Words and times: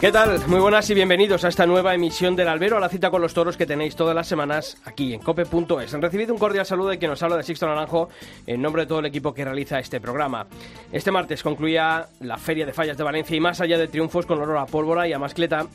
¿Qué 0.00 0.12
tal? 0.12 0.38
Muy 0.46 0.60
buenas 0.60 0.88
y 0.90 0.94
bienvenidos 0.94 1.44
a 1.44 1.48
esta 1.48 1.66
nueva 1.66 1.92
emisión 1.92 2.36
del 2.36 2.46
Albero, 2.46 2.76
a 2.76 2.80
la 2.80 2.88
cita 2.88 3.10
con 3.10 3.20
los 3.20 3.34
toros 3.34 3.56
que 3.56 3.66
tenéis 3.66 3.96
todas 3.96 4.14
las 4.14 4.28
semanas 4.28 4.76
aquí 4.84 5.12
en 5.12 5.18
cope.es. 5.18 5.92
Han 5.92 6.02
recibido 6.02 6.32
un 6.32 6.38
cordial 6.38 6.64
saludo 6.64 6.90
de 6.90 6.98
quien 6.98 7.10
nos 7.10 7.20
habla 7.24 7.36
de 7.36 7.42
Sixto 7.42 7.66
Naranjo 7.66 8.08
en 8.46 8.62
nombre 8.62 8.82
de 8.82 8.86
todo 8.86 9.00
el 9.00 9.06
equipo 9.06 9.34
que 9.34 9.44
realiza 9.44 9.80
este 9.80 10.00
programa. 10.00 10.46
Este 10.92 11.10
martes 11.10 11.42
concluía 11.42 12.06
la 12.20 12.38
Feria 12.38 12.64
de 12.64 12.72
Fallas 12.72 12.96
de 12.96 13.02
Valencia 13.02 13.36
y 13.36 13.40
más 13.40 13.60
allá 13.60 13.76
de 13.76 13.88
triunfos 13.88 14.24
con 14.24 14.40
olor 14.40 14.58
a 14.58 14.66
pólvora 14.66 15.08
y 15.08 15.12
a 15.12 15.18
mascleta, 15.18 15.66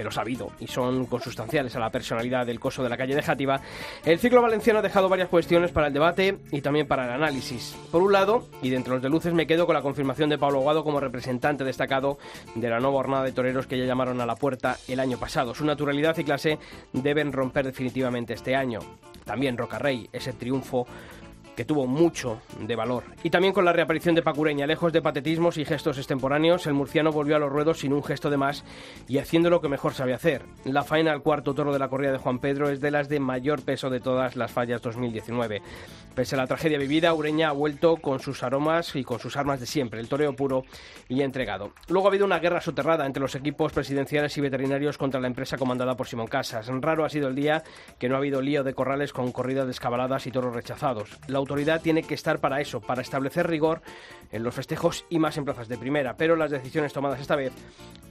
que 0.00 0.04
los 0.04 0.16
ha 0.16 0.22
habido 0.22 0.50
y 0.58 0.66
son 0.66 1.04
consustanciales 1.04 1.76
a 1.76 1.78
la 1.78 1.90
personalidad 1.90 2.46
del 2.46 2.58
coso 2.58 2.82
de 2.82 2.88
la 2.88 2.96
calle 2.96 3.14
de 3.14 3.20
Játiva, 3.20 3.60
el 4.02 4.18
ciclo 4.18 4.40
valenciano 4.40 4.78
ha 4.78 4.82
dejado 4.82 5.10
varias 5.10 5.28
cuestiones 5.28 5.72
para 5.72 5.88
el 5.88 5.92
debate 5.92 6.38
y 6.50 6.62
también 6.62 6.86
para 6.86 7.04
el 7.04 7.10
análisis. 7.10 7.76
Por 7.90 8.00
un 8.00 8.10
lado, 8.10 8.48
y 8.62 8.70
de 8.70 8.76
entre 8.76 8.94
los 8.94 9.02
de 9.02 9.10
luces 9.10 9.34
me 9.34 9.46
quedo 9.46 9.66
con 9.66 9.74
la 9.74 9.82
confirmación 9.82 10.30
de 10.30 10.38
Pablo 10.38 10.60
Guado 10.60 10.84
como 10.84 11.00
representante 11.00 11.64
destacado 11.64 12.16
de 12.54 12.70
la 12.70 12.80
nueva 12.80 12.96
jornada 12.96 13.24
de 13.24 13.32
toreros 13.32 13.66
que 13.66 13.76
ya 13.76 13.84
llamaron 13.84 14.22
a 14.22 14.26
la 14.26 14.36
puerta 14.36 14.78
el 14.88 15.00
año 15.00 15.18
pasado. 15.18 15.54
Su 15.54 15.66
naturalidad 15.66 16.16
y 16.16 16.24
clase 16.24 16.58
deben 16.94 17.30
romper 17.30 17.66
definitivamente 17.66 18.32
este 18.32 18.56
año. 18.56 18.78
También 19.26 19.58
Roca 19.58 19.78
Rey, 19.78 20.08
ese 20.14 20.32
triunfo 20.32 20.86
que 21.60 21.66
tuvo 21.66 21.86
mucho 21.86 22.40
de 22.58 22.74
valor. 22.74 23.04
Y 23.22 23.28
también 23.28 23.52
con 23.52 23.66
la 23.66 23.74
reaparición 23.74 24.14
de 24.14 24.22
Pacureña, 24.22 24.66
lejos 24.66 24.94
de 24.94 25.02
patetismos 25.02 25.58
y 25.58 25.66
gestos 25.66 25.98
extemporáneos, 25.98 26.66
el 26.66 26.72
murciano 26.72 27.12
volvió 27.12 27.36
a 27.36 27.38
los 27.38 27.52
ruedos 27.52 27.80
sin 27.80 27.92
un 27.92 28.02
gesto 28.02 28.30
de 28.30 28.38
más 28.38 28.64
y 29.08 29.18
haciendo 29.18 29.50
lo 29.50 29.60
que 29.60 29.68
mejor 29.68 29.92
sabe 29.92 30.14
hacer. 30.14 30.40
La 30.64 30.84
faena 30.84 31.12
al 31.12 31.20
cuarto 31.20 31.52
toro 31.52 31.70
de 31.70 31.78
la 31.78 31.88
corrida 31.88 32.12
de 32.12 32.16
Juan 32.18 32.38
Pedro 32.38 32.70
es 32.70 32.80
de 32.80 32.90
las 32.90 33.10
de 33.10 33.20
mayor 33.20 33.62
peso 33.62 33.90
de 33.90 34.00
todas 34.00 34.36
las 34.36 34.50
fallas 34.50 34.80
2019. 34.80 35.60
Pese 36.14 36.34
a 36.34 36.38
la 36.38 36.46
tragedia 36.46 36.78
vivida, 36.78 37.12
Ureña 37.12 37.50
ha 37.50 37.52
vuelto 37.52 37.98
con 37.98 38.20
sus 38.20 38.42
aromas 38.42 38.96
y 38.96 39.04
con 39.04 39.18
sus 39.18 39.36
armas 39.36 39.60
de 39.60 39.66
siempre, 39.66 40.00
el 40.00 40.08
toreo 40.08 40.34
puro 40.34 40.64
y 41.10 41.20
entregado. 41.20 41.72
Luego 41.88 42.08
ha 42.08 42.10
habido 42.10 42.24
una 42.24 42.38
guerra 42.38 42.62
soterrada 42.62 43.04
entre 43.04 43.20
los 43.20 43.34
equipos 43.34 43.72
presidenciales 43.72 44.36
y 44.38 44.40
veterinarios 44.40 44.96
contra 44.96 45.20
la 45.20 45.26
empresa 45.26 45.58
comandada 45.58 45.94
por 45.94 46.08
Simón 46.08 46.26
Casas. 46.26 46.68
Raro 46.80 47.04
ha 47.04 47.10
sido 47.10 47.28
el 47.28 47.34
día 47.34 47.62
que 47.98 48.08
no 48.08 48.14
ha 48.14 48.18
habido 48.18 48.40
lío 48.40 48.64
de 48.64 48.72
corrales 48.72 49.12
con 49.12 49.30
corridas 49.30 49.66
descabaladas 49.66 50.26
y 50.26 50.30
toros 50.30 50.54
rechazados. 50.54 51.18
La 51.28 51.38
autoridad 51.50 51.82
tiene 51.82 52.04
que 52.04 52.14
estar 52.14 52.38
para 52.38 52.60
eso, 52.60 52.80
para 52.80 53.02
establecer 53.02 53.48
rigor 53.48 53.82
en 54.30 54.44
los 54.44 54.54
festejos 54.54 55.04
y 55.10 55.18
más 55.18 55.36
en 55.36 55.44
plazas 55.44 55.66
de 55.66 55.76
primera, 55.76 56.14
pero 56.16 56.36
las 56.36 56.52
decisiones 56.52 56.92
tomadas 56.92 57.20
esta 57.20 57.34
vez 57.34 57.52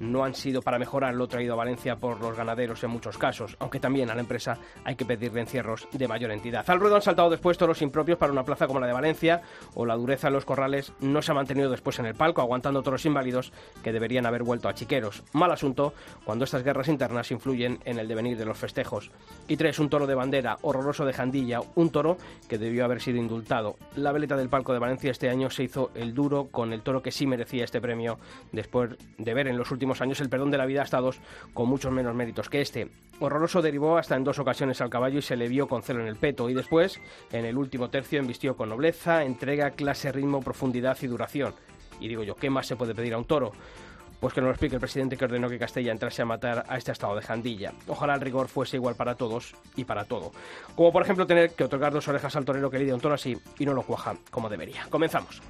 no 0.01 0.25
han 0.25 0.35
sido 0.35 0.61
para 0.61 0.77
mejorar 0.77 1.13
lo 1.13 1.27
traído 1.27 1.53
a 1.53 1.57
Valencia 1.57 1.95
por 1.95 2.19
los 2.19 2.35
ganaderos 2.35 2.83
en 2.83 2.89
muchos 2.89 3.17
casos, 3.17 3.55
aunque 3.59 3.79
también 3.79 4.09
a 4.09 4.15
la 4.15 4.21
empresa 4.21 4.57
hay 4.83 4.95
que 4.95 5.05
pedirle 5.05 5.39
encierros 5.39 5.87
de 5.93 6.07
mayor 6.07 6.31
entidad. 6.31 6.69
Al 6.69 6.81
ruedo 6.81 6.95
han 6.95 7.01
saltado 7.01 7.29
después 7.29 7.57
toros 7.57 7.81
impropios 7.81 8.17
para 8.17 8.33
una 8.33 8.43
plaza 8.43 8.67
como 8.67 8.81
la 8.81 8.87
de 8.87 8.93
Valencia 8.93 9.41
o 9.73 9.85
la 9.85 9.95
dureza 9.95 10.27
en 10.27 10.33
los 10.33 10.43
corrales 10.43 10.91
no 10.99 11.21
se 11.21 11.31
ha 11.31 11.35
mantenido 11.35 11.69
después 11.69 11.99
en 11.99 12.07
el 12.07 12.15
palco, 12.15 12.41
aguantando 12.41 12.83
toros 12.83 13.05
inválidos 13.05 13.53
que 13.83 13.93
deberían 13.93 14.25
haber 14.25 14.43
vuelto 14.43 14.67
a 14.67 14.73
chiqueros. 14.73 15.23
Mal 15.31 15.51
asunto 15.51 15.93
cuando 16.25 16.43
estas 16.43 16.63
guerras 16.63 16.89
internas 16.89 17.31
influyen 17.31 17.79
en 17.85 17.99
el 17.99 18.07
devenir 18.09 18.37
de 18.37 18.45
los 18.45 18.57
festejos. 18.57 19.11
Y 19.47 19.55
tres, 19.55 19.79
un 19.79 19.89
toro 19.89 20.07
de 20.07 20.15
bandera 20.15 20.57
horroroso 20.61 21.05
de 21.05 21.13
Jandilla, 21.13 21.61
un 21.75 21.89
toro 21.89 22.17
que 22.49 22.57
debió 22.57 22.83
haber 22.83 23.01
sido 23.01 23.18
indultado. 23.19 23.77
La 23.95 24.11
veleta 24.11 24.35
del 24.35 24.49
palco 24.49 24.73
de 24.73 24.79
Valencia 24.79 25.11
este 25.11 25.29
año 25.29 25.49
se 25.49 25.63
hizo 25.63 25.91
el 25.95 26.13
duro 26.13 26.47
con 26.49 26.73
el 26.73 26.81
toro 26.81 27.01
que 27.01 27.11
sí 27.11 27.27
merecía 27.27 27.63
este 27.63 27.81
premio 27.81 28.17
después 28.51 28.91
de 29.17 29.33
ver 29.33 29.47
en 29.47 29.57
los 29.57 29.71
últimos 29.71 30.01
años 30.01 30.19
el 30.21 30.29
perdón 30.29 30.51
de 30.51 30.57
la 30.57 30.65
vida 30.65 30.81
a 30.81 30.85
estados 30.85 31.19
con 31.53 31.69
muchos 31.69 31.91
menos 31.91 32.15
méritos 32.15 32.49
que 32.49 32.61
este. 32.61 32.89
Horroroso 33.19 33.61
derivó 33.61 33.97
hasta 33.97 34.15
en 34.15 34.23
dos 34.23 34.39
ocasiones 34.39 34.79
al 34.81 34.89
caballo 34.89 35.19
y 35.19 35.21
se 35.21 35.35
le 35.35 35.49
vio 35.49 35.67
con 35.67 35.83
celo 35.83 36.01
en 36.01 36.07
el 36.07 36.15
peto 36.15 36.49
y 36.49 36.53
después, 36.53 36.99
en 37.31 37.45
el 37.45 37.57
último 37.57 37.89
tercio, 37.89 38.19
embistió 38.19 38.55
con 38.55 38.69
nobleza, 38.69 39.23
entrega, 39.25 39.71
clase, 39.71 40.11
ritmo, 40.11 40.41
profundidad 40.41 40.97
y 41.01 41.07
duración. 41.07 41.53
Y 41.99 42.07
digo 42.07 42.23
yo, 42.23 42.35
¿qué 42.35 42.49
más 42.49 42.65
se 42.65 42.77
puede 42.77 42.95
pedir 42.95 43.13
a 43.13 43.17
un 43.17 43.25
toro? 43.25 43.51
Pues 44.19 44.33
que 44.33 44.41
nos 44.41 44.47
lo 44.47 44.51
explique 44.51 44.75
el 44.75 44.81
presidente 44.81 45.15
que 45.15 45.25
ordenó 45.25 45.49
que 45.49 45.57
Castella 45.57 45.91
entrase 45.91 46.21
a 46.21 46.25
matar 46.25 46.65
a 46.67 46.77
este 46.77 46.91
estado 46.91 47.15
de 47.15 47.21
Jandilla. 47.21 47.73
Ojalá 47.87 48.15
el 48.15 48.21
rigor 48.21 48.47
fuese 48.47 48.77
igual 48.77 48.95
para 48.95 49.15
todos 49.15 49.55
y 49.75 49.85
para 49.85 50.05
todo. 50.05 50.31
Como 50.75 50.91
por 50.91 51.03
ejemplo 51.03 51.25
tener 51.25 51.51
que 51.51 51.63
otorgar 51.63 51.93
dos 51.93 52.07
orejas 52.07 52.35
al 52.35 52.45
torero 52.45 52.69
que 52.69 52.79
lidia 52.79 52.95
un 52.95 53.01
toro 53.01 53.15
así 53.15 53.37
y 53.57 53.65
no 53.65 53.73
lo 53.73 53.83
cuaja 53.83 54.15
como 54.29 54.49
debería. 54.49 54.85
Comenzamos. 54.89 55.41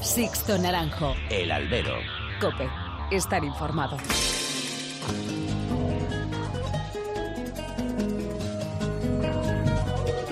Sixto 0.00 0.58
Naranjo. 0.58 1.14
El 1.30 1.50
albero. 1.50 1.96
Cope. 2.40 2.68
Estar 3.10 3.44
informado. 3.44 3.98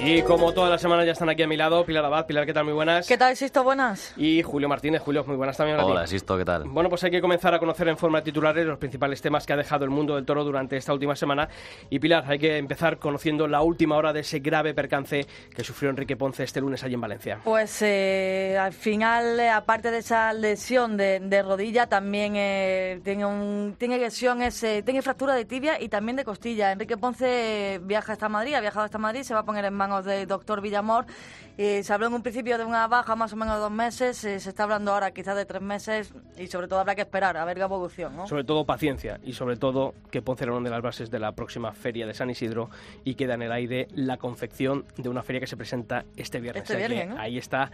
Y 0.02 0.22
como 0.22 0.52
todas 0.54 0.70
las 0.70 0.80
semanas 0.80 1.04
ya 1.04 1.12
están 1.12 1.28
aquí 1.28 1.42
a 1.42 1.46
mi 1.46 1.58
lado, 1.58 1.84
Pilar 1.84 2.02
Abad. 2.04 2.24
Pilar, 2.24 2.46
¿qué 2.46 2.54
tal? 2.54 2.64
Muy 2.64 2.72
buenas. 2.72 3.06
¿Qué 3.06 3.18
tal, 3.18 3.36
Sisto? 3.36 3.62
Buenas. 3.62 4.14
Y 4.16 4.42
Julio 4.42 4.66
Martínez. 4.66 5.02
Julio, 5.02 5.24
muy 5.26 5.36
buenas 5.36 5.58
también. 5.58 5.78
Hola, 5.78 6.06
Sisto, 6.06 6.38
¿qué 6.38 6.44
tal? 6.44 6.64
Bueno, 6.64 6.88
pues 6.88 7.04
hay 7.04 7.10
que 7.10 7.20
comenzar 7.20 7.52
a 7.52 7.58
conocer 7.58 7.86
en 7.86 7.98
forma 7.98 8.18
de 8.18 8.24
titulares 8.24 8.64
los 8.64 8.78
principales 8.78 9.20
temas 9.20 9.44
que 9.44 9.52
ha 9.52 9.56
dejado 9.56 9.84
el 9.84 9.90
mundo 9.90 10.16
del 10.16 10.24
toro 10.24 10.42
durante 10.42 10.78
esta 10.78 10.94
última 10.94 11.14
semana. 11.14 11.48
Y 11.90 11.98
Pilar, 11.98 12.24
hay 12.26 12.38
que 12.38 12.56
empezar 12.56 12.98
conociendo 12.98 13.46
la 13.46 13.60
última 13.60 13.96
hora 13.96 14.14
de 14.14 14.20
ese 14.20 14.38
grave 14.38 14.72
percance 14.72 15.26
que 15.54 15.62
sufrió 15.62 15.90
Enrique 15.90 16.16
Ponce 16.16 16.44
este 16.44 16.62
lunes 16.62 16.82
allí 16.82 16.94
en 16.94 17.00
Valencia. 17.02 17.40
Pues 17.44 17.82
eh, 17.82 18.56
al 18.58 18.72
final, 18.72 19.38
eh, 19.38 19.50
aparte 19.50 19.90
de 19.90 19.98
esa 19.98 20.32
lesión 20.32 20.96
de, 20.96 21.20
de 21.20 21.42
rodilla, 21.42 21.88
también 21.88 22.36
eh, 22.36 23.00
tiene, 23.04 23.26
un, 23.26 23.76
tiene 23.78 23.98
lesiones, 23.98 24.62
eh, 24.62 24.82
tiene 24.82 25.02
fractura 25.02 25.34
de 25.34 25.44
tibia 25.44 25.80
y 25.80 25.90
también 25.90 26.16
de 26.16 26.24
costilla. 26.24 26.72
Enrique 26.72 26.96
Ponce 26.96 27.80
viaja 27.82 28.14
hasta 28.14 28.30
Madrid, 28.30 28.54
ha 28.54 28.60
viajado 28.60 28.86
hasta 28.86 28.96
Madrid, 28.96 29.22
se 29.24 29.34
va 29.34 29.40
a 29.40 29.44
poner 29.44 29.66
en 29.66 29.74
manos 29.90 30.04
del 30.04 30.26
doctor 30.26 30.60
Villamor. 30.60 31.06
Eh, 31.58 31.82
se 31.82 31.92
habló 31.92 32.06
en 32.06 32.14
un 32.14 32.22
principio 32.22 32.56
de 32.56 32.64
una 32.64 32.86
baja 32.86 33.14
más 33.16 33.32
o 33.32 33.36
menos 33.36 33.56
de 33.56 33.60
dos 33.60 33.70
meses, 33.70 34.24
eh, 34.24 34.40
se 34.40 34.48
está 34.48 34.62
hablando 34.62 34.92
ahora 34.92 35.10
quizás 35.10 35.36
de 35.36 35.44
tres 35.44 35.60
meses 35.60 36.14
y 36.38 36.46
sobre 36.46 36.68
todo 36.68 36.78
habrá 36.78 36.94
que 36.94 37.02
esperar 37.02 37.36
a 37.36 37.44
ver 37.44 37.58
la 37.58 37.64
evolución. 37.64 38.16
¿no? 38.16 38.26
Sobre 38.26 38.44
todo 38.44 38.64
paciencia 38.64 39.20
y 39.22 39.34
sobre 39.34 39.56
todo 39.56 39.92
que 40.10 40.22
Ponce 40.22 40.44
era 40.44 40.54
una 40.54 40.64
de 40.64 40.70
las 40.70 40.82
bases 40.82 41.10
de 41.10 41.18
la 41.18 41.32
próxima 41.32 41.72
feria 41.72 42.06
de 42.06 42.14
San 42.14 42.30
Isidro 42.30 42.70
y 43.04 43.14
queda 43.14 43.34
en 43.34 43.42
el 43.42 43.52
aire 43.52 43.88
la 43.94 44.16
confección 44.16 44.86
de 44.96 45.08
una 45.10 45.22
feria 45.22 45.40
que 45.40 45.46
se 45.46 45.56
presenta 45.56 46.06
este 46.16 46.40
viernes. 46.40 46.70
Este. 46.70 47.14
Ahí 47.18 47.36
está 47.36 47.70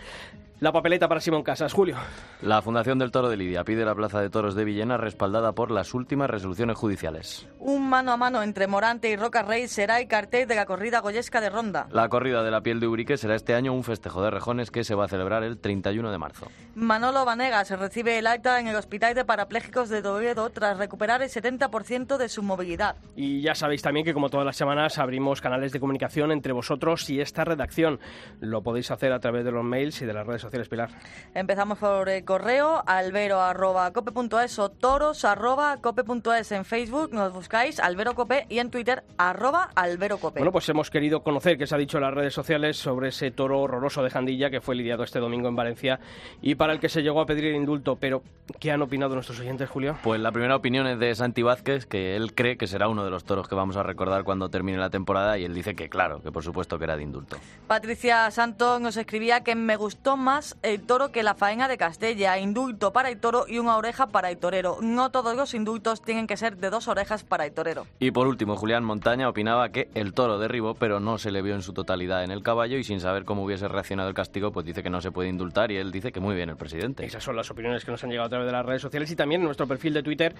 la 0.58 0.72
papeleta 0.72 1.06
para 1.06 1.20
Simón 1.20 1.42
Casas. 1.42 1.74
Julio. 1.74 1.96
La 2.40 2.62
Fundación 2.62 2.98
del 2.98 3.10
Toro 3.10 3.28
de 3.28 3.36
Lidia 3.36 3.62
pide 3.62 3.84
la 3.84 3.94
Plaza 3.94 4.22
de 4.22 4.30
Toros 4.30 4.54
de 4.54 4.64
Villena 4.64 4.96
respaldada 4.96 5.52
por 5.52 5.70
las 5.70 5.92
últimas 5.92 6.30
resoluciones 6.30 6.78
judiciales. 6.78 7.46
Un 7.58 7.90
mano 7.90 8.10
a 8.12 8.16
mano 8.16 8.42
entre 8.42 8.66
Morante 8.66 9.10
y 9.10 9.16
Roca 9.16 9.42
Rey 9.42 9.68
será 9.68 10.00
el 10.00 10.08
cartel 10.08 10.48
de 10.48 10.54
la 10.54 10.64
corrida 10.64 11.00
goyesca 11.00 11.42
de 11.42 11.50
Ronda. 11.50 11.88
La 11.90 12.05
corrida 12.08 12.42
de 12.42 12.50
la 12.50 12.60
piel 12.60 12.80
de 12.80 12.88
Urique 12.88 13.16
será 13.16 13.34
este 13.34 13.54
año 13.54 13.72
un 13.72 13.84
festejo 13.84 14.22
de 14.22 14.30
rejones 14.30 14.70
que 14.70 14.84
se 14.84 14.94
va 14.94 15.04
a 15.04 15.08
celebrar 15.08 15.42
el 15.42 15.58
31 15.58 16.10
de 16.10 16.18
marzo. 16.18 16.46
Manolo 16.74 17.24
Vanegas 17.24 17.70
recibe 17.70 18.18
el 18.18 18.26
alta 18.26 18.60
en 18.60 18.68
el 18.68 18.76
Hospital 18.76 19.14
de 19.14 19.24
Parapléjicos 19.24 19.88
de 19.88 20.02
Toledo 20.02 20.50
tras 20.50 20.78
recuperar 20.78 21.22
el 21.22 21.28
70% 21.28 22.16
de 22.16 22.28
su 22.28 22.42
movilidad. 22.42 22.96
Y 23.14 23.40
ya 23.40 23.54
sabéis 23.54 23.82
también 23.82 24.04
que 24.04 24.14
como 24.14 24.28
todas 24.28 24.46
las 24.46 24.56
semanas 24.56 24.98
abrimos 24.98 25.40
canales 25.40 25.72
de 25.72 25.80
comunicación 25.80 26.32
entre 26.32 26.52
vosotros 26.52 27.08
y 27.10 27.20
esta 27.20 27.44
redacción. 27.44 28.00
Lo 28.40 28.62
podéis 28.62 28.90
hacer 28.90 29.12
a 29.12 29.20
través 29.20 29.44
de 29.44 29.52
los 29.52 29.64
mails 29.64 30.00
y 30.02 30.06
de 30.06 30.12
las 30.12 30.26
redes 30.26 30.42
sociales, 30.42 30.68
Pilar. 30.68 30.90
Empezamos 31.34 31.78
por 31.78 32.08
el 32.08 32.24
correo 32.24 32.82
albero.cope.es 32.86 34.58
o 34.58 34.70
toros.cope.es 34.70 36.52
en 36.52 36.64
Facebook, 36.64 37.12
nos 37.12 37.32
buscáis 37.32 37.80
alberocope 37.80 38.46
y 38.48 38.58
en 38.58 38.70
Twitter 38.70 39.04
arroba 39.18 39.70
alberocope. 39.74 40.40
Bueno, 40.40 40.52
pues 40.52 40.68
hemos 40.68 40.90
querido 40.90 41.22
conocer 41.22 41.58
qué 41.58 41.66
se 41.66 41.74
ha 41.74 41.78
dicho 41.78 41.95
en 41.98 42.04
las 42.04 42.14
redes 42.14 42.34
sociales 42.34 42.76
sobre 42.76 43.08
ese 43.08 43.30
toro 43.30 43.60
horroroso 43.60 44.02
de 44.02 44.10
Jandilla 44.10 44.50
que 44.50 44.60
fue 44.60 44.74
lidiado 44.74 45.02
este 45.02 45.18
domingo 45.18 45.48
en 45.48 45.56
Valencia 45.56 46.00
y 46.42 46.54
para 46.54 46.72
el 46.72 46.80
que 46.80 46.88
se 46.88 47.02
llegó 47.02 47.20
a 47.20 47.26
pedir 47.26 47.46
el 47.46 47.56
indulto. 47.56 47.96
Pero, 47.96 48.22
¿qué 48.60 48.70
han 48.70 48.82
opinado 48.82 49.14
nuestros 49.14 49.40
oyentes, 49.40 49.68
Julio? 49.68 49.96
Pues 50.02 50.20
la 50.20 50.32
primera 50.32 50.54
opinión 50.54 50.86
es 50.86 50.98
de 50.98 51.14
Santi 51.14 51.42
Vázquez, 51.42 51.86
que 51.86 52.16
él 52.16 52.34
cree 52.34 52.56
que 52.56 52.66
será 52.66 52.88
uno 52.88 53.04
de 53.04 53.10
los 53.10 53.24
toros 53.24 53.48
que 53.48 53.54
vamos 53.54 53.76
a 53.76 53.82
recordar 53.82 54.24
cuando 54.24 54.48
termine 54.48 54.78
la 54.78 54.90
temporada 54.90 55.38
y 55.38 55.44
él 55.44 55.54
dice 55.54 55.74
que 55.74 55.88
claro, 55.88 56.20
que 56.22 56.30
por 56.30 56.44
supuesto 56.44 56.78
que 56.78 56.84
era 56.84 56.96
de 56.96 57.02
indulto. 57.02 57.38
Patricia 57.66 58.30
Santos 58.30 58.80
nos 58.80 58.96
escribía 58.96 59.42
que 59.42 59.54
me 59.54 59.76
gustó 59.76 60.16
más 60.16 60.56
el 60.62 60.82
toro 60.82 61.12
que 61.12 61.22
la 61.22 61.34
faena 61.34 61.68
de 61.68 61.78
Castella, 61.78 62.38
indulto 62.38 62.92
para 62.92 63.08
el 63.08 63.18
toro 63.18 63.46
y 63.48 63.58
una 63.58 63.76
oreja 63.76 64.08
para 64.08 64.30
el 64.30 64.36
torero. 64.36 64.78
No 64.80 65.10
todos 65.10 65.34
los 65.34 65.54
indultos 65.54 66.02
tienen 66.02 66.26
que 66.26 66.36
ser 66.36 66.56
de 66.58 66.70
dos 66.70 66.88
orejas 66.88 67.24
para 67.24 67.46
el 67.46 67.52
torero. 67.52 67.86
Y 67.98 68.10
por 68.10 68.26
último, 68.26 68.56
Julián 68.56 68.84
Montaña 68.84 69.28
opinaba 69.28 69.70
que 69.70 69.88
el 69.94 70.12
toro 70.12 70.38
derribó, 70.38 70.74
pero 70.74 71.00
no 71.00 71.18
se 71.18 71.30
le 71.30 71.42
vio 71.42 71.54
en 71.54 71.62
su 71.62 71.72
totalidad 71.72 71.85
totalidad 71.86 72.24
en 72.24 72.32
el 72.32 72.42
caballo 72.42 72.76
y 72.76 72.84
sin 72.84 72.98
saber 72.98 73.24
cómo 73.24 73.44
hubiese 73.44 73.68
reaccionado 73.68 74.08
el 74.08 74.14
castigo, 74.14 74.50
pues 74.50 74.66
dice 74.66 74.82
que 74.82 74.90
no 74.90 75.00
se 75.00 75.12
puede 75.12 75.28
indultar 75.28 75.70
y 75.70 75.76
él 75.76 75.92
dice 75.92 76.10
que 76.10 76.18
muy 76.18 76.34
bien 76.34 76.50
el 76.50 76.56
presidente. 76.56 77.06
Esas 77.06 77.22
son 77.22 77.36
las 77.36 77.48
opiniones 77.50 77.84
que 77.84 77.92
nos 77.92 78.02
han 78.02 78.10
llegado 78.10 78.26
a 78.26 78.28
través 78.28 78.46
de 78.46 78.52
las 78.52 78.66
redes 78.66 78.82
sociales 78.82 79.10
y 79.12 79.16
también 79.16 79.40
en 79.40 79.44
nuestro 79.46 79.68
perfil 79.68 79.94
de 79.94 80.02
Twitter 80.02 80.34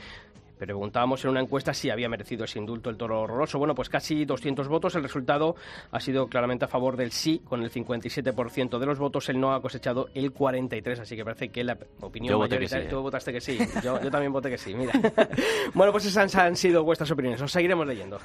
preguntábamos 0.58 1.22
en 1.24 1.30
una 1.30 1.40
encuesta 1.40 1.72
si 1.74 1.90
había 1.90 2.08
merecido 2.08 2.44
ese 2.44 2.58
indulto 2.58 2.90
el 2.90 2.96
toro 2.96 3.20
horroroso. 3.20 3.58
Bueno, 3.58 3.74
pues 3.74 3.88
casi 3.88 4.24
200 4.24 4.66
votos. 4.68 4.94
El 4.96 5.02
resultado 5.02 5.54
ha 5.92 6.00
sido 6.00 6.26
claramente 6.28 6.64
a 6.64 6.68
favor 6.68 6.96
del 6.96 7.12
sí, 7.12 7.42
con 7.44 7.62
el 7.62 7.70
57% 7.70 8.78
de 8.78 8.86
los 8.86 8.98
votos. 8.98 9.28
El 9.28 9.38
no 9.38 9.54
ha 9.54 9.60
cosechado 9.60 10.08
el 10.14 10.32
43%, 10.32 11.00
así 11.00 11.14
que 11.14 11.24
parece 11.24 11.50
que 11.50 11.62
la 11.62 11.76
opinión 12.00 12.32
Yo 12.32 12.38
mayoritaria... 12.38 12.86
¿eh? 12.86 12.88
Tú 12.90 13.02
votaste 13.02 13.32
que 13.32 13.40
sí. 13.40 13.58
Yo, 13.84 14.00
yo 14.00 14.10
también 14.10 14.32
voté 14.32 14.50
que 14.50 14.58
sí, 14.58 14.74
mira. 14.74 14.92
bueno, 15.74 15.92
pues 15.92 16.06
esas 16.06 16.34
han 16.34 16.56
sido 16.56 16.82
vuestras 16.82 17.10
opiniones. 17.10 17.40
Os 17.40 17.52
seguiremos 17.52 17.86
leyendo. 17.86 18.18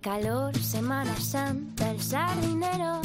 Calor, 0.00 0.56
Semana 0.56 1.14
Santa, 1.16 1.77
el 1.98 2.04
sardinero, 2.04 3.00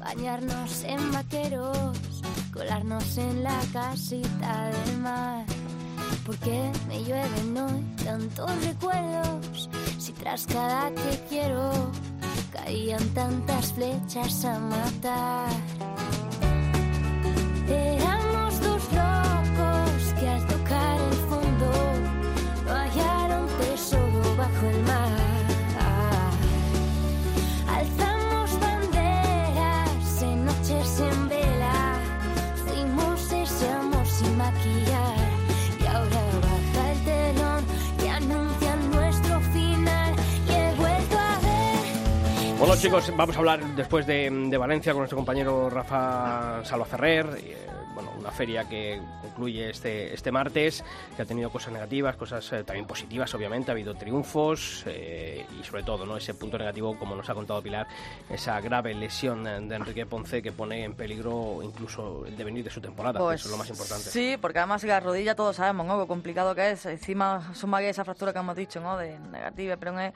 bañarnos 0.00 0.82
en 0.82 1.12
vaqueros, 1.12 2.02
colarnos 2.52 3.16
en 3.16 3.44
la 3.44 3.60
casita 3.72 4.70
del 4.70 4.98
mar. 4.98 5.44
¿Por 6.26 6.36
qué 6.38 6.70
me 6.88 7.04
llueven 7.04 7.56
hoy 7.56 7.84
tantos 8.04 8.50
recuerdos? 8.64 9.70
Si 9.98 10.12
tras 10.12 10.46
cada 10.46 10.90
te 10.90 11.24
quiero 11.28 11.70
caían 12.52 13.06
tantas 13.10 13.72
flechas 13.72 14.44
a 14.44 14.58
matar. 14.58 15.50
Éramos 17.68 17.97
chicos, 42.80 43.12
vamos 43.16 43.34
a 43.34 43.38
hablar 43.40 43.64
después 43.74 44.06
de, 44.06 44.30
de 44.30 44.56
Valencia 44.56 44.92
con 44.92 45.00
nuestro 45.00 45.16
compañero 45.16 45.68
Rafa 45.68 46.64
Salvaferrer. 46.64 47.26
eh, 47.42 47.56
bueno, 47.98 48.12
una 48.16 48.30
feria 48.30 48.68
que 48.68 49.00
concluye 49.20 49.70
este, 49.70 50.14
este 50.14 50.30
martes, 50.30 50.84
que 51.16 51.22
ha 51.22 51.24
tenido 51.24 51.50
cosas 51.50 51.72
negativas, 51.72 52.14
cosas 52.14 52.52
eh, 52.52 52.62
también 52.62 52.86
positivas, 52.86 53.34
obviamente. 53.34 53.72
Ha 53.72 53.74
habido 53.74 53.96
triunfos 53.96 54.84
eh, 54.86 55.44
y, 55.58 55.64
sobre 55.64 55.82
todo, 55.82 56.06
¿no? 56.06 56.16
ese 56.16 56.32
punto 56.34 56.56
negativo, 56.58 56.96
como 56.96 57.16
nos 57.16 57.28
ha 57.28 57.34
contado 57.34 57.60
Pilar, 57.60 57.88
esa 58.30 58.60
grave 58.60 58.94
lesión 58.94 59.44
eh, 59.48 59.60
de 59.62 59.74
Enrique 59.74 60.06
Ponce 60.06 60.40
que 60.40 60.52
pone 60.52 60.84
en 60.84 60.94
peligro 60.94 61.60
incluso 61.60 62.24
el 62.24 62.36
devenir 62.36 62.62
de 62.62 62.70
su 62.70 62.80
temporada. 62.80 63.18
que 63.18 63.34
eso 63.34 63.48
es 63.48 63.50
lo 63.50 63.58
más 63.58 63.68
importante. 63.68 64.04
Pues 64.04 64.12
Sí, 64.12 64.36
porque 64.40 64.60
además 64.60 64.84
la 64.84 65.00
rodilla 65.00 65.34
todos 65.34 65.56
sabemos, 65.56 65.84
¿no? 65.84 65.96
Lo 65.96 66.06
complicado 66.06 66.54
que 66.54 66.70
es. 66.70 66.86
Encima 66.86 67.52
suma 67.52 67.80
que 67.80 67.88
esa 67.88 68.04
fractura 68.04 68.32
que 68.32 68.38
hemos 68.38 68.54
dicho, 68.54 68.80
¿no? 68.80 68.96
De 68.96 69.18
negativa, 69.18 69.76
pero 69.76 69.98
es... 69.98 70.12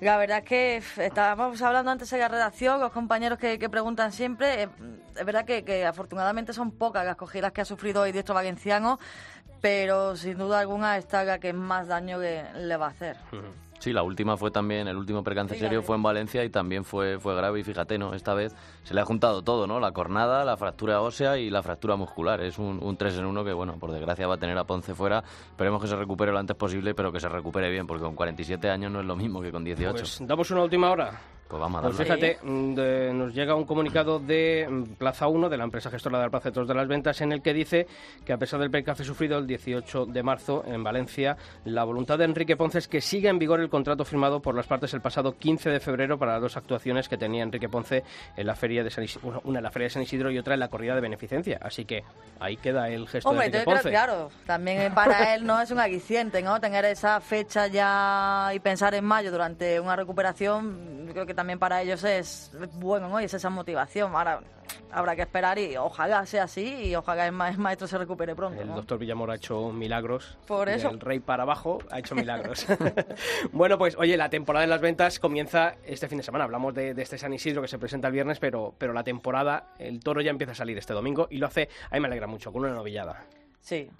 La 0.00 0.18
verdad 0.18 0.38
es 0.38 0.44
que 0.44 0.82
estábamos 1.04 1.62
hablando 1.62 1.90
antes 1.90 2.12
en 2.12 2.20
la 2.20 2.28
redacción, 2.28 2.80
los 2.80 2.92
compañeros 2.92 3.38
que, 3.38 3.58
preguntan 3.70 4.12
siempre, 4.12 4.64
eh, 4.64 4.68
es 5.16 5.24
verdad 5.24 5.46
que, 5.46 5.86
afortunadamente 5.86 6.52
son 6.52 6.70
pocas 6.70 7.04
las 7.06 7.16
cogidas 7.16 7.52
que 7.52 7.62
ha 7.62 7.64
sufrido 7.64 8.02
hoy 8.02 8.12
diestro 8.12 8.34
valenciano, 8.34 8.98
pero 9.62 10.14
sin 10.14 10.36
duda 10.36 10.60
alguna 10.60 10.98
esta 10.98 11.22
es 11.22 11.28
la 11.28 11.38
que 11.38 11.54
más 11.54 11.88
daño 11.88 12.18
le, 12.18 12.52
le 12.52 12.76
va 12.76 12.86
a 12.86 12.90
hacer. 12.90 13.16
Sí, 13.78 13.92
la 13.92 14.02
última 14.02 14.36
fue 14.36 14.50
también, 14.50 14.88
el 14.88 14.96
último 14.96 15.22
percance 15.22 15.54
Sí, 15.54 15.60
serio 15.60 15.82
fue 15.82 15.96
en 15.96 16.02
Valencia 16.02 16.44
y 16.44 16.50
también 16.50 16.84
fue, 16.84 17.18
fue 17.18 17.34
grave 17.34 17.60
y 17.60 17.64
fíjate, 17.64 17.98
¿no? 17.98 18.14
Esta 18.14 18.34
vez 18.34 18.54
se 18.82 18.94
le 18.94 19.00
ha 19.00 19.04
juntado 19.04 19.42
todo, 19.42 19.66
¿no? 19.66 19.80
La 19.80 19.92
cornada, 19.92 20.44
la 20.44 20.56
fractura 20.56 21.00
ósea 21.00 21.38
y 21.38 21.50
la 21.50 21.62
fractura 21.62 21.96
muscular. 21.96 22.40
Es 22.40 22.58
un, 22.58 22.82
un 22.82 22.96
3 22.96 23.18
en 23.18 23.26
1 23.26 23.44
que, 23.44 23.52
bueno, 23.52 23.78
por 23.78 23.92
desgracia 23.92 24.26
va 24.26 24.34
a 24.34 24.38
tener 24.38 24.56
a 24.58 24.64
Ponce 24.64 24.94
fuera. 24.94 25.22
Esperemos 25.50 25.80
que 25.80 25.88
se 25.88 25.96
recupere 25.96 26.32
lo 26.32 26.38
antes 26.38 26.56
posible, 26.56 26.94
pero 26.94 27.12
que 27.12 27.20
se 27.20 27.28
recupere 27.28 27.70
bien, 27.70 27.86
porque 27.86 28.04
con 28.04 28.14
47 28.14 28.70
años 28.70 28.90
no 28.90 29.00
es 29.00 29.06
lo 29.06 29.16
mismo 29.16 29.40
que 29.40 29.52
con 29.52 29.64
18. 29.64 29.92
Pues 29.92 30.18
damos 30.22 30.50
una 30.50 30.62
última 30.62 30.90
hora. 30.90 31.35
Pues 31.48 31.60
vamos 31.60 31.78
a 31.78 31.82
Pues 31.82 31.96
fíjate, 31.96 32.38
mm, 32.42 32.74
de- 32.74 33.12
nos 33.14 33.32
llega 33.32 33.54
un 33.54 33.64
comunicado 33.64 34.18
de 34.18 34.66
mm, 34.68 34.82
Plaza 34.94 35.28
1, 35.28 35.48
de 35.48 35.56
la 35.56 35.62
empresa 35.64 35.90
gestora 35.90 36.20
de 36.20 36.28
Plaza 36.28 36.48
de 36.48 36.54
Toros 36.54 36.68
de 36.68 36.74
las 36.74 36.88
Ventas, 36.88 37.20
en 37.20 37.30
el 37.30 37.40
que 37.40 37.54
dice 37.54 37.86
que 38.24 38.32
a 38.32 38.36
pesar 38.36 38.58
del 38.58 38.70
percance 38.70 39.04
sufrido 39.04 39.38
el 39.38 39.46
18 39.46 40.06
de 40.06 40.22
marzo 40.24 40.64
en 40.66 40.82
Valencia, 40.82 41.36
la 41.64 41.84
voluntad 41.84 42.18
de 42.18 42.24
Enrique 42.24 42.56
Ponce 42.56 42.78
es 42.78 42.88
que 42.88 43.00
siga 43.00 43.30
en 43.30 43.38
vigor 43.38 43.60
el 43.60 43.68
contrato 43.68 44.04
firmado 44.04 44.40
por 44.42 44.56
las 44.56 44.66
partes 44.66 44.92
el 44.94 45.00
pasado 45.00 45.36
15 45.38 45.70
de 45.70 45.78
febrero 45.78 46.18
para 46.18 46.32
las 46.32 46.42
dos 46.42 46.56
actuaciones 46.56 47.08
que 47.08 47.16
tenía 47.16 47.44
Enrique 47.44 47.68
Ponce 47.68 48.02
en 48.36 48.46
la 48.46 48.56
feria 48.56 48.82
de 48.82 48.90
San 48.90 49.04
Isidro, 49.04 49.40
una 49.44 49.60
en 49.60 49.62
la 49.64 49.70
feria 49.70 49.86
de 49.86 49.90
San 49.90 50.02
Isidro 50.02 50.32
y 50.32 50.38
otra 50.38 50.54
en 50.54 50.60
la 50.60 50.68
corrida 50.68 50.96
de 50.96 51.00
beneficencia. 51.00 51.60
Así 51.62 51.84
que 51.84 52.02
ahí 52.40 52.56
queda 52.56 52.88
el 52.88 53.06
gesto 53.06 53.28
Hombre, 53.28 53.50
de 53.50 53.58
Enrique 53.58 53.70
Ponce. 53.72 53.90
claro, 53.90 54.30
también 54.46 54.92
para 54.94 55.34
él 55.36 55.46
no 55.46 55.60
es 55.60 55.70
un 55.70 55.78
aliciente, 55.78 56.42
¿no? 56.42 56.60
Tener 56.60 56.84
esa 56.86 57.20
fecha 57.20 57.68
ya 57.68 58.50
y 58.52 58.58
pensar 58.58 58.94
en 58.96 59.04
mayo 59.04 59.30
durante 59.30 59.78
una 59.78 59.94
recuperación, 59.94 61.06
yo 61.06 61.12
creo 61.12 61.24
que 61.26 61.35
también 61.36 61.58
para 61.60 61.80
ellos 61.82 62.02
es 62.02 62.50
bueno, 62.74 63.08
¿no? 63.08 63.20
Y 63.20 63.24
es 63.24 63.34
esa 63.34 63.50
motivación. 63.50 64.16
Ahora 64.16 64.40
habrá 64.90 65.14
que 65.14 65.22
esperar 65.22 65.58
y 65.58 65.76
ojalá 65.76 66.24
sea 66.26 66.44
así 66.44 66.86
y 66.86 66.94
ojalá 66.96 67.26
el, 67.26 67.32
ma- 67.32 67.48
el 67.50 67.58
maestro 67.58 67.86
se 67.86 67.98
recupere 67.98 68.34
pronto, 68.34 68.60
El 68.60 68.68
¿no? 68.68 68.74
doctor 68.76 68.98
Villamor 68.98 69.30
ha 69.30 69.36
hecho 69.36 69.70
milagros. 69.70 70.36
Por 70.46 70.68
eso. 70.68 70.88
El 70.90 70.98
rey 71.00 71.20
para 71.20 71.44
abajo 71.44 71.78
ha 71.90 71.98
hecho 72.00 72.14
milagros. 72.16 72.66
bueno, 73.52 73.78
pues 73.78 73.96
oye, 73.96 74.16
la 74.16 74.28
temporada 74.30 74.62
de 74.62 74.68
las 74.68 74.80
ventas 74.80 75.18
comienza 75.18 75.74
este 75.84 76.08
fin 76.08 76.18
de 76.18 76.24
semana. 76.24 76.44
Hablamos 76.44 76.74
de, 76.74 76.94
de 76.94 77.02
este 77.02 77.18
San 77.18 77.32
Isidro 77.32 77.62
que 77.62 77.68
se 77.68 77.78
presenta 77.78 78.08
el 78.08 78.14
viernes, 78.14 78.38
pero, 78.40 78.74
pero 78.78 78.92
la 78.92 79.04
temporada, 79.04 79.68
el 79.78 80.00
toro 80.00 80.20
ya 80.20 80.30
empieza 80.30 80.52
a 80.52 80.56
salir 80.56 80.76
este 80.78 80.94
domingo 80.94 81.28
y 81.30 81.38
lo 81.38 81.46
hace, 81.46 81.68
a 81.90 81.94
mí 81.94 82.00
me 82.00 82.08
alegra 82.08 82.26
mucho, 82.26 82.52
con 82.52 82.62
una 82.64 82.72
novillada. 82.74 83.24
Sí, 83.60 83.90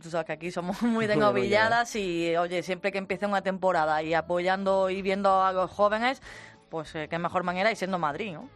tú 0.00 0.10
sabes 0.10 0.26
que 0.26 0.32
aquí 0.32 0.50
somos 0.52 0.80
Muy 0.80 1.06
de 1.08 1.16
novilladas 1.16 1.96
y, 1.96 2.36
oye, 2.36 2.62
siempre 2.62 2.92
que 2.92 2.98
empiece 2.98 3.26
una 3.26 3.42
temporada 3.42 4.00
y 4.00 4.14
apoyando 4.14 4.90
y 4.90 5.02
viendo 5.02 5.42
a 5.42 5.52
los 5.52 5.70
jóvenes, 5.72 6.22
pues 6.68 6.94
eh, 6.94 7.08
qué 7.08 7.18
mejor 7.18 7.42
manera 7.42 7.70
y 7.70 7.76
siendo 7.76 7.98
Madrid, 7.98 8.32
¿no? 8.34 8.48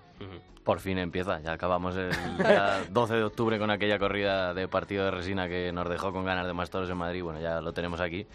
Por 0.65 0.79
fin 0.79 0.99
empieza, 0.99 1.41
ya 1.41 1.53
acabamos 1.53 1.97
el 1.97 2.11
día 2.39 2.85
12 2.91 3.15
de 3.15 3.25
octubre 3.25 3.59
con 3.59 3.71
aquella 3.71 3.99
corrida 3.99 4.55
de 4.55 4.69
partido 4.69 5.05
de 5.05 5.11
resina 5.11 5.49
que 5.49 5.73
nos 5.73 5.89
dejó 5.89 6.13
con 6.13 6.25
ganas 6.25 6.47
de 6.47 6.53
más 6.53 6.71
toros 6.71 6.89
en 6.89 6.97
Madrid. 6.97 7.23
Bueno, 7.25 7.41
ya 7.41 7.61
lo 7.61 7.73
tenemos 7.73 8.01
aquí 8.01 8.27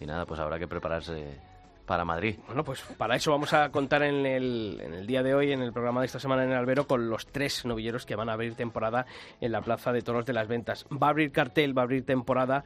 y 0.00 0.06
nada, 0.06 0.26
pues 0.26 0.40
habrá 0.40 0.58
que 0.58 0.66
prepararse 0.66 1.38
para 1.86 2.04
Madrid. 2.04 2.36
Bueno, 2.46 2.64
pues 2.64 2.82
para 2.98 3.14
eso 3.16 3.30
vamos 3.30 3.52
a 3.54 3.70
contar 3.70 4.02
en 4.02 4.26
el, 4.26 4.80
en 4.82 4.92
el 4.92 5.06
día 5.06 5.22
de 5.22 5.34
hoy, 5.34 5.52
en 5.52 5.62
el 5.62 5.72
programa 5.72 6.00
de 6.00 6.06
esta 6.06 6.18
semana 6.18 6.44
en 6.44 6.50
el 6.50 6.56
Albero, 6.56 6.86
con 6.86 7.08
los 7.08 7.26
tres 7.26 7.64
novilleros 7.64 8.04
que 8.04 8.16
van 8.16 8.28
a 8.28 8.32
abrir 8.32 8.56
temporada 8.56 9.06
en 9.40 9.52
la 9.52 9.62
Plaza 9.62 9.92
de 9.92 10.02
Toros 10.02 10.26
de 10.26 10.32
las 10.32 10.48
Ventas. 10.48 10.84
Va 10.92 11.06
a 11.06 11.10
abrir 11.10 11.30
cartel, 11.32 11.76
va 11.76 11.82
a 11.82 11.84
abrir 11.84 12.04
temporada 12.04 12.64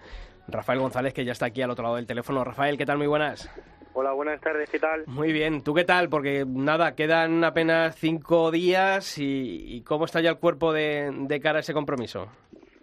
Rafael 0.49 0.81
González, 0.81 1.15
que 1.15 1.25
ya 1.25 1.33
está 1.33 1.47
aquí 1.47 1.63
al 1.63 1.71
otro 1.71 1.85
lado 1.85 1.97
del 1.97 2.07
teléfono. 2.07 2.43
Rafael, 2.43 2.77
¿qué 2.77 2.87
tal? 2.87 2.99
Muy 2.99 3.07
buenas. 3.07 3.49
Hola, 3.95 4.13
buenas 4.13 4.41
tardes, 4.41 4.71
¿qué 4.71 4.79
tal? 4.79 5.05
Muy 5.07 5.33
bien, 5.33 5.63
¿tú 5.63 5.75
qué 5.75 5.85
tal? 5.85 6.09
Porque 6.09 6.45
nada, 6.47 6.95
quedan 6.95 7.45
apenas 7.45 7.95
cinco 7.97 8.51
días 8.51 9.19
y, 9.19 9.77
y 9.77 9.83
¿cómo 9.83 10.07
está 10.07 10.21
ya 10.23 10.31
el 10.31 10.39
cuerpo 10.39 10.73
de, 10.73 11.11
de 11.13 11.41
cara 11.41 11.59
a 11.59 11.61
ese 11.61 11.75
compromiso? 11.75 12.29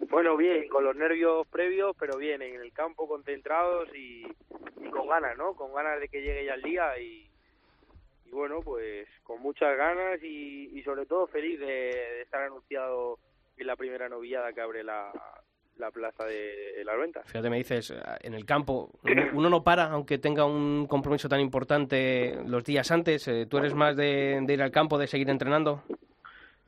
Bueno, 0.08 0.36
bien, 0.36 0.68
con 0.68 0.84
los 0.84 0.94
nervios 0.94 1.46
previos, 1.48 1.96
pero 1.98 2.16
bien, 2.16 2.42
en 2.42 2.60
el 2.60 2.72
campo 2.72 3.08
concentrados 3.08 3.88
y, 3.94 4.24
y 4.80 4.90
con 4.90 5.08
ganas, 5.08 5.36
¿no? 5.36 5.54
Con 5.54 5.72
ganas 5.74 5.98
de 5.98 6.08
que 6.08 6.22
llegue 6.22 6.44
ya 6.44 6.54
el 6.54 6.62
día 6.62 6.98
y, 7.00 7.28
y 8.26 8.30
bueno, 8.30 8.60
pues 8.60 9.08
con 9.24 9.42
muchas 9.42 9.76
ganas 9.76 10.22
y, 10.22 10.70
y 10.78 10.82
sobre 10.84 11.06
todo 11.06 11.26
feliz 11.26 11.58
de, 11.58 11.66
de 11.66 12.22
estar 12.22 12.42
anunciado 12.42 13.18
en 13.56 13.66
la 13.66 13.76
primera 13.76 14.08
novillada 14.08 14.52
que 14.52 14.60
abre 14.60 14.84
la, 14.84 15.10
la 15.80 15.90
plaza 15.90 16.24
de, 16.24 16.82
las 16.84 16.98
ventas. 16.98 17.26
Fíjate, 17.26 17.50
me 17.50 17.56
dices, 17.56 17.90
eh, 17.90 17.96
en 18.22 18.34
el 18.34 18.44
campo, 18.44 18.90
uno, 19.32 19.50
no 19.50 19.64
para, 19.64 19.84
aunque 19.90 20.18
tenga 20.18 20.44
un 20.44 20.86
compromiso 20.86 21.28
tan 21.28 21.40
importante 21.40 22.36
los 22.46 22.62
días 22.64 22.90
antes. 22.90 23.26
eh, 23.28 23.46
¿Tú 23.46 23.58
eres 23.58 23.74
más 23.74 23.96
de, 23.96 24.40
de 24.42 24.52
ir 24.54 24.62
al 24.62 24.70
campo, 24.70 24.98
de 24.98 25.06
seguir 25.06 25.28
entrenando? 25.30 25.82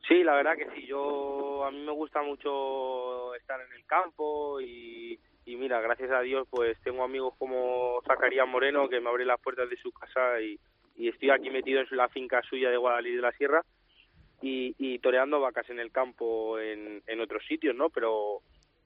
Sí, 0.09 0.25
la 0.25 0.35
verdad 0.35 0.57
que 0.57 0.67
sí. 0.75 0.87
Yo 0.87 1.65
a 1.65 1.71
mí 1.71 1.79
me 1.79 1.93
gusta 1.93 2.23
mucho 2.23 3.35
estar 3.37 3.61
en 3.61 3.73
el 3.73 3.85
campo 3.87 4.61
y, 4.61 5.19
y 5.47 5.57
mira, 5.57 5.81
gracias 5.81 6.11
a 6.11 6.21
Dios, 6.21 6.47
pues 6.51 6.77
tengo 6.83 7.05
amigos 7.05 7.35
como 7.39 8.01
Zacarías 8.07 8.49
Moreno 8.49 8.89
que 8.89 9.01
me 9.01 9.09
abre 9.09 9.25
las 9.25 9.41
puertas 9.41 9.71
de 9.71 9.77
su 9.77 9.93
casa 9.93 10.41
y, 10.41 10.59
y 10.97 11.09
estoy 11.09 11.31
aquí 11.31 11.51
metido 11.51 11.81
en 11.81 11.87
la 11.97 12.09
finca 12.09 12.43
suya 12.43 12.69
de 12.71 12.77
Guadalís 12.77 13.17
de 13.17 13.23
la 13.23 13.33
Sierra 13.33 13.63
y, 14.43 14.75
y 14.77 14.99
toreando 14.99 15.41
vacas 15.41 15.71
en 15.71 15.79
el 15.79 15.93
campo 15.93 16.59
en, 16.59 17.01
en 17.07 17.21
otros 17.21 17.45
sitios, 17.47 17.77
¿no? 17.77 17.89
Pero 17.91 18.41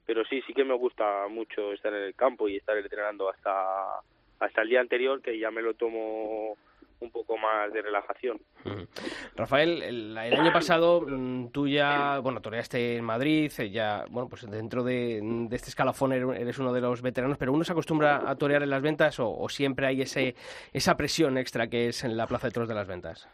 pero 0.07 0.25
sí, 0.25 0.41
sí 0.47 0.53
que 0.53 0.63
me 0.63 0.73
gusta 0.73 1.27
mucho 1.29 1.73
estar 1.73 1.93
en 1.93 2.01
el 2.03 2.15
campo 2.15 2.47
y 2.49 2.55
estar 2.55 2.75
entrenando 2.77 3.29
hasta 3.29 3.99
hasta 4.39 4.61
el 4.63 4.69
día 4.69 4.81
anterior 4.81 5.21
que 5.21 5.37
ya 5.37 5.51
me 5.51 5.61
lo 5.61 5.73
tomo 5.75 6.55
un 6.99 7.11
poco 7.11 7.37
más 7.37 7.71
de 7.73 7.81
relajación. 7.83 8.39
Ujú. 8.65 8.87
Rafael, 9.35 9.83
el, 9.83 10.17
el 10.17 10.33
año 10.33 10.51
pasado 10.51 11.01
mm, 11.07 11.49
tú 11.51 11.67
ya, 11.67 12.17
bueno, 12.19 12.41
toreaste 12.41 12.97
en 12.97 13.03
Madrid, 13.03 13.51
eh, 13.59 13.69
ya, 13.69 14.05
bueno, 14.09 14.27
pues 14.29 14.49
dentro 14.49 14.83
de, 14.83 15.19
de 15.21 15.55
este 15.55 15.69
escalafón 15.69 16.11
er- 16.11 16.39
eres 16.39 16.57
uno 16.57 16.73
de 16.73 16.81
los 16.81 17.03
veteranos, 17.03 17.37
pero 17.37 17.51
¿uno 17.53 17.63
se 17.63 17.71
acostumbra 17.71 18.27
a 18.27 18.35
torear 18.35 18.63
en 18.63 18.71
las 18.71 18.81
ventas 18.81 19.19
o, 19.19 19.29
o 19.29 19.47
siempre 19.49 19.85
hay 19.85 20.01
ese 20.01 20.35
esa 20.73 20.97
presión 20.97 21.37
extra 21.37 21.67
que 21.67 21.89
es 21.89 22.03
en 22.03 22.17
la 22.17 22.25
Plaza 22.25 22.47
de 22.47 22.53
Toros 22.53 22.69
de 22.69 22.75
las 22.75 22.87
Ventas? 22.87 23.29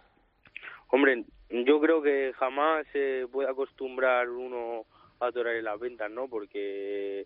Hombre, 0.90 1.24
Yo 1.50 1.80
creo 1.80 2.02
que 2.02 2.34
jamás 2.38 2.86
se 2.92 3.28
puede 3.32 3.50
acostumbrar 3.50 4.30
uno 4.30 4.86
a 5.28 5.32
torear 5.32 5.56
en 5.56 5.66
las 5.66 5.80
ventas, 5.80 6.10
¿no? 6.12 6.28
Porque 6.28 7.26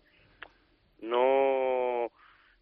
no 1.00 2.10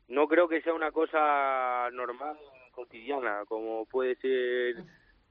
no 0.09 0.29
creo 0.29 0.49
que 0.49 0.63
sea 0.63 0.75
una 0.75 0.93
cosa 0.93 1.89
normal 1.93 2.37
cotidiana 2.73 3.45
como 3.47 3.87
puede 3.87 4.15
ser 4.17 4.77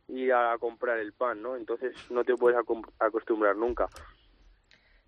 ir 0.07 0.33
a 0.33 0.57
comprar 0.59 1.00
el 1.00 1.13
pan, 1.13 1.41
¿no? 1.41 1.55
Entonces 1.55 1.93
no 2.09 2.24
te 2.24 2.35
puedes 2.35 2.59
acostumbrar 3.00 3.55
nunca. 3.55 3.88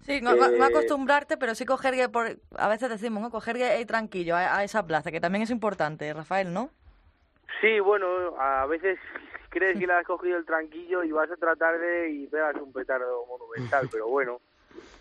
Sí, 0.02 0.22
no, 0.22 0.36
no- 0.36 0.50
no 0.50 0.64
Eh, 0.66 0.68
acostumbrarte, 0.70 1.38
pero 1.38 1.54
sí 1.54 1.66
coger, 1.66 1.94
que 1.96 2.08
por, 2.08 2.38
a 2.58 2.70
veces 2.70 2.90
decimos, 2.90 3.22
¿no? 3.22 3.30
coger 3.30 3.58
tranquillo 3.86 4.36
a, 4.36 4.58
a 4.58 4.64
esa 4.64 4.86
plaza, 4.86 5.12
que 5.12 5.20
también 5.20 5.42
es 5.44 5.50
importante, 5.50 6.14
Rafael, 6.14 6.54
¿no? 6.54 6.70
Sí, 7.60 7.80
bueno, 7.80 8.08
a 8.40 8.66
veces 8.68 8.98
crees 9.50 9.78
que 9.78 9.88
le 9.88 9.94
has 9.94 10.06
cogido 10.06 10.38
el 10.38 10.46
tranquillo 10.46 11.04
y 11.04 11.12
vas 11.12 11.30
otra 11.30 11.56
tarde 11.56 12.10
y 12.12 12.28
pegas 12.28 12.56
un 12.56 12.72
petardo 12.72 13.26
monumental, 13.26 13.90
pero 13.92 14.08
bueno, 14.08 14.40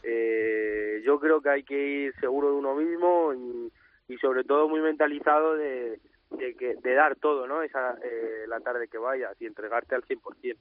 eh, 0.02 1.02
yo 1.04 1.18
creo 1.18 1.40
que 1.40 1.50
hay 1.50 1.62
que 1.62 1.86
ir 1.88 2.14
seguro 2.20 2.50
de 2.50 2.56
uno 2.56 2.74
mismo 2.74 3.32
y, 3.34 3.72
y 4.08 4.16
sobre 4.18 4.44
todo 4.44 4.68
muy 4.68 4.80
mentalizado 4.80 5.54
de, 5.54 6.00
de, 6.30 6.54
que, 6.56 6.74
de 6.76 6.94
dar 6.94 7.16
todo, 7.16 7.46
¿no? 7.46 7.62
Esa, 7.62 7.96
eh, 8.02 8.46
la 8.48 8.60
tarde 8.60 8.88
que 8.88 8.98
vayas 8.98 9.34
y 9.40 9.46
entregarte 9.46 9.94
al 9.94 10.02
100%. 10.02 10.56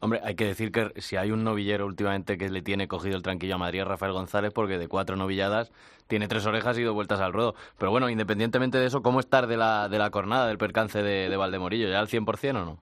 Hombre, 0.00 0.20
hay 0.22 0.36
que 0.36 0.44
decir 0.44 0.70
que 0.70 0.92
si 1.00 1.16
hay 1.16 1.32
un 1.32 1.42
novillero 1.42 1.86
últimamente 1.86 2.38
que 2.38 2.48
le 2.48 2.62
tiene 2.62 2.86
cogido 2.86 3.16
el 3.16 3.22
tranquillo 3.22 3.56
a 3.56 3.58
Madrid 3.58 3.80
es 3.80 3.88
Rafael 3.88 4.12
González, 4.12 4.52
porque 4.52 4.78
de 4.78 4.86
cuatro 4.86 5.16
novilladas 5.16 5.72
tiene 6.06 6.28
tres 6.28 6.46
orejas 6.46 6.78
y 6.78 6.84
dos 6.84 6.94
vueltas 6.94 7.20
al 7.20 7.32
ruedo. 7.32 7.56
Pero 7.76 7.90
bueno, 7.90 8.08
independientemente 8.08 8.78
de 8.78 8.86
eso, 8.86 9.02
¿cómo 9.02 9.18
estar 9.18 9.48
de 9.48 9.56
la, 9.56 9.88
de 9.88 9.98
la 9.98 10.10
cornada, 10.10 10.46
del 10.46 10.58
percance 10.58 11.02
de, 11.02 11.28
de 11.28 11.36
Valdemorillo? 11.36 11.88
¿Ya 11.88 11.98
al 11.98 12.06
100% 12.06 12.50
o 12.50 12.64
no? 12.64 12.78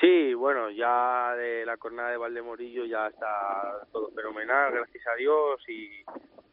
Sí, 0.00 0.34
bueno, 0.34 0.70
ya 0.70 1.34
de 1.36 1.64
la 1.64 1.76
jornada 1.78 2.10
de 2.10 2.18
Valdemorillo 2.18 2.84
ya 2.84 3.06
está 3.08 3.86
todo 3.92 4.10
fenomenal, 4.14 4.72
gracias 4.72 5.06
a 5.06 5.14
Dios, 5.16 5.60
y, 5.68 6.04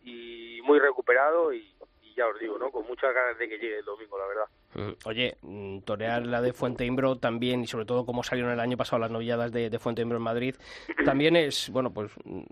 y 0.10 0.62
muy 0.62 0.80
recuperado 0.80 1.52
y, 1.54 1.76
y 2.02 2.16
ya 2.16 2.26
os 2.28 2.40
digo, 2.40 2.58
¿no? 2.58 2.72
Con 2.72 2.88
muchas 2.88 3.14
ganas 3.14 3.38
de 3.38 3.50
que 3.50 3.58
llegue 3.58 3.80
el 3.80 3.86
domingo, 3.86 4.18
la 4.18 4.28
verdad. 4.28 4.46
Mm, 4.76 5.08
Oye, 5.10 5.38
mm, 5.42 5.80
torear 5.80 6.26
la 6.26 6.42
de 6.42 6.54
Fuente 6.54 6.86
Imbro 6.86 7.18
también, 7.18 7.62
y 7.64 7.68
sobre 7.68 7.86
todo 7.86 8.06
como 8.06 8.24
salieron 8.24 8.52
el 8.54 8.62
año 8.62 8.78
pasado 8.78 9.00
las 9.02 9.12
novilladas 9.12 9.52
de, 9.52 9.70
de 9.70 9.80
Fuente 9.80 10.02
Imbro 10.04 10.18
en 10.20 10.24
Madrid, 10.24 10.56
también 11.06 11.36
es, 11.36 11.70
bueno, 11.70 11.92
pues, 11.94 12.14
mm, 12.24 12.44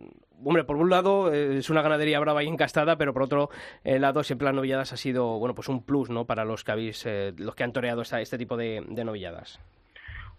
hombre, 0.45 0.65
por 0.65 0.75
un 0.75 0.89
lado 0.89 1.33
eh, 1.33 1.57
es 1.60 1.69
una 1.69 1.81
ganadería 1.83 2.19
brava 2.19 2.43
y 2.43 2.48
encastada, 2.50 2.98
pero 2.98 3.13
por 3.13 3.24
otro 3.24 3.50
lado 3.86 4.24
siempre 4.24 4.43
las 4.45 4.55
novilladas 4.55 4.91
ha 4.91 4.98
sido, 4.98 5.39
bueno, 5.39 5.55
pues 5.55 5.69
un 5.69 5.86
plus, 5.86 6.10
¿no? 6.10 6.25
Para 6.25 6.43
los 6.43 6.65
que 6.65 6.71
habéis, 6.74 7.05
eh, 7.05 7.31
los 7.38 7.55
que 7.55 7.63
han 7.63 7.71
toreado 7.71 8.01
esta- 8.01 8.19
este 8.19 8.38
tipo 8.38 8.57
de, 8.57 8.83
de 8.89 9.05
novilladas. 9.05 9.57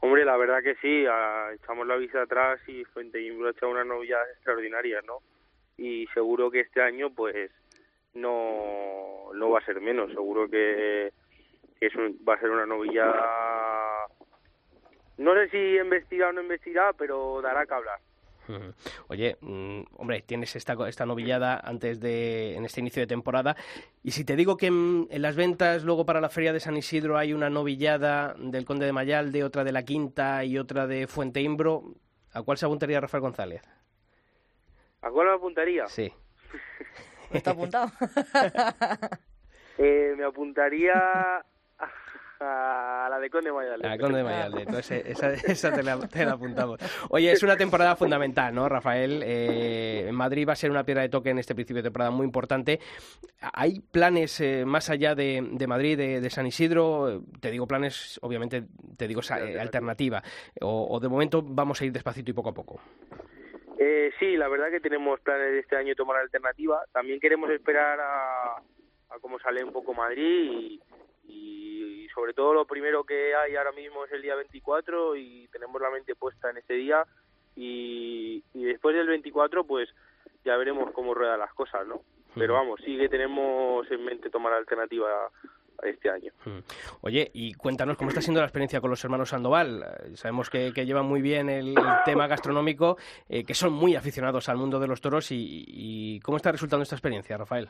Hombre, 0.04 0.24
la 0.24 0.36
verdad 0.36 0.62
que 0.64 0.74
sí, 0.76 1.06
ah, 1.08 1.50
echamos 1.54 1.86
la 1.86 1.94
vista 1.96 2.22
atrás 2.22 2.60
y 2.66 2.84
Fuente 2.86 3.18
ha 3.18 3.50
hecho 3.50 3.68
unas 3.68 3.86
novilladas 3.86 4.28
extraordinarias, 4.34 5.04
¿no? 5.04 5.18
Y 5.78 6.08
seguro 6.08 6.50
que 6.50 6.60
este 6.60 6.82
año, 6.82 7.10
pues, 7.14 7.52
no, 8.14 9.30
no 9.32 9.50
va 9.50 9.60
a 9.60 9.64
ser 9.64 9.80
menos, 9.80 10.10
seguro 10.10 10.48
que, 10.50 11.12
es 11.80 11.94
un- 11.94 12.18
va 12.28 12.34
a 12.34 12.40
ser 12.40 12.50
una 12.50 12.66
novillada, 12.66 14.06
no 15.18 15.34
sé 15.34 15.48
si 15.50 15.78
embestida 15.78 16.28
o 16.30 16.32
no 16.32 16.40
embestida, 16.40 16.92
pero 16.94 17.40
dará 17.40 17.64
que 17.64 17.74
hablar. 17.74 17.98
Oye, 19.08 19.36
mm, 19.40 19.82
hombre, 19.98 20.22
tienes 20.22 20.54
esta, 20.56 20.74
co- 20.76 20.86
esta 20.86 21.06
novillada 21.06 21.60
antes 21.62 22.00
de, 22.00 22.56
en 22.56 22.64
este 22.64 22.80
inicio 22.80 23.00
de 23.00 23.06
temporada. 23.06 23.56
Y 24.02 24.10
si 24.10 24.24
te 24.24 24.36
digo 24.36 24.56
que 24.56 24.66
en, 24.66 25.06
en 25.10 25.22
las 25.22 25.36
ventas, 25.36 25.84
luego 25.84 26.04
para 26.04 26.20
la 26.20 26.28
Feria 26.28 26.52
de 26.52 26.60
San 26.60 26.76
Isidro 26.76 27.16
hay 27.18 27.32
una 27.32 27.50
novillada 27.50 28.34
del 28.38 28.64
Conde 28.64 28.86
de 28.86 28.92
Mayalde, 28.92 29.44
otra 29.44 29.64
de 29.64 29.72
la 29.72 29.84
Quinta 29.84 30.44
y 30.44 30.58
otra 30.58 30.86
de 30.86 31.06
Fuente 31.06 31.40
Imbro, 31.40 31.94
¿a 32.32 32.42
cuál 32.42 32.58
se 32.58 32.66
apuntaría 32.66 33.00
Rafael 33.00 33.20
González? 33.22 33.62
¿A 35.02 35.10
cuál 35.10 35.28
me 35.28 35.34
apuntaría? 35.34 35.86
Sí. 35.86 36.12
Está 37.32 37.52
apuntado. 37.52 37.90
Eh, 39.78 40.14
me 40.18 40.24
apuntaría 40.24 40.92
a 42.42 43.08
la 43.08 43.18
de 43.18 43.30
Conde 43.30 43.52
Mayale. 43.52 43.88
A 43.88 43.98
Conde 43.98 44.18
de 44.18 44.24
Mayalde. 44.24 44.62
Entonces, 44.66 45.02
esa, 45.06 45.32
esa 45.32 45.72
te, 45.72 45.82
la, 45.82 45.98
te 46.08 46.24
la 46.24 46.32
apuntamos. 46.32 46.80
Oye, 47.10 47.32
es 47.32 47.42
una 47.42 47.56
temporada 47.56 47.96
fundamental, 47.96 48.54
¿no, 48.54 48.68
Rafael? 48.68 49.22
Eh, 49.24 50.06
en 50.08 50.14
Madrid 50.14 50.46
va 50.48 50.52
a 50.52 50.56
ser 50.56 50.70
una 50.70 50.84
piedra 50.84 51.02
de 51.02 51.08
toque 51.08 51.30
en 51.30 51.38
este 51.38 51.54
principio 51.54 51.82
de 51.82 51.88
temporada 51.88 52.10
muy 52.10 52.24
importante. 52.24 52.80
¿Hay 53.52 53.80
planes 53.80 54.40
eh, 54.40 54.64
más 54.64 54.90
allá 54.90 55.14
de, 55.14 55.46
de 55.52 55.66
Madrid, 55.66 55.96
de, 55.96 56.20
de 56.20 56.30
San 56.30 56.46
Isidro? 56.46 57.22
Te 57.40 57.50
digo 57.50 57.66
planes, 57.66 58.18
obviamente, 58.22 58.64
te 58.96 59.08
digo 59.08 59.20
eh, 59.20 59.58
alternativa. 59.60 60.22
O, 60.60 60.88
o 60.90 61.00
de 61.00 61.08
momento 61.08 61.42
vamos 61.42 61.80
a 61.80 61.84
ir 61.84 61.92
despacito 61.92 62.30
y 62.30 62.34
poco 62.34 62.50
a 62.50 62.54
poco. 62.54 62.80
Eh, 63.78 64.12
sí, 64.20 64.36
la 64.36 64.48
verdad 64.48 64.70
que 64.70 64.80
tenemos 64.80 65.18
planes 65.20 65.52
de 65.52 65.58
este 65.60 65.76
año 65.76 65.94
tomar 65.94 66.18
alternativa. 66.18 66.84
También 66.92 67.18
queremos 67.18 67.50
esperar 67.50 67.98
a, 68.00 68.56
a 68.56 69.18
cómo 69.20 69.38
sale 69.40 69.64
un 69.64 69.72
poco 69.72 69.92
Madrid 69.92 70.22
y, 70.22 70.80
y 71.28 72.06
sobre 72.14 72.34
todo 72.34 72.54
lo 72.54 72.66
primero 72.66 73.04
que 73.04 73.34
hay 73.34 73.56
ahora 73.56 73.72
mismo 73.72 74.04
es 74.04 74.12
el 74.12 74.22
día 74.22 74.34
24 74.34 75.16
y 75.16 75.48
tenemos 75.48 75.80
la 75.80 75.90
mente 75.90 76.14
puesta 76.14 76.50
en 76.50 76.58
ese 76.58 76.74
día 76.74 77.06
y, 77.56 78.42
y 78.54 78.64
después 78.64 78.94
del 78.94 79.08
24 79.08 79.64
pues 79.64 79.88
ya 80.44 80.56
veremos 80.56 80.92
cómo 80.92 81.14
ruedan 81.14 81.40
las 81.40 81.52
cosas, 81.54 81.86
¿no? 81.86 82.02
Pero 82.34 82.54
vamos, 82.54 82.80
sí 82.84 82.96
que 82.96 83.08
tenemos 83.08 83.88
en 83.90 84.04
mente 84.04 84.30
tomar 84.30 84.54
alternativa 84.54 85.30
este 85.82 86.08
año. 86.08 86.32
Mm. 86.44 86.58
Oye, 87.02 87.30
y 87.34 87.54
cuéntanos 87.54 87.96
cómo 87.96 88.08
está 88.08 88.22
siendo 88.22 88.40
la 88.40 88.46
experiencia 88.46 88.80
con 88.80 88.90
los 88.90 89.02
hermanos 89.04 89.30
Sandoval. 89.30 89.82
Eh, 89.82 90.16
Sabemos 90.16 90.48
que, 90.48 90.72
que 90.72 90.86
llevan 90.86 91.06
muy 91.06 91.20
bien 91.20 91.50
el, 91.50 91.70
el 91.70 91.84
tema 92.04 92.26
gastronómico, 92.26 92.96
eh, 93.28 93.44
que 93.44 93.54
son 93.54 93.72
muy 93.72 93.96
aficionados 93.96 94.48
al 94.48 94.56
mundo 94.56 94.78
de 94.78 94.86
los 94.86 95.00
toros. 95.00 95.30
Y, 95.30 95.64
y 95.66 96.20
¿Cómo 96.20 96.36
está 96.36 96.52
resultando 96.52 96.82
esta 96.82 96.94
experiencia, 96.94 97.36
Rafael? 97.36 97.68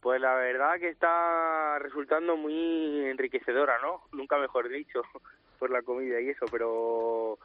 Pues 0.00 0.20
la 0.20 0.34
verdad 0.34 0.78
que 0.78 0.90
está 0.90 1.78
resultando 1.80 2.36
muy 2.36 3.06
enriquecedora, 3.06 3.78
¿no? 3.80 4.02
Nunca 4.12 4.38
mejor 4.38 4.68
dicho, 4.68 5.02
por 5.58 5.70
la 5.70 5.82
comida 5.82 6.20
y 6.20 6.30
eso, 6.30 6.46
pero 6.50 7.38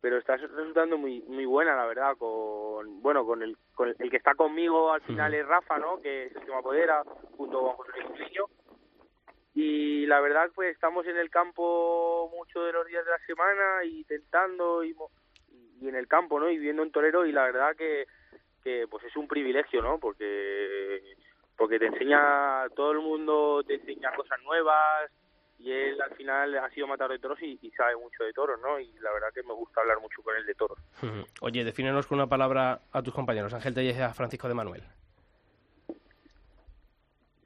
pero 0.00 0.16
está 0.16 0.36
resultando 0.36 0.96
muy 0.96 1.20
muy 1.28 1.44
buena, 1.44 1.76
la 1.76 1.84
verdad, 1.84 2.16
con 2.16 3.02
bueno, 3.02 3.26
con 3.26 3.42
el 3.42 3.56
con 3.74 3.94
el 3.98 4.10
que 4.10 4.16
está 4.16 4.34
conmigo 4.34 4.92
al 4.92 5.02
final 5.02 5.34
es 5.34 5.46
Rafa, 5.46 5.78
¿no? 5.78 6.00
Que 6.00 6.26
es 6.26 6.36
el 6.36 6.42
que 6.42 6.50
me 6.50 6.56
apodera 6.56 7.02
junto 7.36 7.60
con 7.60 7.74
José 7.74 7.90
Luis 7.92 8.06
Coutinho. 8.06 8.46
Y 9.54 10.06
la 10.06 10.20
verdad 10.20 10.50
pues 10.54 10.72
estamos 10.72 11.06
en 11.06 11.18
el 11.18 11.28
campo 11.28 12.30
muchos 12.34 12.64
de 12.64 12.72
los 12.72 12.86
días 12.86 13.04
de 13.04 13.10
la 13.10 13.18
semana 13.26 13.84
y 13.84 14.04
tentando 14.04 14.82
y, 14.84 14.96
y 15.80 15.88
en 15.88 15.96
el 15.96 16.08
campo, 16.08 16.40
¿no? 16.40 16.48
Y 16.48 16.56
viviendo 16.56 16.82
en 16.82 16.92
Torero 16.92 17.26
y 17.26 17.32
la 17.32 17.44
verdad 17.44 17.76
que 17.76 18.06
que 18.62 18.86
pues 18.90 19.04
es 19.04 19.16
un 19.16 19.28
privilegio, 19.28 19.82
¿no? 19.82 19.98
Porque 19.98 21.02
porque 21.60 21.78
te 21.78 21.88
enseña, 21.88 22.66
todo 22.74 22.92
el 22.92 23.00
mundo 23.00 23.62
te 23.66 23.74
enseña 23.74 24.10
cosas 24.16 24.40
nuevas 24.44 25.10
y 25.58 25.70
él 25.70 26.00
al 26.00 26.16
final 26.16 26.56
ha 26.56 26.70
sido 26.70 26.86
matador 26.86 27.12
de 27.12 27.18
toros 27.18 27.38
y, 27.42 27.58
y 27.60 27.70
sabe 27.72 27.96
mucho 27.96 28.24
de 28.24 28.32
toros, 28.32 28.58
¿no? 28.62 28.80
Y 28.80 28.90
la 29.00 29.12
verdad 29.12 29.28
que 29.34 29.42
me 29.42 29.52
gusta 29.52 29.82
hablar 29.82 30.00
mucho 30.00 30.22
con 30.22 30.34
él 30.34 30.46
de 30.46 30.54
toros. 30.54 30.78
Oye, 31.42 31.62
defínenos 31.62 32.06
con 32.06 32.16
una 32.16 32.30
palabra 32.30 32.80
a 32.90 33.02
tus 33.02 33.12
compañeros, 33.12 33.52
Ángel 33.52 33.78
y 33.78 33.90
a 33.90 34.14
Francisco 34.14 34.48
de 34.48 34.54
Manuel. 34.54 34.82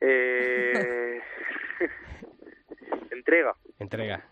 Eh... 0.00 1.20
entrega. 3.10 3.56
Entrega. 3.80 4.24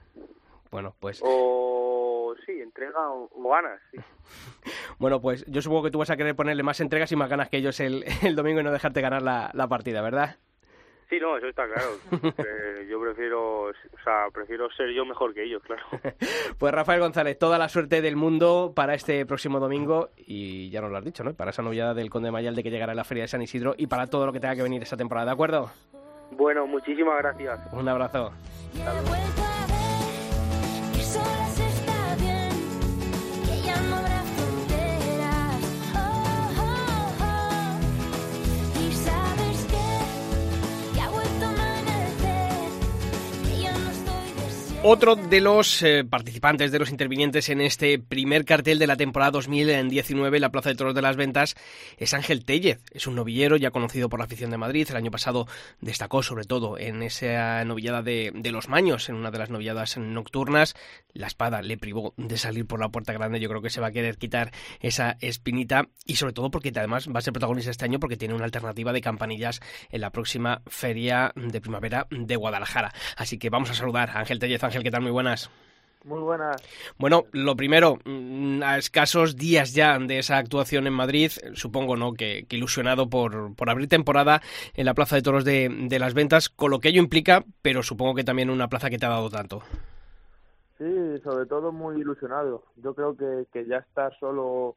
Bueno, 0.73 0.97
pues 0.99 1.21
O 1.23 2.35
sí, 2.45 2.53
entrega 2.61 2.99
o, 3.13 3.31
o 3.33 3.51
ganas. 3.51 3.81
sí. 3.93 3.99
bueno, 4.99 5.21
pues 5.21 5.45
yo 5.47 5.63
supongo 5.63 5.85
que 5.85 5.91
tú 5.93 5.99
vas 5.99 6.11
a 6.11 6.17
querer 6.17 6.35
ponerle 6.35 6.63
más 6.65 6.81
entregas 6.81 7.13
y 7.13 7.17
más 7.17 7.31
ganas 7.31 7.49
que 7.49 7.59
ellos 7.59 7.79
el, 7.79 8.05
el 8.23 8.35
domingo 8.35 8.61
y 8.61 8.65
no 8.65 8.73
dejarte 8.73 9.01
ganar 9.01 9.23
la, 9.23 9.51
la 9.55 9.69
partida, 9.69 10.03
¿verdad? 10.03 10.37
Sí, 11.11 11.19
no, 11.21 11.37
eso 11.37 11.47
está 11.47 11.67
claro. 11.67 11.91
Eh, 12.39 12.87
yo 12.91 12.99
prefiero, 12.99 13.65
o 13.65 13.73
sea, 14.03 14.29
prefiero 14.33 14.71
ser 14.71 14.89
yo 14.95 15.05
mejor 15.05 15.35
que 15.35 15.45
ellos, 15.45 15.63
claro. 15.63 15.83
Pues 16.59 16.73
Rafael 16.73 17.01
González, 17.01 17.39
toda 17.39 17.59
la 17.59 17.69
suerte 17.69 18.01
del 18.01 18.17
mundo 18.17 18.73
para 18.75 18.95
este 18.95 19.27
próximo 19.27 19.61
domingo 19.61 20.09
y 20.17 20.71
ya 20.71 20.81
nos 20.81 20.91
lo 20.91 20.97
has 20.97 21.05
dicho, 21.05 21.23
¿no? 21.23 21.35
Para 21.35 21.51
esa 21.51 21.61
novillada 21.61 21.93
del 21.93 22.09
Conde 22.09 22.31
Mayalde 22.31 22.63
que 22.63 22.71
llegará 22.71 22.93
a 22.93 22.95
la 22.95 23.05
Feria 23.05 23.25
de 23.25 23.29
San 23.29 23.43
Isidro 23.43 23.75
y 23.77 23.89
para 23.89 24.07
todo 24.07 24.25
lo 24.25 24.33
que 24.33 24.41
tenga 24.41 24.57
que 24.57 24.63
venir 24.63 24.83
esta 24.83 24.97
temporada, 24.97 25.27
¿de 25.27 25.33
acuerdo? 25.33 25.71
Bueno, 26.31 26.67
muchísimas 26.67 27.19
gracias. 27.19 27.61
Un 27.75 27.87
abrazo. 27.91 28.33
Otro 44.85 45.15
de 45.15 45.41
los 45.41 45.81
eh, 45.85 46.03
participantes, 46.05 46.73
de 46.73 46.81
los 46.81 46.91
intervinientes 46.91 47.49
en 47.51 47.61
este 47.61 48.01
primer 48.01 48.45
cartel 48.45 48.81
de 48.81 48.89
la 48.89 48.97
temporada 48.97 49.31
2019 49.31 50.37
en 50.37 50.41
la 50.41 50.51
Plaza 50.51 50.71
de 50.71 50.75
Toros 50.75 50.97
de 50.97 51.03
las 51.03 51.15
Ventas 51.15 51.55
es 51.99 52.15
Ángel 52.15 52.45
Tellez. 52.45 52.81
Es 52.91 53.07
un 53.07 53.15
novillero 53.15 53.57
ya 53.57 53.71
conocido 53.71 54.09
por 54.09 54.19
la 54.19 54.25
afición 54.25 54.51
de 54.51 54.59
Madrid. 54.59 54.89
El 54.91 54.97
año 54.97 55.13
pasado 55.13 55.47
destacó 55.81 56.25
sobre 56.25 56.47
todo 56.47 56.79
en 56.79 57.05
esa 57.05 57.65
novillada 57.65 58.03
de, 58.03 58.33
los 58.51 58.69
Maños, 58.69 59.09
en 59.09 59.15
una 59.15 59.31
de 59.31 59.39
las 59.39 59.51
novilladas 59.51 59.99
nocturnas. 59.99 60.75
La 61.13 61.29
espada 61.29 61.63
le 61.63 61.79
privó 61.79 62.13
de 62.17 62.37
salir 62.37 62.67
por 62.67 62.81
la 62.81 62.89
puerta 62.89 63.13
grande. 63.13 63.39
Yo 63.39 63.49
creo 63.49 63.63
que 63.63 63.71
se 63.71 63.81
va 63.81 63.87
a 63.89 63.93
querer 63.93 64.17
quitar 64.19 64.51
esa 64.81 65.17
espinita 65.21 65.91
y 66.07 66.17
sobre 66.17 66.33
todo 66.33 66.51
porque 66.51 66.73
además 66.75 67.09
va 67.09 67.21
a 67.21 67.23
ser 67.23 67.33
protagonista 67.33 67.71
este 67.71 67.85
año 67.85 68.01
porque 68.01 68.17
tiene 68.17 68.35
una 68.35 68.47
alternativa 68.47 68.93
de 68.93 69.01
campanillas 69.01 69.61
en 69.91 70.01
la 70.01 70.11
próxima 70.11 70.61
feria 70.67 71.33
de 71.37 71.61
primavera 71.61 72.09
de 72.11 72.35
Guadalajara. 72.35 72.93
Así 73.17 73.39
que 73.39 73.49
vamos 73.49 73.71
a 73.71 73.75
saludar 73.75 74.11
a 74.11 74.19
Ángel 74.19 74.41
Tellez. 74.41 74.72
Ángel, 74.73 74.85
¿qué 74.85 74.91
tal? 74.91 75.03
Muy 75.03 75.11
buenas. 75.11 75.51
Muy 76.05 76.21
buenas. 76.21 76.63
Bueno, 76.99 77.25
lo 77.33 77.55
primero, 77.57 77.99
mm, 78.07 78.63
a 78.63 78.79
escasos 78.79 79.37
días 79.37 79.75
ya 79.75 79.99
de 79.99 80.19
esa 80.19 80.39
actuación 80.39 80.87
en 80.87 80.95
Madrid, 80.95 81.31
supongo 81.53 81.95
¿no? 81.95 82.15
que, 82.15 82.47
ilusionado 82.49 83.11
por, 83.11 83.55
por, 83.55 83.69
abrir 83.69 83.89
temporada 83.89 84.41
en 84.75 84.87
la 84.87 84.95
Plaza 84.95 85.17
de 85.17 85.23
Toros 85.23 85.45
de, 85.45 85.69
de, 85.69 85.99
las 85.99 86.15
Ventas, 86.15 86.49
con 86.49 86.71
lo 86.71 86.81
que 86.81 86.89
ello 86.89 87.03
implica, 87.03 87.45
pero 87.61 87.83
supongo 87.83 88.15
que 88.15 88.25
también 88.25 88.49
una 88.49 88.69
plaza 88.69 88.89
que 88.89 88.97
te 88.97 89.05
ha 89.05 89.11
dado 89.11 89.29
tanto. 89.29 89.63
Sí, 90.79 91.21
sobre 91.23 91.45
todo 91.45 91.71
muy 91.71 92.01
ilusionado. 92.01 92.65
Yo 92.77 92.95
creo 92.95 93.15
que, 93.15 93.47
que 93.53 93.67
ya 93.67 93.77
está 93.77 94.11
solo 94.19 94.77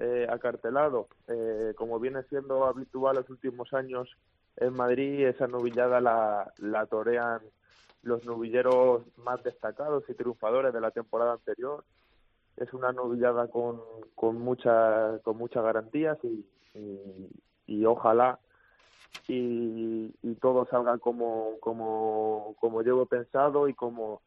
eh, 0.00 0.26
acartelado, 0.30 1.08
eh, 1.28 1.74
como 1.76 2.00
viene 2.00 2.22
siendo 2.30 2.64
habitual 2.64 3.16
los 3.16 3.28
últimos 3.28 3.72
años 3.74 4.08
en 4.56 4.72
Madrid, 4.72 5.26
esa 5.26 5.46
novillada 5.46 6.00
la, 6.00 6.52
la 6.56 6.86
torean 6.86 7.40
los 8.06 8.24
novilleros 8.24 9.02
más 9.16 9.42
destacados 9.42 10.04
y 10.08 10.14
triunfadores 10.14 10.72
de 10.72 10.80
la 10.80 10.90
temporada 10.90 11.32
anterior. 11.32 11.84
Es 12.56 12.72
una 12.72 12.92
novillada 12.92 13.48
con, 13.48 13.82
con, 14.14 14.38
mucha, 14.40 15.18
con 15.22 15.36
muchas 15.36 15.62
garantías 15.62 16.16
y, 16.22 16.46
y, 17.66 17.84
ojalá 17.84 18.38
y, 19.28 20.14
y, 20.22 20.34
todo 20.36 20.66
salga 20.70 20.98
como, 20.98 21.58
como, 21.60 22.54
como 22.60 22.82
llevo 22.82 23.06
pensado 23.06 23.68
y 23.68 23.74
como 23.74 24.22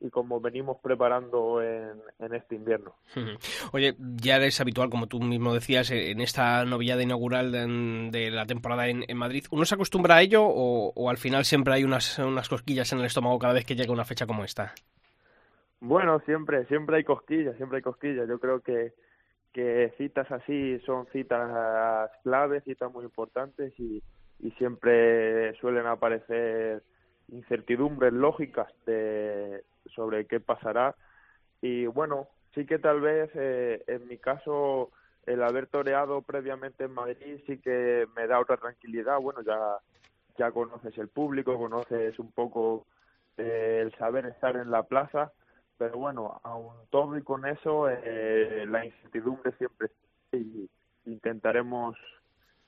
y 0.00 0.10
como 0.10 0.40
venimos 0.40 0.78
preparando 0.82 1.62
en, 1.62 2.00
en, 2.18 2.34
este 2.34 2.54
invierno. 2.54 2.94
Oye, 3.72 3.94
ya 3.98 4.36
es 4.38 4.60
habitual, 4.60 4.90
como 4.90 5.06
tú 5.06 5.20
mismo 5.20 5.54
decías, 5.54 5.90
en 5.90 6.20
esta 6.20 6.64
novillada 6.64 7.02
inaugural 7.02 7.52
de, 7.52 8.30
la 8.30 8.46
temporada 8.46 8.88
en, 8.88 9.04
Madrid. 9.16 9.44
¿Uno 9.50 9.64
se 9.64 9.74
acostumbra 9.74 10.16
a 10.16 10.22
ello 10.22 10.44
o, 10.44 11.10
al 11.10 11.16
final 11.16 11.44
siempre 11.44 11.74
hay 11.74 11.84
unas, 11.84 12.18
unas 12.18 12.48
cosquillas 12.48 12.92
en 12.92 13.00
el 13.00 13.06
estómago 13.06 13.38
cada 13.38 13.54
vez 13.54 13.64
que 13.64 13.74
llega 13.74 13.92
una 13.92 14.04
fecha 14.04 14.26
como 14.26 14.44
esta? 14.44 14.74
Bueno, 15.80 16.20
siempre, 16.26 16.66
siempre 16.66 16.96
hay 16.96 17.04
cosquillas, 17.04 17.56
siempre 17.56 17.76
hay 17.76 17.82
cosquillas. 17.82 18.28
Yo 18.28 18.38
creo 18.38 18.60
que, 18.60 18.92
que 19.52 19.92
citas 19.96 20.30
así 20.30 20.78
son 20.80 21.06
citas 21.12 22.10
claves, 22.22 22.64
citas 22.64 22.92
muy 22.92 23.04
importantes 23.04 23.72
y, 23.78 24.02
y 24.40 24.50
siempre 24.52 25.54
suelen 25.60 25.86
aparecer 25.86 26.82
incertidumbres 27.28 28.12
lógicas 28.12 28.68
de, 28.86 29.62
sobre 29.94 30.26
qué 30.26 30.40
pasará. 30.40 30.94
Y 31.60 31.86
bueno, 31.86 32.28
sí 32.54 32.66
que 32.66 32.78
tal 32.78 33.00
vez 33.00 33.30
eh, 33.34 33.82
en 33.86 34.06
mi 34.08 34.18
caso 34.18 34.90
el 35.26 35.42
haber 35.42 35.66
toreado 35.66 36.22
previamente 36.22 36.84
en 36.84 36.92
Madrid 36.92 37.40
sí 37.46 37.58
que 37.58 38.06
me 38.16 38.26
da 38.26 38.40
otra 38.40 38.56
tranquilidad. 38.56 39.20
Bueno, 39.20 39.42
ya, 39.42 39.78
ya 40.38 40.50
conoces 40.50 40.96
el 40.98 41.08
público, 41.08 41.58
conoces 41.58 42.18
un 42.18 42.32
poco 42.32 42.86
eh, 43.36 43.80
el 43.82 43.94
saber 43.96 44.26
estar 44.26 44.56
en 44.56 44.70
la 44.70 44.84
plaza, 44.84 45.32
pero 45.76 45.98
bueno, 45.98 46.40
aún 46.44 46.74
todo 46.90 47.16
y 47.16 47.22
con 47.22 47.46
eso, 47.46 47.88
eh, 47.88 48.64
la 48.68 48.84
incertidumbre 48.84 49.52
siempre 49.52 49.90
y 50.32 50.68
intentaremos 51.04 51.96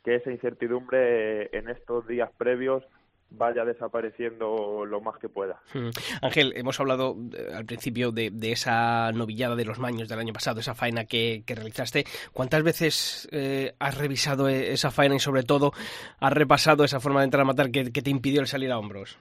que 0.04 0.16
esa 0.16 0.30
incertidumbre 0.30 1.56
en 1.56 1.68
estos 1.68 2.06
días 2.06 2.30
previos 2.36 2.84
vaya 3.30 3.64
desapareciendo 3.64 4.84
lo 4.84 5.00
más 5.00 5.18
que 5.18 5.28
pueda. 5.28 5.60
Hmm. 5.72 5.90
Ángel, 6.22 6.52
hemos 6.56 6.78
hablado 6.80 7.16
eh, 7.32 7.52
al 7.54 7.64
principio 7.64 8.10
de, 8.10 8.30
esa 8.42 9.12
novillada 9.12 9.54
de 9.56 9.64
los 9.64 9.78
maños 9.78 10.08
del 10.08 10.18
año 10.18 10.32
pasado, 10.32 10.60
esa 10.60 10.75
faena 10.75 11.04
que, 11.04 11.42
realizaste. 11.46 12.04
¿Cuántas 12.32 12.62
veces 12.62 13.28
eh, 13.32 13.75
has 13.78 13.96
revisado 13.96 14.49
e, 14.49 14.72
esa 14.72 14.90
faena 14.90 15.14
y 15.14 15.20
sobre 15.20 15.42
todo 15.42 15.72
has 16.18 16.32
repasado 16.32 16.84
esa 16.84 17.00
forma 17.00 17.20
de 17.20 17.26
entrar 17.26 17.42
a 17.42 17.46
matar 17.46 17.70
que, 17.70 17.90
te 17.90 18.10
impidió 18.10 18.40
el 18.40 18.46
salir 18.46 18.72
a 18.72 18.78
hombros? 18.78 19.18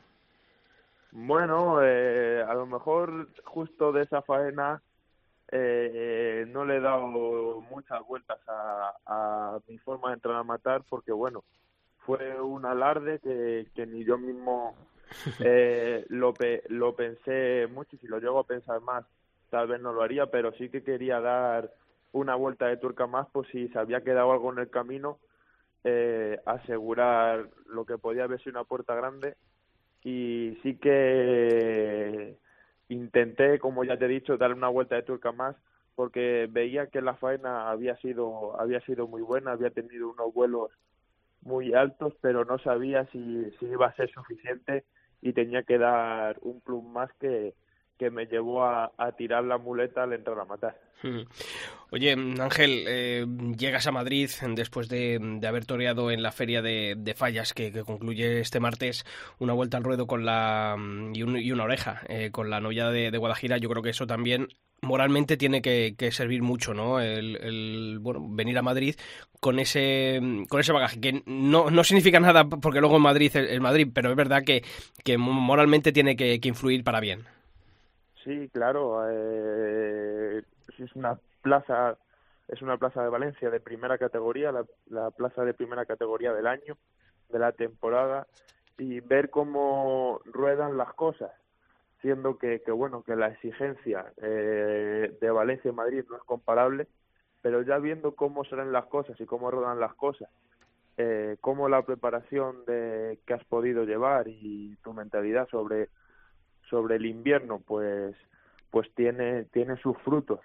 Bueno, 1.12 1.82
eh, 1.84 2.43
a 2.48 2.54
lo 2.54 2.65
mejor 2.65 3.30
justo 3.43 3.91
de 3.91 4.04
esa 4.04 4.22
faena 4.22 4.82
no 5.52 6.65
le 6.65 6.78
he 6.78 6.80
dado 6.80 7.08
muchas 7.62 8.06
vueltas 8.08 8.38
a, 8.48 8.93
a 9.08 9.60
mi 9.67 9.80
forma 9.80 10.10
de 10.10 10.13
entrar 10.15 10.36
a 10.36 10.43
matar 10.43 10.84
porque 10.88 11.12
bueno, 11.12 11.43
fue 12.00 12.40
un 12.42 12.66
alarde 12.66 13.20
que, 13.20 13.68
que 13.76 13.86
ni 13.86 14.04
yo 14.04 14.18
mismo 14.18 14.76
eh, 15.40 16.06
lo, 16.10 16.34
lo 16.70 16.96
pensé 16.96 17.68
mucho 17.68 17.96
y 17.96 18.00
si 18.00 18.08
lo 18.08 18.20
llego 18.20 18.40
a 18.40 18.48
pensar 18.48 18.82
más 18.82 19.06
tal 19.50 19.68
vez 19.68 19.82
no 19.82 19.94
lo 19.94 20.04
haría, 20.04 20.28
pero 20.28 20.52
sí 20.54 20.70
que 20.70 20.84
quería 20.84 21.20
dar 21.20 21.72
una 22.12 22.36
vuelta 22.36 22.68
de 22.68 22.78
turca 22.78 23.08
más 23.08 23.28
por 23.30 23.48
si 23.48 23.68
se 23.70 23.80
había 23.80 24.02
quedado 24.02 24.32
algo 24.32 24.52
en 24.52 24.60
el 24.60 24.70
camino, 24.70 25.18
eh, 25.84 26.40
asegurar 26.46 27.50
lo 27.68 27.86
que 27.86 27.98
podía 27.98 28.26
haber 28.26 28.40
sido 28.40 28.60
una 28.60 28.64
puerta 28.64 28.96
grande. 28.96 29.36
Y 30.04 30.58
sí 30.64 30.76
que 30.76 32.38
intenté, 32.90 33.60
como 33.60 33.84
ya 33.84 33.98
te 33.98 34.06
he 34.06 34.10
dicho, 34.10 34.38
dar 34.38 34.54
una 34.54 34.70
vuelta 34.70 34.96
de 34.96 35.04
turca 35.04 35.32
más 35.32 35.56
porque 35.96 36.48
veía 36.50 36.88
que 36.88 37.02
la 37.02 37.16
faena 37.16 37.70
había 37.70 37.98
sido 37.98 38.58
había 38.58 38.80
sido 38.82 39.06
muy 39.08 39.22
buena, 39.22 39.52
había 39.52 39.70
tenido 39.70 40.10
unos 40.10 40.34
vuelos 40.34 40.72
muy 41.41 41.73
altos, 41.73 42.13
pero 42.21 42.45
no 42.45 42.60
sabía 42.60 43.06
si, 43.12 43.52
si 43.60 43.65
iba 43.65 43.88
a 43.88 43.95
ser 43.95 44.12
suficiente 44.12 44.86
y 45.21 45.34
tenía 45.34 45.63
que 45.63 45.78
dar 45.78 46.38
un 46.41 46.62
plus 46.62 46.84
más 46.84 47.10
que, 47.19 47.54
que 47.99 48.10
me 48.10 48.25
llevó 48.25 48.63
a, 48.63 48.91
tirar 49.17 49.43
la 49.43 49.58
muleta 49.58 50.04
al 50.04 50.13
entrar 50.13 50.39
a 50.39 50.45
matar. 50.45 50.80
Hmm. 51.04 51.23
Oye, 51.91 52.13
Ángel, 52.13 52.86
eh, 52.88 53.25
llegas 53.58 53.88
a 53.88 53.91
Madrid 53.91 54.30
después 54.56 54.88
de, 54.88 55.39
haber 55.45 55.65
toreado 55.65 56.10
en 56.10 56.23
la 56.23 56.32
feria 56.32 56.62
de, 56.62 57.13
Fallas, 57.15 57.54
que, 57.54 57.71
concluye 57.84 58.39
este 58.39 58.62
martes, 58.62 59.06
una 59.38 59.54
vuelta 59.54 59.78
al 59.78 59.84
ruedo 59.84 60.08
con 60.08 60.25
la 60.25 60.78
y, 61.13 61.52
una 61.52 61.63
oreja 61.63 62.02
eh, 62.08 62.32
con 62.32 62.49
la 62.49 62.62
novia 62.62 62.89
de, 62.89 63.12
de 63.12 63.17
Guadalajara. 63.17 63.58
Yo 63.58 63.69
creo 63.69 63.84
que 63.84 63.89
eso 63.89 64.08
también 64.08 64.47
moralmente 64.82 65.38
tiene 65.38 65.62
que, 65.62 66.12
servir 66.12 66.42
mucho, 66.42 66.74
¿no? 66.74 67.00
El, 67.00 68.00
bueno, 68.00 68.26
venir 68.30 68.58
a 68.58 68.62
Madrid 68.62 68.96
con 69.39 69.60
ese 69.60 70.20
con 70.50 70.60
ese 70.60 70.74
bagaje 70.74 71.00
que 71.00 71.24
no, 71.26 71.70
no 71.70 71.84
significa 71.84 72.20
nada 72.20 72.46
porque 72.46 72.82
luego 72.82 72.98
en 72.98 73.02
Madrid 73.02 73.36
es 73.36 73.60
Madrid, 73.62 73.88
pero 73.94 74.10
es 74.10 74.15
verdad 74.15 74.44
que, 74.44 74.63
que 75.04 75.18
moralmente 75.18 75.92
tiene 75.92 76.15
que, 76.15 76.39
influir 76.44 76.84
para 76.84 77.00
bien. 77.00 77.26
Sí, 78.24 78.50
claro. 78.52 79.04
Eh, 79.10 80.42
es 80.78 80.96
una 80.96 81.20
plaza 81.42 81.98
es 82.48 82.62
una 82.62 82.78
plaza 82.78 83.04
de 83.04 83.10
Valencia 83.10 83.50
de 83.50 83.60
primera 83.60 83.98
categoría, 83.98 84.52
la, 84.52 84.65
la 84.89 85.12
plaza 85.12 85.44
de 85.44 85.54
primera 85.54 85.86
categoría 85.86 86.34
del 86.34 86.48
año, 86.48 86.78
de 87.30 87.39
la 87.39 87.52
temporada 87.52 88.28
y 88.78 89.02
ver 89.02 89.30
cómo 89.30 90.20
ruedan 90.26 90.78
las 90.78 90.94
cosas 90.94 91.32
siendo 92.02 92.38
que, 92.38 92.62
que 92.62 92.72
bueno 92.72 93.04
que 93.04 93.16
la 93.16 93.28
exigencia 93.28 94.12
eh, 94.22 95.16
de 95.20 95.32
Valencia 95.32 95.70
y 95.70 95.74
Madrid 95.74 96.04
no 96.10 96.18
es 96.18 96.24
comparable 96.24 96.88
pero 97.42 97.62
ya 97.62 97.78
viendo 97.78 98.16
cómo 98.16 98.44
serán 98.46 98.72
las 98.72 98.86
cosas 98.86 99.20
y 99.20 99.26
cómo 99.26 99.52
rodan 99.52 99.80
las 99.80 99.94
cosas 99.96 100.30
eh, 100.98 101.38
cómo 101.42 101.70
la 101.70 101.82
preparación 101.84 102.66
de 102.66 103.20
que 103.26 103.34
has 103.34 103.44
podido 103.46 103.84
llevar 103.84 104.28
y 104.28 104.76
tu 104.84 104.94
mentalidad 104.94 105.48
sobre 105.50 105.90
sobre 106.70 106.96
el 106.96 107.06
invierno 107.06 107.62
pues 107.66 108.16
pues 108.72 108.90
tiene 108.96 109.46
tiene 109.46 109.78
sus 109.78 109.98
frutos 110.00 110.40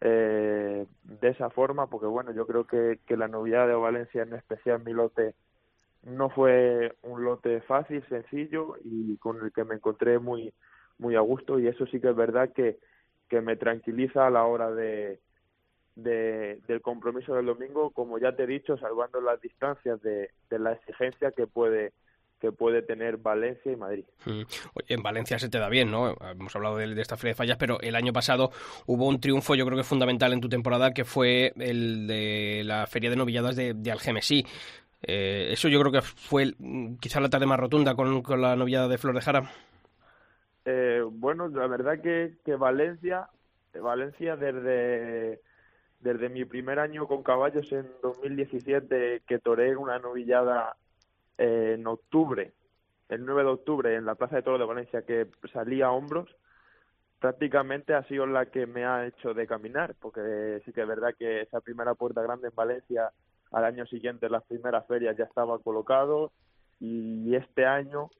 eh, 0.00 0.86
de 1.02 1.28
esa 1.28 1.50
forma 1.50 1.88
porque 1.88 2.06
bueno 2.06 2.32
yo 2.32 2.46
creo 2.46 2.66
que, 2.66 3.00
que 3.06 3.16
la 3.16 3.28
novedad 3.28 3.66
de 3.66 3.74
Valencia 3.74 4.22
en 4.22 4.34
especial 4.34 4.82
mi 4.84 4.92
lote 4.92 5.34
no 6.02 6.30
fue 6.30 6.94
un 7.02 7.24
lote 7.24 7.60
fácil, 7.62 8.04
sencillo 8.08 8.76
y 8.84 9.16
con 9.18 9.44
el 9.44 9.52
que 9.52 9.64
me 9.64 9.76
encontré 9.76 10.18
muy 10.18 10.52
muy 10.98 11.14
a 11.14 11.20
gusto 11.20 11.58
y 11.58 11.68
eso 11.68 11.86
sí 11.86 12.00
que 12.00 12.10
es 12.10 12.16
verdad 12.16 12.52
que, 12.52 12.78
que 13.28 13.40
me 13.40 13.56
tranquiliza 13.56 14.26
a 14.26 14.30
la 14.30 14.44
hora 14.44 14.70
de, 14.70 15.20
de, 15.94 16.60
del 16.66 16.80
compromiso 16.80 17.34
del 17.34 17.46
domingo, 17.46 17.90
como 17.90 18.18
ya 18.18 18.34
te 18.34 18.44
he 18.44 18.46
dicho, 18.46 18.76
salvando 18.78 19.20
las 19.20 19.40
distancias 19.40 20.00
de, 20.02 20.30
de 20.50 20.58
la 20.58 20.72
exigencia 20.72 21.32
que 21.32 21.46
puede 21.46 21.92
que 22.40 22.52
puede 22.52 22.82
tener 22.82 23.16
Valencia 23.16 23.72
y 23.72 23.74
Madrid. 23.74 24.04
Mm. 24.24 24.42
en 24.86 25.02
Valencia 25.02 25.40
se 25.40 25.48
te 25.48 25.58
da 25.58 25.68
bien, 25.68 25.90
¿no? 25.90 26.14
Hemos 26.20 26.54
hablado 26.54 26.76
de, 26.76 27.00
esta 27.00 27.16
Feria 27.16 27.32
de 27.32 27.36
Fallas, 27.36 27.56
pero 27.56 27.80
el 27.80 27.96
año 27.96 28.12
pasado 28.12 28.52
hubo 28.86 29.08
un 29.08 29.20
triunfo, 29.20 29.56
yo 29.56 29.66
creo 29.66 29.76
que 29.76 29.82
fundamental 29.82 30.32
en 30.32 30.40
tu 30.40 30.48
temporada, 30.48 30.92
que 30.92 31.04
fue 31.04 31.52
el 31.56 32.06
de 32.06 32.62
la 32.64 32.86
Feria 32.86 33.10
de 33.10 33.16
Novilladas 33.16 33.56
de, 33.56 33.74
de 33.74 33.90
Algemesí. 33.90 34.46
Eh, 35.02 35.48
eso 35.52 35.68
yo 35.68 35.80
creo 35.80 35.92
que 35.92 36.02
fue 36.02 36.54
quizá 37.00 37.20
la 37.20 37.28
tarde 37.28 37.46
más 37.46 37.60
rotunda 37.60 37.94
con, 37.94 38.22
con 38.22 38.42
la 38.42 38.56
novillada 38.56 38.88
de 38.88 38.98
Flor 38.98 39.14
de 39.14 39.20
Jara. 39.20 39.50
Eh, 40.64 41.02
bueno, 41.10 41.48
la 41.48 41.66
verdad 41.66 42.00
que, 42.00 42.34
que 42.44 42.56
Valencia, 42.56 43.28
Valencia 43.80 44.36
desde, 44.36 45.40
desde 46.00 46.28
mi 46.28 46.44
primer 46.44 46.78
año 46.78 47.06
con 47.06 47.22
caballos 47.22 47.70
en 47.72 47.86
2017, 48.02 49.22
que 49.26 49.38
toré 49.38 49.76
una 49.76 49.98
novillada 49.98 50.76
eh, 51.38 51.74
en 51.78 51.86
octubre, 51.86 52.52
el 53.08 53.24
9 53.24 53.42
de 53.44 53.48
octubre, 53.48 53.94
en 53.94 54.04
la 54.04 54.14
Plaza 54.14 54.36
de 54.36 54.42
Toro 54.42 54.58
de 54.58 54.66
Valencia, 54.66 55.02
que 55.02 55.28
salía 55.52 55.86
a 55.86 55.92
hombros, 55.92 56.28
prácticamente 57.18 57.94
ha 57.94 58.04
sido 58.04 58.26
la 58.26 58.46
que 58.46 58.66
me 58.66 58.84
ha 58.84 59.06
hecho 59.06 59.34
de 59.34 59.46
caminar, 59.46 59.94
porque 60.00 60.60
sí 60.64 60.72
que 60.72 60.82
es 60.82 60.88
verdad 60.88 61.14
que 61.18 61.42
esa 61.42 61.60
primera 61.60 61.94
puerta 61.94 62.22
grande 62.22 62.48
en 62.48 62.54
Valencia, 62.54 63.10
al 63.50 63.64
año 63.64 63.86
siguiente, 63.86 64.28
las 64.28 64.44
primeras 64.44 64.86
ferias 64.86 65.16
ya 65.16 65.24
estaba 65.24 65.58
colocado, 65.58 66.32
y 66.80 67.34
este 67.34 67.66
año, 67.66 68.10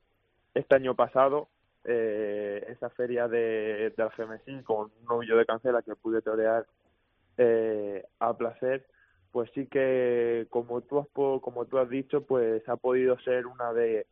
este 0.54 0.74
año 0.74 0.94
pasado, 0.94 1.48
eh, 1.84 2.66
esa 2.68 2.90
feria 2.90 3.28
de, 3.28 3.92
de 3.96 4.02
Algemesí 4.02 4.62
con 4.62 4.90
un 5.00 5.04
novillo 5.08 5.36
de 5.36 5.46
cancela 5.46 5.82
que 5.82 5.94
pude 5.94 6.22
torear 6.22 6.66
eh, 7.36 8.04
a 8.18 8.36
placer, 8.36 8.84
pues 9.30 9.50
sí 9.54 9.66
que, 9.66 10.46
como 10.50 10.80
tú 10.80 10.98
has, 10.98 11.08
como 11.12 11.66
tú 11.66 11.78
has 11.78 11.88
dicho, 11.88 12.24
pues 12.24 12.68
ha 12.68 12.76
podido 12.76 13.18
ser 13.20 13.46
una 13.46 13.72
de, 13.72 14.06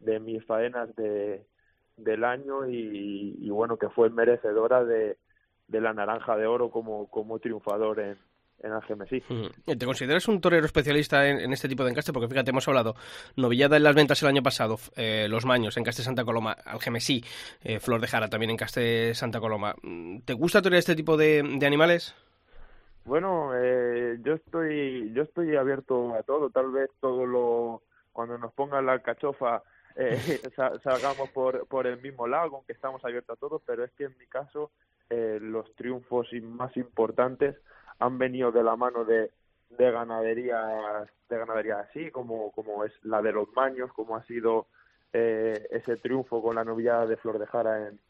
de 0.00 0.20
mis 0.20 0.44
faenas 0.46 0.94
de, 0.96 1.44
del 1.96 2.24
año 2.24 2.66
y, 2.66 3.48
bueno, 3.50 3.76
que 3.76 3.90
fue 3.90 4.08
merecedora 4.10 4.84
de, 4.84 5.18
de 5.68 5.80
la 5.80 5.92
naranja 5.92 6.36
de 6.36 6.46
oro 6.46 6.70
como, 6.70 7.08
como 7.08 7.38
triunfador 7.38 8.00
en, 8.00 8.18
en 8.62 8.72
Algemesí. 8.72 9.22
¿Te 9.64 9.86
consideras 9.86 10.28
un 10.28 10.40
torero 10.40 10.66
especialista 10.66 11.28
en, 11.28 11.52
este 11.52 11.68
tipo 11.68 11.84
de 11.84 11.90
encaste? 11.90 12.12
Porque 12.12 12.28
fíjate, 12.28 12.50
hemos 12.50 12.66
hablado 12.68 12.94
novillada 13.36 13.76
en 13.76 13.82
las 13.82 13.94
ventas 13.94 14.22
el 14.22 14.28
año 14.28 14.42
pasado, 14.42 14.76
eh, 14.96 15.26
Los 15.28 15.44
Maños, 15.44 15.76
encaste 15.76 16.02
Santa 16.02 16.24
Coloma, 16.24 16.52
Algemesí, 16.52 17.24
eh, 17.62 17.80
Flor 17.80 18.00
de 18.00 18.06
Jara 18.06 18.28
también 18.28 18.50
encaste 18.50 19.14
Santa 19.14 19.40
Coloma. 19.40 19.74
¿Te 20.24 20.34
gusta 20.34 20.62
torear 20.62 20.78
este 20.78 20.94
tipo 20.94 21.16
de, 21.16 21.42
de 21.42 21.66
animales? 21.66 22.14
Bueno, 23.04 23.50
eh, 23.56 24.18
yo 24.22 24.34
estoy 24.34 25.12
yo 25.12 25.24
estoy 25.24 25.56
abierto 25.56 26.14
a 26.14 26.22
todo. 26.22 26.50
Tal 26.50 26.70
vez 26.70 26.90
todo 27.00 27.26
lo 27.26 27.82
cuando 28.12 28.38
nos 28.38 28.52
pongan 28.52 28.86
la 28.86 29.00
cachofa 29.00 29.62
eh, 29.96 30.16
salgamos 30.84 31.30
por 31.30 31.66
por 31.66 31.86
el 31.86 32.00
mismo 32.00 32.26
lado, 32.26 32.56
aunque 32.56 32.72
estamos 32.72 33.04
abiertos 33.04 33.36
a 33.36 33.40
todo. 33.40 33.60
Pero 33.66 33.84
es 33.84 33.90
que 33.92 34.04
en 34.04 34.16
mi 34.18 34.26
caso 34.26 34.70
eh, 35.10 35.38
los 35.40 35.74
triunfos 35.74 36.28
más 36.42 36.76
importantes 36.76 37.56
han 37.98 38.18
venido 38.18 38.52
de 38.52 38.62
la 38.62 38.76
mano 38.76 39.04
de 39.04 39.30
de 39.70 39.90
ganadería 39.90 41.06
de 41.28 41.38
ganadería 41.38 41.80
así 41.80 42.10
como 42.10 42.52
como 42.52 42.84
es 42.84 42.92
la 43.04 43.22
de 43.22 43.32
los 43.32 43.48
Maños, 43.54 43.92
como 43.92 44.16
ha 44.16 44.22
sido 44.24 44.66
eh, 45.12 45.66
ese 45.70 45.96
triunfo 45.96 46.42
con 46.42 46.56
la 46.56 46.64
novillada 46.64 47.06
de 47.06 47.16
Flor 47.16 47.38
de 47.38 47.46
Jara 47.46 47.88
en 47.88 48.00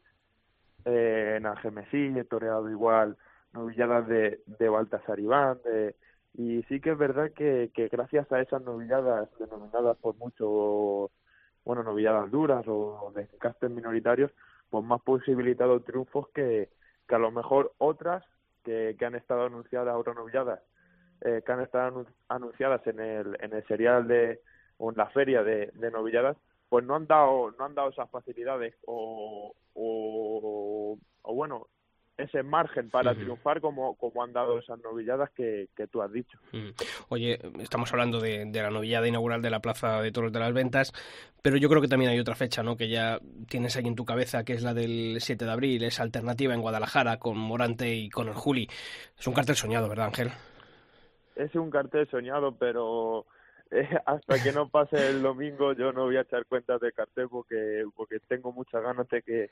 eh, 0.85 1.35
en 1.37 1.47
Algemesí, 1.47 2.13
he 2.17 2.25
toreado 2.25 2.69
igual 2.69 3.17
novilladas 3.53 4.09
de, 4.09 4.41
de 4.47 4.69
Baltasar 4.69 5.21
Iván, 5.21 5.61
de, 5.65 5.95
y 6.35 6.63
sí 6.65 6.81
que 6.81 6.91
es 6.93 6.99
verdad 6.99 7.31
que, 7.33 7.71
que 7.75 7.89
gracias 7.89 8.31
a 8.33 8.41
esas 8.41 8.63
novilladas 8.63 9.29
denominadas 9.39 9.97
por 9.99 10.17
mucho, 10.17 11.11
bueno, 11.65 11.83
novilladas 11.83 12.31
duras 12.31 12.65
o 12.67 13.13
de 13.15 13.29
castes 13.39 13.71
minoritarios, 13.71 14.33
pues 14.71 14.85
más 14.85 15.03
posibilitado 15.03 15.81
triunfos 15.81 16.29
que, 16.31 16.71
que 17.07 17.15
a 17.15 17.19
lo 17.19 17.31
mejor 17.31 17.73
otras 17.79 18.25
que, 18.65 18.97
que 18.99 19.05
han 19.05 19.15
estado 19.15 19.47
anunciadas, 19.47 19.97
otras 19.97 20.17
novilladas, 20.17 20.61
eh, 21.21 21.43
que 21.45 21.53
han 21.53 21.61
estado 21.61 22.07
anunciadas 22.29 22.87
en 22.87 23.01
el, 23.01 23.37
en 23.41 23.53
el 23.53 23.67
serial 23.67 24.09
de, 24.09 24.41
o 24.79 24.91
en 24.91 24.97
la 24.97 25.07
feria 25.11 25.43
de, 25.43 25.73
novilladas, 25.93 26.37
pues 26.69 26.85
no 26.85 26.97
han 26.97 27.07
dado, 27.07 27.53
no 27.59 27.65
han 27.65 27.75
dado 27.75 27.91
esas 27.91 28.11
facilidades 28.11 28.75
o, 28.87 29.55
o, 29.75 30.99
o 31.23 31.35
bueno, 31.35 31.69
ese 32.17 32.43
margen 32.43 32.91
para 32.91 33.15
triunfar 33.15 33.61
como, 33.61 33.97
como 33.97 34.23
han 34.23 34.33
dado 34.33 34.59
esas 34.59 34.79
novilladas 34.81 35.31
que, 35.31 35.69
que 35.75 35.87
tú 35.87 36.03
has 36.03 36.13
dicho. 36.13 36.39
Oye, 37.09 37.39
estamos 37.59 37.91
hablando 37.93 38.21
de, 38.21 38.45
de, 38.47 38.63
la 38.63 38.71
novillada 38.71 39.09
inaugural 39.09 39.43
de 39.43 39.51
la 39.51 39.61
Plaza 39.61 40.01
de 40.03 40.13
Toros 40.13 40.33
de 40.33 40.39
las 40.39 40.53
Ventas, 40.53 40.93
pero 41.43 41.57
yo 41.57 41.69
creo 41.69 41.81
que 41.81 41.89
también 41.89 42.11
hay 42.11 42.21
otra 42.21 42.35
fecha, 42.35 42.63
¿no? 42.63 42.77
Que 42.77 42.89
ya 42.89 43.19
tienes 43.49 43.77
ahí 43.77 43.87
en 43.87 43.97
tu 43.97 44.05
cabeza, 44.05 44.45
que 44.45 44.53
es 44.53 44.63
la 44.63 44.75
del 44.75 45.17
7 45.21 45.45
de 45.45 45.51
abril, 45.51 45.83
es 45.85 46.01
alternativa 46.01 46.55
en 46.55 46.61
Guadalajara 46.61 47.19
con 47.19 47.39
Morante 47.39 47.95
y 47.95 48.11
con 48.11 48.29
el 48.29 48.35
Juli. 48.35 48.69
Es 49.19 49.27
un 49.27 49.35
cartel 49.35 49.57
soñado, 49.57 49.89
¿verdad, 49.89 50.07
Ángel? 50.07 50.31
Es 51.35 51.55
un 51.55 51.71
cartel 51.71 52.09
soñado, 52.11 52.55
pero 52.57 53.27
eh, 53.71 53.89
hasta 54.07 54.43
que 54.43 54.53
no 54.53 54.69
pase 54.69 55.09
el 55.09 55.23
domingo 55.23 55.73
yo 55.73 55.93
no 55.93 56.05
voy 56.05 56.17
a 56.17 56.23
echar 56.23 56.45
cuentas 56.45 56.81
de 56.81 56.93
cartel 56.93 57.29
porque, 57.31 57.85
porque 57.97 58.21
tengo 58.21 58.53
muchas 58.53 58.83
ganas 58.83 59.09
de 59.09 59.23
que 59.23 59.51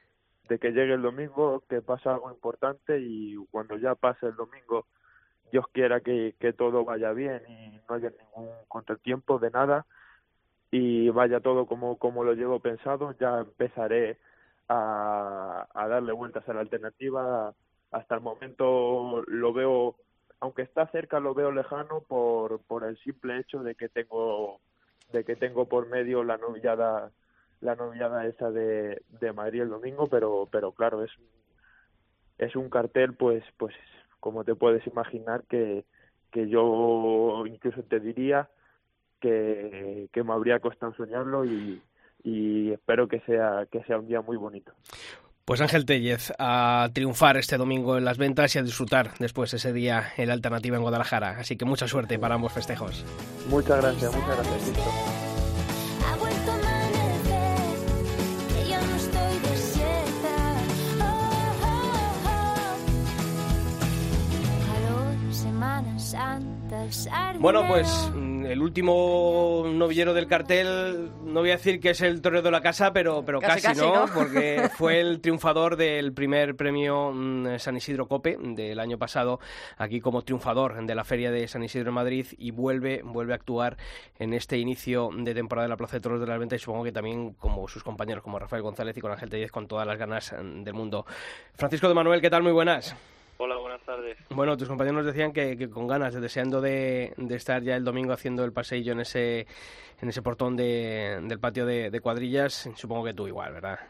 de 0.51 0.59
que 0.59 0.73
llegue 0.73 0.95
el 0.95 1.03
domingo, 1.03 1.63
que 1.69 1.81
pasa 1.81 2.13
algo 2.13 2.29
importante 2.29 2.99
y 2.99 3.37
cuando 3.53 3.77
ya 3.79 3.95
pase 3.95 4.27
el 4.27 4.35
domingo, 4.35 4.85
Dios 5.53 5.65
quiera 5.73 6.01
que, 6.01 6.35
que 6.41 6.53
todo 6.53 6.85
vaya 6.85 7.13
bien 7.13 7.41
y 7.49 7.81
no 7.89 7.95
haya 7.95 8.11
ningún 8.11 8.51
contratiempo 8.67 9.39
de 9.39 9.53
nada 9.53 9.87
y 10.73 11.09
vaya 11.11 11.39
todo 11.39 11.67
como, 11.67 11.99
como 11.99 12.25
lo 12.25 12.35
llevo 12.35 12.59
pensado, 12.59 13.15
ya 13.21 13.39
empezaré 13.39 14.19
a, 14.69 15.69
a 15.73 15.87
darle 15.87 16.11
vueltas 16.11 16.49
a 16.49 16.55
la 16.55 16.63
alternativa. 16.63 17.55
Hasta 17.93 18.17
el 18.17 18.21
momento 18.21 19.23
lo 19.29 19.53
veo, 19.53 19.95
aunque 20.41 20.63
está 20.63 20.89
cerca, 20.89 21.21
lo 21.21 21.33
veo 21.33 21.53
lejano 21.53 22.01
por, 22.01 22.61
por 22.63 22.83
el 22.83 22.99
simple 22.99 23.39
hecho 23.39 23.63
de 23.63 23.77
que 23.77 23.89
tengo 23.89 24.59
de 25.13 25.25
que 25.25 25.37
tengo 25.37 25.67
por 25.67 25.89
medio 25.89 26.25
la 26.25 26.39
novillada 26.39 27.13
la 27.61 27.75
novillada 27.75 28.27
esa 28.27 28.51
de, 28.51 29.03
de 29.21 29.33
Madrid 29.33 29.63
el 29.63 29.69
domingo, 29.69 30.07
pero, 30.07 30.49
pero 30.51 30.73
claro, 30.73 31.05
es, 31.05 31.11
es 32.39 32.57
un 32.57 32.71
cartel, 32.71 33.15
pues, 33.15 33.45
pues, 33.59 33.75
como 34.19 34.45
te 34.45 34.55
puedes 34.55 34.87
imaginar, 34.87 35.43
que, 35.49 35.85
que 36.31 36.49
yo 36.49 37.45
incluso 37.47 37.83
te 37.83 38.01
diría 38.01 38.49
que, 39.21 40.09
que 40.13 40.23
me 40.23 40.33
habría 40.33 40.59
costado 40.61 40.95
soñarlo 40.95 41.45
y, 41.45 41.83
y 42.23 42.73
espero 42.73 43.09
que 43.09 43.21
sea, 43.21 43.67
que 43.71 43.83
sea 43.85 43.99
un 43.99 44.09
día 44.09 44.21
muy 44.21 44.37
bonito. 44.37 44.73
Pues 45.45 45.61
Ángel 45.61 45.85
Tellez, 45.85 46.33
a 46.39 46.89
triunfar 46.93 47.37
este 47.37 47.57
domingo 47.57 47.99
en 47.99 48.05
las 48.05 48.19
ventas 48.19 48.55
y 48.55 48.61
a 48.61 48.63
disfrutar 48.63 49.15
después 49.19 49.53
ese 49.53 49.73
día 49.73 50.13
en 50.17 50.29
la 50.29 50.35
alternativa 50.35 50.77
en 50.77 50.83
Guadalajara. 50.83 51.31
Así 51.41 51.57
que 51.57 51.65
mucha 51.65 51.89
suerte 51.89 52.19
para 52.21 52.37
ambos 52.37 52.53
festejos. 52.53 53.05
Muchas 53.49 53.83
gracias, 53.83 54.15
muchas 54.15 54.37
gracias, 54.37 54.63
Cristo. 54.63 55.20
Bueno, 67.39 67.67
pues 67.67 68.11
mm, 68.15 68.47
el 68.47 68.63
último 68.63 69.65
novillero 69.67 70.15
del 70.15 70.27
cartel, 70.27 71.11
no 71.25 71.41
voy 71.41 71.51
a 71.51 71.57
decir 71.57 71.81
que 71.81 71.91
es 71.91 72.01
el 72.01 72.21
torero 72.21 72.43
de 72.43 72.51
la 72.51 72.61
casa, 72.61 72.93
pero, 72.93 73.25
pero 73.25 73.41
casi, 73.41 73.75
¿no? 73.79 74.07
Porque 74.15 74.69
fue 74.75 75.01
el 75.01 75.21
triunfador 75.21 75.77
del 75.77 76.13
primer 76.13 76.57
premio 76.57 77.13
mm, 77.13 77.59
San 77.59 77.77
Isidro 77.77 78.07
Cope 78.07 78.37
del 78.39 78.79
año 78.79 78.99
pasado, 78.99 79.41
aquí 79.79 80.01
como 80.01 80.23
triunfador 80.23 80.85
de 80.85 80.95
la 80.95 81.05
feria 81.05 81.31
de 81.31 81.49
San 81.49 81.63
Isidro 81.63 81.89
en 81.89 81.95
Madrid 81.95 82.27
y 82.39 82.51
vuelve, 82.51 83.03
vuelve 83.05 83.33
a 83.33 83.37
actuar 83.37 83.77
en 84.19 84.33
este 84.33 84.59
inicio 84.59 85.11
de 85.17 85.35
temporada 85.35 85.67
de 85.67 85.71
la 85.71 85.77
Plaza 85.77 85.97
de 85.97 86.01
Toros 86.01 86.21
de 86.21 86.27
la 86.27 86.39
Venta 86.39 86.57
y 86.57 86.59
supongo 86.59 86.85
que 86.85 86.93
también 86.93 87.35
como 87.35 87.67
sus 87.69 87.83
compañeros, 87.83 88.23
como 88.23 88.39
Rafael 88.39 88.63
González 88.63 88.97
y 88.97 89.01
con 89.01 89.13
Ángel 89.13 89.31
Tellez, 89.31 89.51
con 89.51 89.67
todas 89.67 89.87
las 89.87 89.99
ganas 89.99 90.33
mm, 90.33 90.63
del 90.63 90.75
mundo. 90.75 91.05
Francisco 91.55 91.89
de 91.89 91.95
Manuel, 91.95 92.21
¿qué 92.21 92.31
tal? 92.31 92.43
Muy 92.43 92.53
buenas. 92.53 92.95
Hola, 93.43 93.57
buenas 93.57 93.81
tardes. 93.87 94.19
Bueno, 94.29 94.55
tus 94.55 94.69
compañeros 94.69 95.03
nos 95.03 95.15
decían 95.15 95.33
que, 95.33 95.71
con 95.71 95.87
ganas, 95.87 96.13
deseando 96.13 96.61
de, 96.61 97.15
estar 97.31 97.63
ya 97.63 97.75
el 97.75 97.85
domingo 97.85 98.13
haciendo 98.13 98.45
el 98.45 98.53
paseillo 98.53 98.93
en 98.93 99.01
ese, 99.01 99.47
en 100.03 100.11
ese 100.11 100.21
portón 100.21 100.59
del 100.59 101.39
patio 101.41 101.65
de, 101.65 102.01
cuadrillas, 102.03 102.69
supongo 102.77 103.07
que 103.07 103.15
tú 103.15 103.27
igual, 103.27 103.55
¿verdad? 103.55 103.81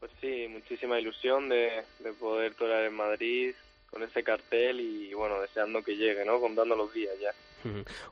Pues 0.00 0.10
sí, 0.20 0.48
muchísima 0.48 0.98
ilusión 0.98 1.48
de, 1.48 1.84
de 2.00 2.12
poder 2.14 2.54
torar 2.56 2.82
en 2.82 2.94
Madrid 2.94 3.54
con 3.92 4.02
ese 4.02 4.24
cartel 4.24 4.80
y 4.80 5.14
bueno, 5.14 5.40
deseando 5.40 5.84
que 5.84 5.94
llegue, 5.94 6.24
¿no? 6.24 6.40
Contando 6.40 6.74
los 6.74 6.92
días 6.92 7.14
ya. 7.20 7.30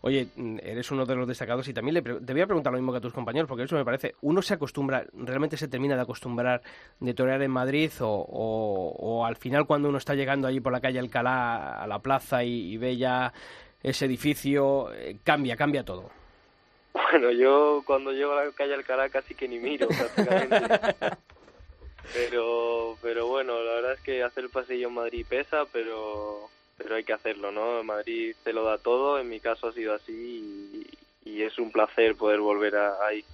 Oye, 0.03 0.29
eres 0.63 0.91
uno 0.91 1.05
de 1.05 1.15
los 1.15 1.27
destacados 1.27 1.67
y 1.69 1.75
también 1.75 1.95
le 1.95 2.03
te 2.03 2.33
voy 2.33 2.43
a 2.43 2.47
preguntar 2.47 2.73
lo 2.73 2.79
mismo 2.79 2.93
que 2.93 2.99
a 2.99 3.01
tus 3.01 3.13
compañeros, 3.13 3.49
porque 3.49 3.65
eso 3.65 3.77
me 3.77 3.85
parece, 3.85 4.15
uno 4.23 4.43
se 4.43 4.55
acostumbra, 4.55 5.05
realmente 5.13 5.57
se 5.57 5.69
termina 5.69 5.97
de 5.97 6.03
acostumbrar 6.03 6.63
de 7.01 7.15
torear 7.15 7.43
en 7.43 7.51
Madrid 7.51 7.91
o, 8.01 9.25
al 9.27 9.37
final 9.37 9.67
cuando 9.67 9.89
uno 9.89 9.99
está 9.99 10.15
llegando 10.15 10.49
allí 10.49 10.61
por 10.61 10.73
la 10.73 10.81
calle 10.81 10.99
Alcalá 10.99 11.83
a 11.83 11.87
la 11.87 11.99
plaza 12.01 12.45
y, 12.45 12.77
ve 12.77 12.97
ya 12.97 13.33
ese 13.83 14.07
edificio, 14.07 14.93
eh, 14.93 15.19
cambia, 15.25 15.57
cambia 15.57 15.85
todo. 15.85 16.11
Bueno, 16.93 17.31
yo 17.31 17.83
cuando 17.85 18.13
llego 18.13 18.33
a 18.33 18.45
la 18.45 18.53
calle 18.53 18.75
Alcalá 18.75 19.09
casi 19.09 19.35
que 19.35 19.49
ni 19.49 19.59
miro 19.59 19.89
prácticamente. 20.15 20.95
pero, 22.13 22.97
pero 23.01 23.27
bueno, 23.27 23.63
la 23.63 23.75
verdad 23.75 23.93
es 23.95 24.01
que 24.01 24.23
hacer 24.23 24.45
el 24.45 24.51
pasillo 24.51 24.89
en 24.89 24.95
Madrid 24.95 25.27
pesa, 25.29 25.65
pero 25.73 26.51
pero 26.79 26.95
hay 26.95 27.05
que 27.05 27.13
hacerlo, 27.13 27.53
¿no? 27.53 27.83
Madrid 27.83 28.35
se 28.43 28.53
lo 28.53 28.63
da 28.65 28.79
todo, 28.79 29.19
en 29.19 29.29
mi 29.29 29.41
caso 29.41 29.69
ha 29.69 29.73
sido 29.73 29.95
así 29.95 30.87
y, 31.25 31.43
es 31.43 31.57
un 31.59 31.71
placer 31.71 32.17
poder 32.17 32.41
volver 32.41 32.75
a, 32.75 32.97
ahí. 33.07 33.25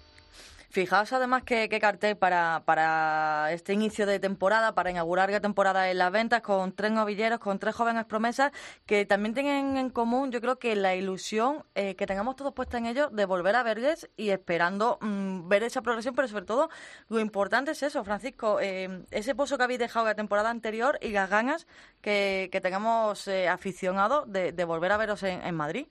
Fijaos 0.74 1.12
además 1.12 1.44
qué, 1.44 1.68
qué 1.68 1.78
cartel 1.78 2.16
para, 2.16 2.64
para 2.64 3.52
este 3.52 3.72
inicio 3.72 4.06
de 4.06 4.18
temporada, 4.18 4.74
para 4.74 4.90
inaugurar 4.90 5.30
la 5.30 5.38
temporada 5.38 5.88
en 5.88 5.98
las 5.98 6.10
ventas, 6.10 6.42
con 6.42 6.72
tres 6.72 6.90
novilleros, 6.90 7.38
con 7.38 7.60
tres 7.60 7.76
jóvenes 7.76 8.06
promesas, 8.06 8.50
que 8.84 9.06
también 9.06 9.34
tienen 9.34 9.76
en 9.76 9.90
común, 9.90 10.32
yo 10.32 10.40
creo 10.40 10.58
que 10.58 10.74
la 10.74 10.96
ilusión 10.96 11.64
eh, 11.76 11.94
que 11.94 12.08
tengamos 12.08 12.34
todos 12.34 12.54
puesta 12.54 12.76
en 12.76 12.86
ellos 12.86 13.14
de 13.14 13.24
volver 13.24 13.54
a 13.54 13.62
verles 13.62 14.10
y 14.16 14.30
esperando 14.30 14.98
mm, 15.00 15.46
ver 15.46 15.62
esa 15.62 15.80
progresión, 15.80 16.16
pero 16.16 16.26
sobre 16.26 16.44
todo 16.44 16.68
lo 17.08 17.20
importante 17.20 17.70
es 17.70 17.84
eso, 17.84 18.02
Francisco, 18.02 18.58
eh, 18.60 19.04
ese 19.12 19.36
pozo 19.36 19.56
que 19.56 19.62
habéis 19.62 19.78
dejado 19.78 20.06
la 20.06 20.16
temporada 20.16 20.50
anterior 20.50 20.98
y 21.00 21.10
las 21.10 21.30
ganas 21.30 21.68
que, 22.00 22.50
tengamos 22.60 23.28
eh, 23.28 23.48
aficionados 23.48 24.24
de, 24.26 24.64
volver 24.64 24.90
a 24.90 24.96
veros 24.96 25.22
en 25.22 25.54
Madrid. 25.54 25.86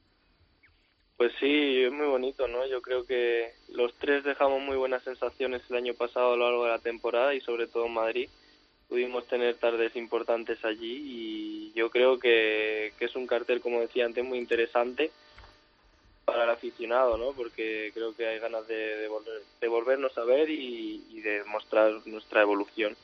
Pues 1.17 1.31
sí, 1.39 1.83
es 1.83 1.91
muy 1.91 2.07
bonito, 2.07 2.47
¿no? 2.47 2.65
Yo 2.65 2.81
creo 2.81 3.05
que 3.05 3.53
los 3.69 3.93
tres 3.95 4.23
dejamos 4.23 4.61
muy 4.61 4.75
buenas 4.75 5.03
sensaciones 5.03 5.61
el 5.69 5.77
año 5.77 5.93
pasado 5.93 6.33
a 6.33 6.37
lo 6.37 6.45
largo 6.45 6.63
de 6.65 6.71
la 6.71 6.79
temporada 6.79 7.33
y 7.35 7.41
sobre 7.41 7.67
todo 7.67 7.85
en 7.85 7.93
Madrid. 7.93 8.29
Pudimos 8.89 9.27
tener 9.27 9.55
tardes 9.55 9.95
importantes 9.95 10.63
allí 10.65 11.01
y 11.05 11.73
yo 11.73 11.89
creo 11.89 12.19
que, 12.19 12.93
que 12.97 13.05
es 13.05 13.15
un 13.15 13.27
cartel, 13.27 13.61
como 13.61 13.79
decía 13.79 14.05
antes, 14.05 14.23
muy 14.23 14.37
interesante 14.37 15.11
para 16.25 16.45
el 16.45 16.49
aficionado, 16.49 17.17
¿no? 17.17 17.31
Porque 17.33 17.91
creo 17.93 18.15
que 18.15 18.27
hay 18.27 18.39
ganas 18.39 18.67
de, 18.67 19.07
volver, 19.07 19.41
de 19.59 19.67
volvernos 19.67 20.17
a 20.17 20.23
ver 20.23 20.49
y, 20.49 21.05
y 21.09 21.21
de 21.21 21.43
mostrar 21.45 21.91
nuestra 22.05 22.41
evolución. 22.41 22.95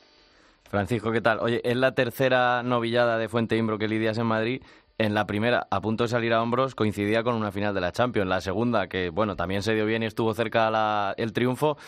Francisco, 0.70 1.10
¿qué 1.10 1.20
tal? 1.20 1.40
Oye, 1.40 1.60
es 1.64 1.76
la 1.76 1.94
tercera 1.96 2.62
novillada 2.62 3.18
de 3.18 3.28
Fuente 3.28 3.56
Imbro 3.56 3.76
que 3.76 3.88
lidias 3.88 4.18
en 4.18 4.26
Madrid 4.26 4.62
en 5.00 5.14
la 5.14 5.26
primera, 5.26 5.66
a 5.70 5.80
punto 5.80 6.04
de 6.04 6.08
salir 6.08 6.34
a 6.34 6.42
hombros, 6.42 6.74
coincidía 6.74 7.22
con 7.22 7.34
una 7.34 7.50
final 7.50 7.74
de 7.74 7.80
la 7.80 7.90
Champions. 7.90 8.28
La 8.28 8.42
segunda, 8.42 8.86
que 8.86 9.08
bueno, 9.08 9.34
también 9.34 9.62
se 9.62 9.74
dio 9.74 9.86
bien 9.86 10.02
y 10.02 10.06
estuvo 10.06 10.34
cerca 10.34 10.70
la, 10.70 11.14
el 11.16 11.32
triunfo, 11.32 11.78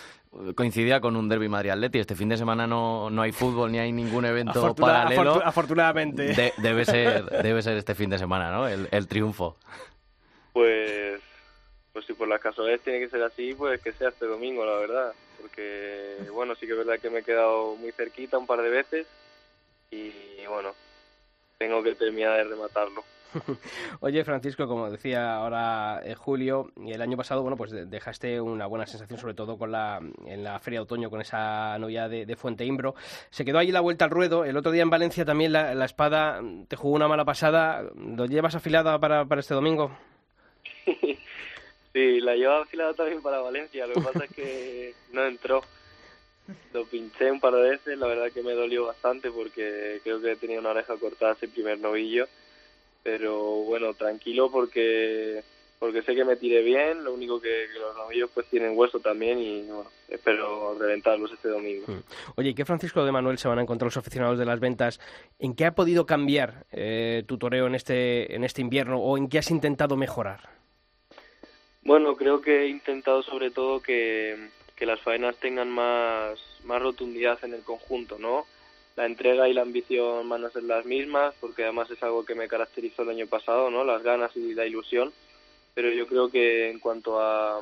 coincidía 0.55 1.03
con 1.03 1.17
un 1.17 1.29
derby 1.29 1.47
Madrid-Atleti. 1.47 1.99
Este 1.99 2.15
fin 2.15 2.31
de 2.31 2.39
semana 2.39 2.67
no, 2.67 3.11
no 3.11 3.21
hay 3.21 3.33
fútbol 3.33 3.71
ni 3.71 3.79
hay 3.79 3.93
ningún 3.93 4.25
evento 4.25 4.59
Afortuna, 4.59 4.93
paralelo. 4.93 5.31
afortu 5.31 5.49
afortunadamente. 5.49 6.23
De, 6.33 6.55
debe, 6.57 6.87
ser, 6.87 7.25
debe 7.43 7.61
ser 7.61 7.77
este 7.77 7.95
fin 7.95 8.09
de 8.09 8.19
semana, 8.19 8.51
¿no? 8.51 8.67
El, 8.67 8.89
el 8.91 9.07
triunfo. 9.07 9.59
Pues, 10.55 11.21
pues 11.93 12.07
si 12.07 12.15
por 12.15 12.29
las 12.29 12.41
casualidades 12.41 12.81
tiene 12.83 12.99
que 12.99 13.11
ser 13.11 13.23
así, 13.25 13.55
pues 13.55 13.79
que 13.83 13.93
sea 13.93 14.09
este 14.09 14.25
domingo, 14.25 14.65
la 14.65 14.77
verdad. 14.77 15.13
Porque, 15.39 16.17
bueno, 16.33 16.55
sí 16.55 16.67
que 16.67 16.73
es 16.73 16.79
verdad 16.79 16.99
que 16.99 17.11
me 17.11 17.19
he 17.19 17.25
quedado 17.25 17.77
muy 17.77 17.93
cerquita 17.93 18.39
un 18.39 18.47
par 18.47 18.63
de 18.63 18.71
veces 18.71 19.07
y, 19.91 20.13
bueno, 20.49 20.71
tengo 21.63 21.81
que 21.81 21.95
terminar 21.95 22.39
de 22.39 22.45
rematarlo. 22.45 23.05
Oye, 24.01 24.25
Francisco, 24.25 24.67
como 24.67 24.91
decía 24.91 25.37
ahora 25.37 26.01
eh, 26.05 26.17
Julio, 26.17 26.73
el 26.85 27.01
año 27.01 27.17
pasado, 27.17 27.41
bueno, 27.41 27.57
pues 27.57 27.71
dejaste 27.71 28.41
una 28.41 28.67
buena 28.67 28.85
sensación, 28.85 29.19
sobre 29.19 29.35
todo 29.35 29.57
con 29.57 29.71
la, 29.71 30.01
en 30.27 30.43
la 30.43 30.59
Feria 30.59 30.81
de 30.81 30.85
Otoño, 30.85 31.09
con 31.09 31.21
esa 31.21 31.79
novia 31.79 32.09
de, 32.09 32.27
de, 32.27 32.37
Fuente 32.37 32.65
Imbro. 32.65 32.95
Se 33.31 33.45
quedó 33.45 33.59
ahí 33.59 33.71
la 33.71 33.81
vuelta 33.81 34.05
al 34.05 34.11
ruedo. 34.11 34.45
El 34.45 34.57
otro 34.57 34.73
día 34.73 34.83
en 34.83 34.91
Valencia 34.91 35.25
también 35.25 35.53
la, 35.53 35.73
la 35.73 35.85
espada 35.85 36.41
te 36.67 36.75
jugó 36.75 36.97
una 36.97 37.07
mala 37.07 37.25
pasada. 37.25 37.83
¿Lo 37.95 38.27
llevas 38.27 38.57
afilada 38.57 38.99
para, 38.99 39.25
para 39.25 39.41
este 39.41 39.55
domingo? 39.55 39.97
sí, 41.93 42.21
la 42.21 42.35
llevaba 42.35 42.65
afilada 42.65 42.93
también 42.93 43.23
para 43.23 43.39
Valencia. 43.39 43.87
Lo 43.87 43.95
que 43.95 44.01
pasa 44.01 44.25
es 44.25 44.33
que 44.33 44.95
no 45.13 45.25
entró. 45.25 45.63
Lo 46.73 46.85
pinché 46.87 47.31
un 47.31 47.41
par 47.41 47.55
de 47.55 47.71
veces, 47.71 47.99
la 47.99 48.07
verdad 48.07 48.33
que 48.33 48.43
me 48.43 48.53
dolió 48.53 48.87
bastante 48.87 49.31
porque 49.31 50.01
creo 50.03 50.21
que 50.21 50.37
tenía 50.37 50.61
una 50.61 50.71
oreja 50.71 50.97
cortada 50.97 51.33
ese 51.33 51.49
primer 51.49 51.79
novillo. 51.79 52.27
Pero 53.03 53.41
bueno, 53.65 53.95
tranquilo 53.95 54.51
porque 54.51 55.43
porque 55.83 56.03
sé 56.03 56.15
que 56.15 56.25
me 56.25 56.37
tiré 56.37 56.63
bien, 56.63 57.03
lo 57.03 57.13
único 57.13 57.41
que, 57.41 57.67
que, 57.73 57.81
los 57.81 57.97
novillos 57.97 58.31
pues 58.33 58.47
tienen 58.47 58.79
hueso 58.79 59.01
también 59.01 59.41
y 59.41 59.63
bueno, 59.63 59.91
espero 60.09 60.79
reventarlos 60.79 61.33
este 61.33 61.49
domingo. 61.49 61.87
Oye, 62.37 62.51
¿y 62.51 62.55
qué 62.55 62.65
Francisco 62.65 63.05
de 63.05 63.11
Manuel 63.11 63.37
se 63.37 63.49
van 63.49 63.59
a 63.59 63.63
encontrar 63.63 63.89
los 63.89 63.97
aficionados 63.97 64.39
de 64.39 64.45
las 64.45 64.61
ventas? 64.61 65.01
¿En 65.41 65.57
qué 65.57 65.67
ha 65.67 65.75
podido 65.75 66.07
cambiar 66.07 66.67
eh, 66.71 67.25
tu 67.27 67.37
toreo 67.37 67.67
en 67.67 67.75
este, 67.75 68.33
en 68.33 68.45
este 68.45 68.61
invierno 68.61 69.01
o 69.01 69.19
en 69.19 69.29
qué 69.29 69.39
has 69.39 69.51
intentado 69.51 69.97
mejorar? 69.97 70.51
Bueno, 71.83 72.15
creo 72.15 72.41
que 72.41 72.63
he 72.63 72.69
intentado 72.69 73.25
sobre 73.25 73.51
todo 73.51 73.83
que, 73.83 74.51
que 74.77 74.87
las 74.87 75.01
faenas 75.01 75.37
tengan 75.37 75.71
más, 75.71 76.39
más 76.65 76.83
rotundidad 76.83 77.39
en 77.45 77.55
el 77.55 77.63
conjunto, 77.63 78.19
¿no? 78.19 78.47
La 78.97 79.07
entrega 79.07 79.49
y 79.49 79.55
la 79.55 79.63
ambición 79.63 80.29
van 80.29 80.45
a 80.45 80.51
ser 80.51 80.65
las 80.65 80.85
mismas, 80.85 81.35
porque 81.41 81.65
además 81.65 81.91
es 81.91 82.03
algo 82.03 82.25
que 82.25 82.35
me 82.35 82.49
caracterizó 82.49 83.03
el 83.03 83.11
año 83.11 83.27
pasado, 83.27 83.71
¿no? 83.71 83.85
Las 83.85 84.03
ganas 84.03 84.37
y 84.37 84.55
la 84.55 84.67
ilusión 84.67 85.13
pero 85.75 85.91
yo 85.91 86.07
creo 86.07 86.31
que 86.31 86.71
en 86.71 86.79
cuanto 86.79 87.21
a, 87.21 87.61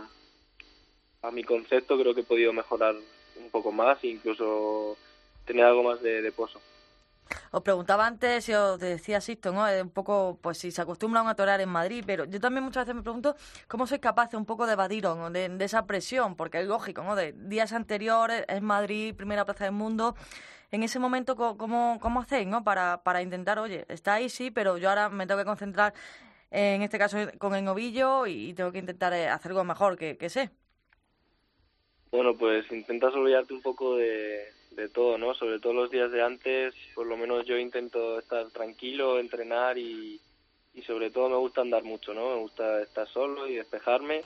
a 1.22 1.30
mi 1.30 1.44
concepto 1.44 1.98
creo 1.98 2.14
que 2.14 2.22
he 2.22 2.24
podido 2.24 2.52
mejorar 2.52 2.94
un 3.36 3.50
poco 3.50 3.72
más 3.72 4.02
e 4.02 4.08
incluso 4.08 4.96
tener 5.44 5.64
algo 5.64 5.82
más 5.82 6.02
de, 6.02 6.22
de 6.22 6.32
pozo. 6.32 6.60
Os 7.52 7.62
preguntaba 7.62 8.06
antes 8.06 8.44
si 8.44 8.54
os 8.54 8.78
decía 8.78 9.18
esto, 9.18 9.52
¿no? 9.52 9.64
Un 9.64 9.90
poco, 9.90 10.38
pues 10.40 10.58
si 10.58 10.70
se 10.70 10.82
acostumbran 10.82 11.26
a 11.28 11.34
torear 11.34 11.60
en 11.60 11.68
Madrid, 11.68 12.04
pero 12.06 12.24
yo 12.24 12.40
también 12.40 12.64
muchas 12.64 12.84
veces 12.84 12.94
me 12.94 13.02
pregunto 13.02 13.36
cómo 13.68 13.86
sois 13.86 14.00
capaces 14.00 14.34
un 14.34 14.46
poco 14.46 14.66
de 14.66 14.74
evadiros 14.74 15.16
¿no? 15.16 15.30
de, 15.30 15.48
de, 15.48 15.64
esa 15.64 15.86
presión, 15.86 16.36
porque 16.36 16.60
es 16.60 16.66
lógico, 16.66 17.02
¿no? 17.02 17.16
De 17.16 17.32
días 17.32 17.72
anteriores 17.72 18.44
es 18.48 18.62
Madrid, 18.62 19.14
primera 19.14 19.44
plaza 19.44 19.64
del 19.64 19.72
mundo. 19.72 20.14
En 20.72 20.82
ese 20.84 20.98
momento, 20.98 21.34
¿cómo, 21.34 21.98
cómo 22.00 22.20
hacéis, 22.20 22.46
no? 22.46 22.62
Para, 22.62 23.02
para 23.02 23.22
intentar, 23.22 23.58
oye, 23.58 23.84
está 23.88 24.14
ahí, 24.14 24.28
sí, 24.28 24.50
pero 24.50 24.78
yo 24.78 24.88
ahora 24.88 25.08
me 25.08 25.26
tengo 25.26 25.40
que 25.40 25.44
concentrar 25.44 25.94
en 26.50 26.82
este 26.82 26.98
caso 26.98 27.18
con 27.38 27.54
el 27.54 27.64
novillo 27.64 28.26
y 28.26 28.54
tengo 28.54 28.72
que 28.72 28.78
intentar 28.78 29.12
hacer 29.12 29.52
algo 29.52 29.64
mejor 29.64 29.96
que, 29.96 30.16
que 30.16 30.28
sé. 30.28 30.50
Bueno, 32.10 32.36
pues 32.36 32.70
intentas 32.72 33.14
olvidarte 33.14 33.54
un 33.54 33.62
poco 33.62 33.96
de, 33.96 34.48
de 34.70 34.88
todo, 34.88 35.18
¿no? 35.18 35.34
Sobre 35.34 35.58
todo 35.58 35.72
los 35.72 35.90
días 35.90 36.10
de 36.12 36.22
antes, 36.22 36.74
por 36.94 37.06
lo 37.06 37.16
menos 37.16 37.46
yo 37.46 37.58
intento 37.58 38.18
estar 38.18 38.48
tranquilo, 38.50 39.18
entrenar 39.18 39.78
y, 39.78 40.20
y 40.74 40.82
sobre 40.82 41.10
todo 41.10 41.28
me 41.28 41.36
gusta 41.36 41.60
andar 41.60 41.84
mucho, 41.84 42.14
¿no? 42.14 42.34
Me 42.34 42.40
gusta 42.40 42.82
estar 42.82 43.08
solo 43.08 43.48
y 43.48 43.56
despejarme 43.56 44.22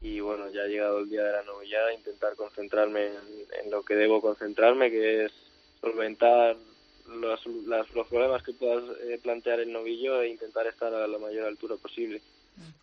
y 0.00 0.20
bueno, 0.20 0.48
ya 0.50 0.62
ha 0.62 0.66
llegado 0.66 1.00
el 1.00 1.10
día 1.10 1.24
de 1.24 1.32
la 1.32 1.42
novillada, 1.42 1.92
intentar 1.92 2.34
concentrarme 2.34 3.08
en, 3.62 3.70
lo 3.70 3.82
que 3.82 3.94
debo 3.94 4.20
concentrarme, 4.20 4.90
que 4.90 5.26
es 5.26 5.32
solventar 5.80 6.56
los, 7.08 7.44
los 7.46 8.08
problemas 8.08 8.42
que 8.42 8.54
puedas 8.54 8.84
eh, 9.02 9.18
plantear 9.22 9.60
el 9.60 9.72
novillo 9.72 10.22
e 10.22 10.28
intentar 10.28 10.66
estar 10.66 10.94
a 10.94 11.06
la 11.06 11.18
mayor 11.18 11.46
altura 11.46 11.76
posible. 11.76 12.22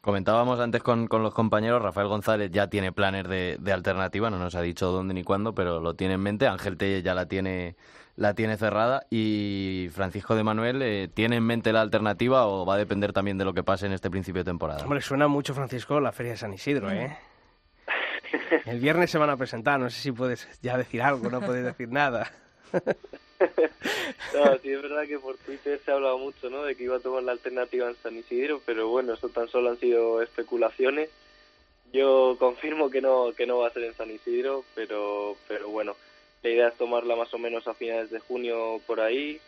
Comentábamos 0.01 0.59
antes 0.59 0.81
con, 0.81 1.07
con, 1.07 1.21
los 1.21 1.33
compañeros, 1.33 1.81
Rafael 1.81 2.07
González 2.07 2.49
ya 2.51 2.67
tiene 2.67 2.91
planes 2.93 3.27
de, 3.27 3.57
de, 3.59 3.73
alternativa, 3.73 4.29
no 4.29 4.39
nos 4.39 4.55
ha 4.55 4.61
dicho 4.61 4.89
dónde 4.91 5.13
ni 5.13 5.23
cuándo, 5.23 5.53
pero 5.53 5.81
lo 5.81 5.95
tiene 5.95 6.13
en 6.13 6.21
mente. 6.21 6.47
Ángel 6.47 6.77
Telle 6.77 7.01
ya 7.01 7.13
la 7.13 7.25
tiene, 7.25 7.75
la 8.15 8.33
tiene 8.33 8.57
cerrada 8.57 9.05
y 9.09 9.89
Francisco 9.91 10.35
de 10.35 10.43
Manuel 10.43 10.81
eh, 10.81 11.09
tiene 11.13 11.37
en 11.37 11.43
mente 11.43 11.73
la 11.73 11.81
alternativa 11.81 12.47
o 12.47 12.65
va 12.65 12.75
a 12.75 12.77
depender 12.77 13.11
también 13.11 13.37
de 13.37 13.45
lo 13.45 13.53
que 13.53 13.63
pase 13.63 13.85
en 13.85 13.93
este 13.93 14.09
principio 14.09 14.41
de 14.41 14.51
temporada. 14.51 14.83
Hombre, 14.83 15.01
suena 15.01 15.27
mucho, 15.27 15.53
Francisco, 15.53 15.99
la 15.99 16.11
Feria 16.11 16.33
de 16.33 16.37
San 16.37 16.53
Isidro, 16.53 16.91
¿eh? 16.91 17.17
El 18.65 18.79
viernes 18.79 19.11
se 19.11 19.17
van 19.17 19.29
a 19.29 19.37
presentar, 19.37 19.79
no 19.79 19.89
sé 19.89 20.01
si 20.01 20.11
puedes 20.11 20.47
ya 20.61 20.77
decir 20.77 21.01
algo, 21.01 21.29
no 21.29 21.41
puedes 21.41 21.63
decir 21.63 21.89
nada. 21.89 22.31
no, 24.33 24.57
sí, 24.59 24.71
es 24.71 24.81
verdad 24.81 25.07
que 25.07 25.19
por 25.19 25.37
Twitter 25.37 25.79
se 25.83 25.91
ha 25.91 25.95
hablado 25.95 26.17
mucho, 26.17 26.49
¿no? 26.49 26.63
De 26.63 26.75
que 26.75 26.83
iba 26.83 26.97
a 26.97 27.01
tomar 27.01 27.23
la 27.23 27.31
alternativa 27.31 27.87
en 27.87 27.95
San 27.95 28.17
Isidro, 28.17 28.61
pero 28.65 28.89
bueno, 28.89 29.13
eso 29.13 29.29
tan 29.29 29.47
solo 29.47 29.69
han 29.69 29.79
sido 29.79 30.21
especulaciones. 30.21 31.09
Yo 31.93 32.35
confirmo 32.39 32.89
que 32.89 33.01
no 33.01 33.33
que 33.33 33.45
no 33.45 33.59
va 33.59 33.67
a 33.67 33.73
ser 33.73 33.83
en 33.83 33.95
San 33.95 34.11
Isidro, 34.11 34.65
pero 34.75 35.37
pero 35.47 35.69
bueno, 35.69 35.95
la 36.43 36.49
idea 36.49 36.67
es 36.69 36.77
tomarla 36.77 37.15
más 37.15 37.33
o 37.33 37.37
menos 37.37 37.67
a 37.67 37.73
finales 37.73 38.09
de 38.09 38.19
junio 38.19 38.81
por 38.85 38.99
ahí, 38.99 39.39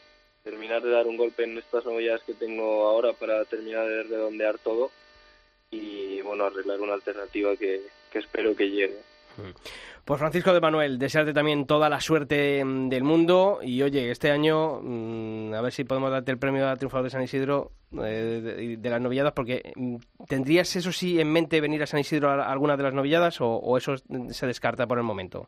terminar 0.43 0.81
de 0.81 0.91
dar 0.91 1.07
un 1.07 1.17
golpe 1.17 1.43
en 1.43 1.57
estas 1.57 1.85
novedades 1.85 2.23
que 2.23 2.33
tengo 2.33 2.87
ahora 2.87 3.13
para 3.13 3.43
terminar 3.45 3.87
de 3.87 4.03
redondear 4.03 4.57
todo 4.59 4.91
y 5.71 6.21
bueno, 6.21 6.45
arreglar 6.45 6.79
una 6.79 6.93
alternativa 6.93 7.55
que, 7.55 7.81
que 8.11 8.19
espero 8.19 8.55
que 8.55 8.69
llegue. 8.69 8.97
Pues 10.05 10.19
Francisco 10.19 10.53
de 10.53 10.59
Manuel, 10.59 10.97
desearte 10.97 11.33
también 11.33 11.67
toda 11.67 11.87
la 11.87 12.01
suerte 12.01 12.65
mm, 12.65 12.89
del 12.89 13.03
mundo 13.03 13.59
y 13.61 13.81
oye, 13.83 14.09
este 14.09 14.31
año 14.31 14.79
mmm, 14.81 15.53
a 15.53 15.61
ver 15.61 15.71
si 15.71 15.83
podemos 15.83 16.09
darte 16.09 16.31
el 16.31 16.39
premio 16.39 16.67
a 16.67 16.75
triunfador 16.75 17.03
de 17.03 17.11
San 17.11 17.21
Isidro 17.21 17.71
eh, 17.93 18.41
de, 18.43 18.77
de, 18.77 18.89
las 18.89 19.01
novilladas, 19.01 19.33
porque 19.33 19.71
mm, 19.75 19.97
¿tendrías 20.27 20.75
eso 20.75 20.91
sí 20.91 21.19
en 21.19 21.31
mente 21.31 21.61
venir 21.61 21.83
a 21.83 21.85
San 21.85 21.99
Isidro 21.99 22.29
a 22.31 22.51
alguna 22.51 22.75
de 22.75 22.83
las 22.83 22.93
novilladas 22.93 23.39
o, 23.41 23.47
o 23.47 23.77
eso 23.77 23.97
se 23.97 24.47
descarta 24.47 24.87
por 24.87 24.97
el 24.97 25.03
momento? 25.03 25.47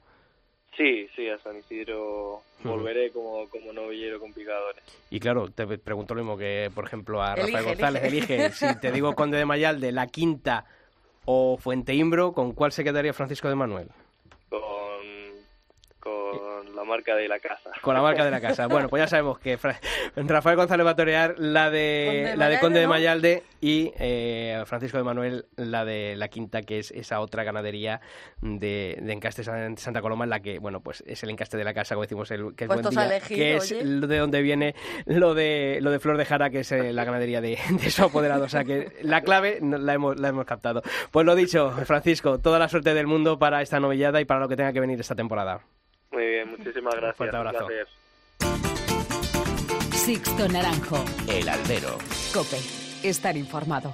Sí, 0.78 1.08
sí, 1.16 1.28
a 1.28 1.38
San 1.40 1.58
Isidro 1.58 2.42
volveré 2.64 3.12
como, 3.12 3.48
como 3.50 3.74
novillero 3.74 4.20
con 4.20 4.32
picadores. 4.32 4.84
Y 5.10 5.20
claro, 5.20 5.50
te 5.50 5.66
pregunto 5.80 6.16
lo 6.16 6.22
mismo 6.22 6.38
que, 6.38 6.70
por 6.74 6.86
ejemplo, 6.86 7.22
a 7.22 7.36
Rafael 7.36 7.56
elige, 7.56 7.66
González. 7.66 8.04
Elige. 8.04 8.36
elige. 8.36 8.52
si 8.52 8.80
te 8.80 8.92
digo 8.92 9.14
Conde 9.16 9.38
de 9.38 9.46
Mayalde, 9.46 9.92
La 9.92 10.08
Quinta 10.08 10.66
o 11.26 11.58
Fuente 11.58 11.94
Imbro, 11.94 12.34
¿con 12.34 12.54
cuál 12.54 12.72
se 12.72 12.84
quedaría 12.84 13.14
Francisco 13.14 13.50
de 13.50 13.56
Manuel? 13.56 13.90
La 16.82 16.88
marca 16.88 17.16
de 17.16 17.28
la 17.28 17.40
casa. 17.40 17.70
Con 17.82 17.94
la 17.94 18.02
marca 18.02 18.26
de 18.26 18.32
la 18.32 18.42
casa. 18.42 18.68
Bueno, 18.68 18.90
pues 18.90 19.04
ya 19.04 19.08
sabemos 19.08 19.38
que 19.40 19.58
Rafael 20.16 20.56
González 20.56 20.86
va 20.86 20.92
a 20.92 20.96
torear 20.96 21.36
la 21.38 21.70
de, 21.70 22.34
la 22.36 22.50
de 22.50 22.60
Conde 22.60 22.80
de 22.80 22.88
Mayalde 22.88 23.44
y 23.60 23.92
eh, 24.00 24.64
Francisco 24.66 24.98
de 24.98 25.04
Manuel 25.04 25.46
la 25.58 25.86
de 25.86 26.16
la 26.16 26.28
Quinta, 26.30 26.64
que 26.64 26.80
es 26.80 26.90
esa 26.92 27.20
otra 27.20 27.44
ganadería 27.44 28.02
de, 28.42 28.98
de 29.00 29.14
Encaste 29.14 29.44
Santa 29.44 30.02
Coloma, 30.02 30.24
en 30.24 30.32
la 30.32 30.40
que, 30.40 30.58
bueno, 30.58 30.82
pues 30.82 31.04
es 31.06 31.22
el 31.22 31.30
encaste 31.30 31.56
de 31.56 31.64
la 31.64 31.74
casa, 31.74 31.94
como 31.94 32.04
decimos, 32.04 32.32
el, 32.32 32.56
que 32.56 32.64
es, 32.64 32.68
buen 32.68 32.82
día, 32.82 33.20
que 33.20 33.56
es 33.58 33.70
de 33.70 34.18
donde 34.18 34.42
viene 34.42 34.74
lo 35.06 35.36
de, 35.36 35.80
lo 35.82 35.92
de 35.92 36.00
Flor 36.00 36.18
de 36.18 36.26
Jara, 36.26 36.50
que 36.50 36.62
es 36.62 36.72
eh, 36.72 36.94
la 36.94 37.04
ganadería 37.04 37.42
de, 37.42 37.60
de, 37.70 37.92
su 37.92 38.04
apoderado. 38.04 38.46
O 38.46 38.50
sea 38.50 38.64
que 38.64 38.92
la 39.04 39.22
clave 39.22 39.60
la 39.62 39.94
hemos, 39.94 40.20
la 40.20 40.30
hemos 40.30 40.46
captado. 40.46 40.82
Pues 41.12 41.28
lo 41.28 41.36
dicho, 41.36 41.72
Francisco, 41.86 42.40
toda 42.40 42.58
la 42.58 42.68
suerte 42.68 42.96
del 42.96 43.06
mundo 43.06 43.38
para 43.38 43.62
esta 43.62 43.80
novillada 43.80 44.20
y 44.20 44.26
para 44.26 44.40
lo 44.40 44.50
que 44.50 44.56
tenga 44.56 44.74
que 44.74 44.80
venir 44.80 45.00
esta 45.00 45.16
temporada. 45.16 45.62
Muy 46.12 46.26
bien, 46.26 46.50
muchísimas 46.52 46.96
gracias. 46.98 47.18
fuerte 47.18 47.38
abrazo. 47.38 47.68
Sixto 49.94 50.48
Naranjo. 50.48 51.04
El 51.28 51.48
Albero. 51.48 51.98
Cope. 52.34 52.58
Estar 53.04 53.38
informado. 53.38 53.94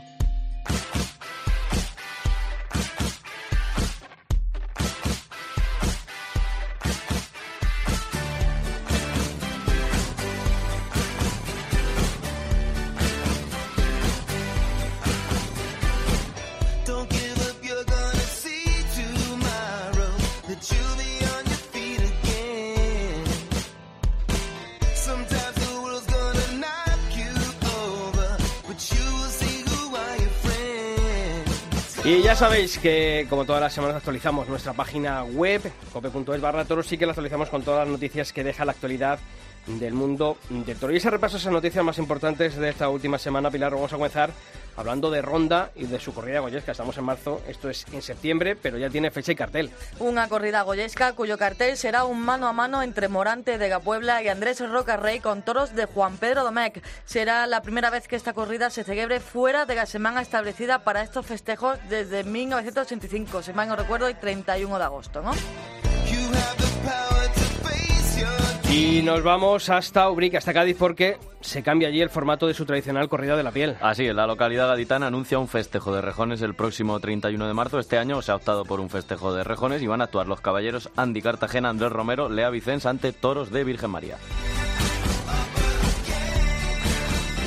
Y 32.18 32.24
ya 32.24 32.36
sabéis 32.36 32.80
que, 32.80 33.28
como 33.30 33.46
todas 33.46 33.62
las 33.62 33.72
semanas, 33.72 33.98
actualizamos 33.98 34.50
nuestra 34.50 34.74
página 34.74 35.24
web, 35.24 35.62
cope.es 35.94 36.42
barra 36.42 36.66
toro, 36.66 36.82
sí 36.82 36.98
que 36.98 37.06
la 37.06 37.12
actualizamos 37.12 37.48
con 37.50 37.62
todas 37.62 37.82
las 37.82 37.90
noticias 37.90 38.34
que 38.34 38.44
deja 38.44 38.66
la 38.66 38.72
actualidad 38.72 39.20
del 39.68 39.94
mundo 39.94 40.38
del 40.50 40.78
toro. 40.78 40.94
Y 40.94 40.98
ese 40.98 41.10
repaso 41.10 41.38
esas 41.38 41.52
noticias 41.52 41.84
más 41.84 41.98
importantes 41.98 42.56
de 42.56 42.70
esta 42.70 42.90
última 42.90 43.20
semana, 43.20 43.52
Pilar, 43.52 43.74
vamos 43.74 43.92
a 43.94 43.98
comenzar 43.98 44.32
hablando 44.78 45.10
de 45.10 45.22
Ronda 45.22 45.72
y 45.76 45.86
de 45.86 46.00
su 46.00 46.14
corrida 46.14 46.40
goyesca. 46.40 46.72
Estamos 46.72 46.98
en 46.98 47.04
marzo, 47.04 47.42
esto 47.48 47.70
es 47.70 47.86
en 47.92 48.02
septiembre, 48.02 48.56
pero 48.56 48.78
ya 48.78 48.90
tiene 48.90 49.12
fecha 49.12 49.32
y 49.32 49.36
cartel. 49.36 49.72
Una 50.00 50.30
corrida 50.30 50.62
goyesca 50.62 51.14
cuyo 51.14 51.38
cartel 51.38 51.76
será 51.76 52.06
un 52.06 52.22
mano 52.22 52.48
a 52.48 52.54
mano 52.54 52.82
entre 52.82 53.08
Morante 53.10 53.58
de 53.58 53.70
Gapuebla 53.70 54.24
y 54.24 54.30
Andrés 54.30 54.60
Roca 54.70 54.96
Rey 54.96 55.20
con 55.20 55.42
toros 55.42 55.76
de 55.76 55.86
Juan 55.86 56.18
Pedro 56.18 56.44
Domecq. 56.44 56.82
Será 57.06 57.48
la 57.48 57.62
primera 57.62 57.90
vez 57.90 58.08
que 58.08 58.16
esta 58.16 58.34
corrida 58.34 58.70
se 58.70 58.84
celebre 58.84 59.20
fuera 59.20 59.66
de 59.66 59.76
la 59.76 59.86
semana 59.86 60.22
establecida 60.22 60.84
para 60.84 61.02
estos 61.02 61.26
festejos 61.26 61.78
desde 61.90 62.24
1985, 62.24 63.42
si 63.42 63.54
mal 63.54 63.68
no 63.68 63.76
recuerdo, 63.76 64.10
y 64.10 64.14
31 64.14 64.78
de 64.78 64.84
agosto, 64.84 65.22
¿no? 65.22 65.32
Y 68.70 69.02
nos 69.02 69.24
vamos 69.24 69.70
hasta 69.70 70.10
Ubrique, 70.10 70.36
hasta 70.36 70.54
Cádiz, 70.54 70.76
porque 70.78 71.18
se 71.40 71.64
cambia 71.64 71.88
allí 71.88 72.02
el 72.02 72.10
formato 72.10 72.48
de 72.48 72.54
su 72.54 72.66
tradicional 72.66 73.08
corrida 73.08 73.38
de 73.38 73.44
la 73.44 73.52
piel. 73.52 73.78
Así 73.82 74.06
es, 74.06 74.14
la 74.14 74.28
localidad 74.28 74.68
gaditana 74.68 75.08
anuncia 75.08 75.40
un 75.40 75.48
festejo 75.48 75.96
de 75.96 76.02
rejones 76.02 76.42
el 76.42 76.54
próximo 76.54 77.00
31 77.00 77.48
de 77.48 77.54
marzo. 77.54 77.80
Este 77.80 77.98
año 77.98 78.22
se 78.22 78.34
ha 78.34 78.36
optado 78.36 78.66
por 78.66 78.82
un 78.82 78.90
festejo 78.90 79.34
de 79.34 79.46
rejones 79.46 79.82
y 79.82 79.88
van 79.88 80.02
a 80.02 80.06
actuar 80.06 80.28
los 80.28 80.42
caballeros 80.42 80.90
Andy 80.98 81.22
Cartagena, 81.22 81.70
Andrés 81.70 81.94
Romero, 81.94 82.28
Lea 82.28 82.50
Vicens 82.50 82.86
ante 82.86 83.14
toros 83.14 83.52
de 83.52 83.64
Virgen 83.64 83.90
María. 83.90 84.18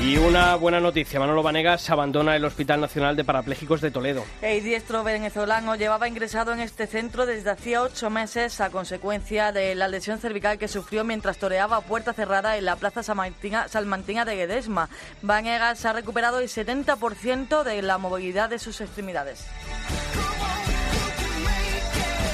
Y 0.02 0.16
una 0.16 0.56
buena 0.56 0.80
noticia, 0.80 1.20
Manolo 1.20 1.42
Vanegas 1.42 1.90
abandona 1.90 2.34
el 2.34 2.44
Hospital 2.46 2.80
Nacional 2.80 3.16
de 3.16 3.24
Parapléjicos 3.24 3.82
de 3.82 3.90
Toledo. 3.90 4.24
El 4.40 4.64
diestro 4.64 5.04
venezolano 5.04 5.76
llevaba 5.76 6.08
ingresado 6.08 6.54
en 6.54 6.60
este 6.60 6.86
centro 6.86 7.26
desde 7.26 7.50
hacía 7.50 7.82
ocho 7.82 8.08
meses 8.08 8.62
a 8.62 8.70
consecuencia 8.70 9.52
de 9.52 9.74
la 9.74 9.88
lesión 9.88 10.18
cervical 10.18 10.58
que 10.58 10.68
sufrió 10.68 11.04
mientras 11.04 11.36
toreaba 11.36 11.76
a 11.76 11.80
puerta 11.82 12.14
cerrada 12.14 12.56
en 12.56 12.64
la 12.64 12.76
Plaza 12.76 13.02
Salmantina 13.02 14.24
de 14.24 14.36
Guedesma. 14.36 14.88
Vanegas 15.20 15.84
ha 15.84 15.92
recuperado 15.92 16.38
el 16.38 16.48
70% 16.48 17.62
de 17.62 17.82
la 17.82 17.98
movilidad 17.98 18.48
de 18.48 18.58
sus 18.58 18.80
extremidades. 18.80 19.44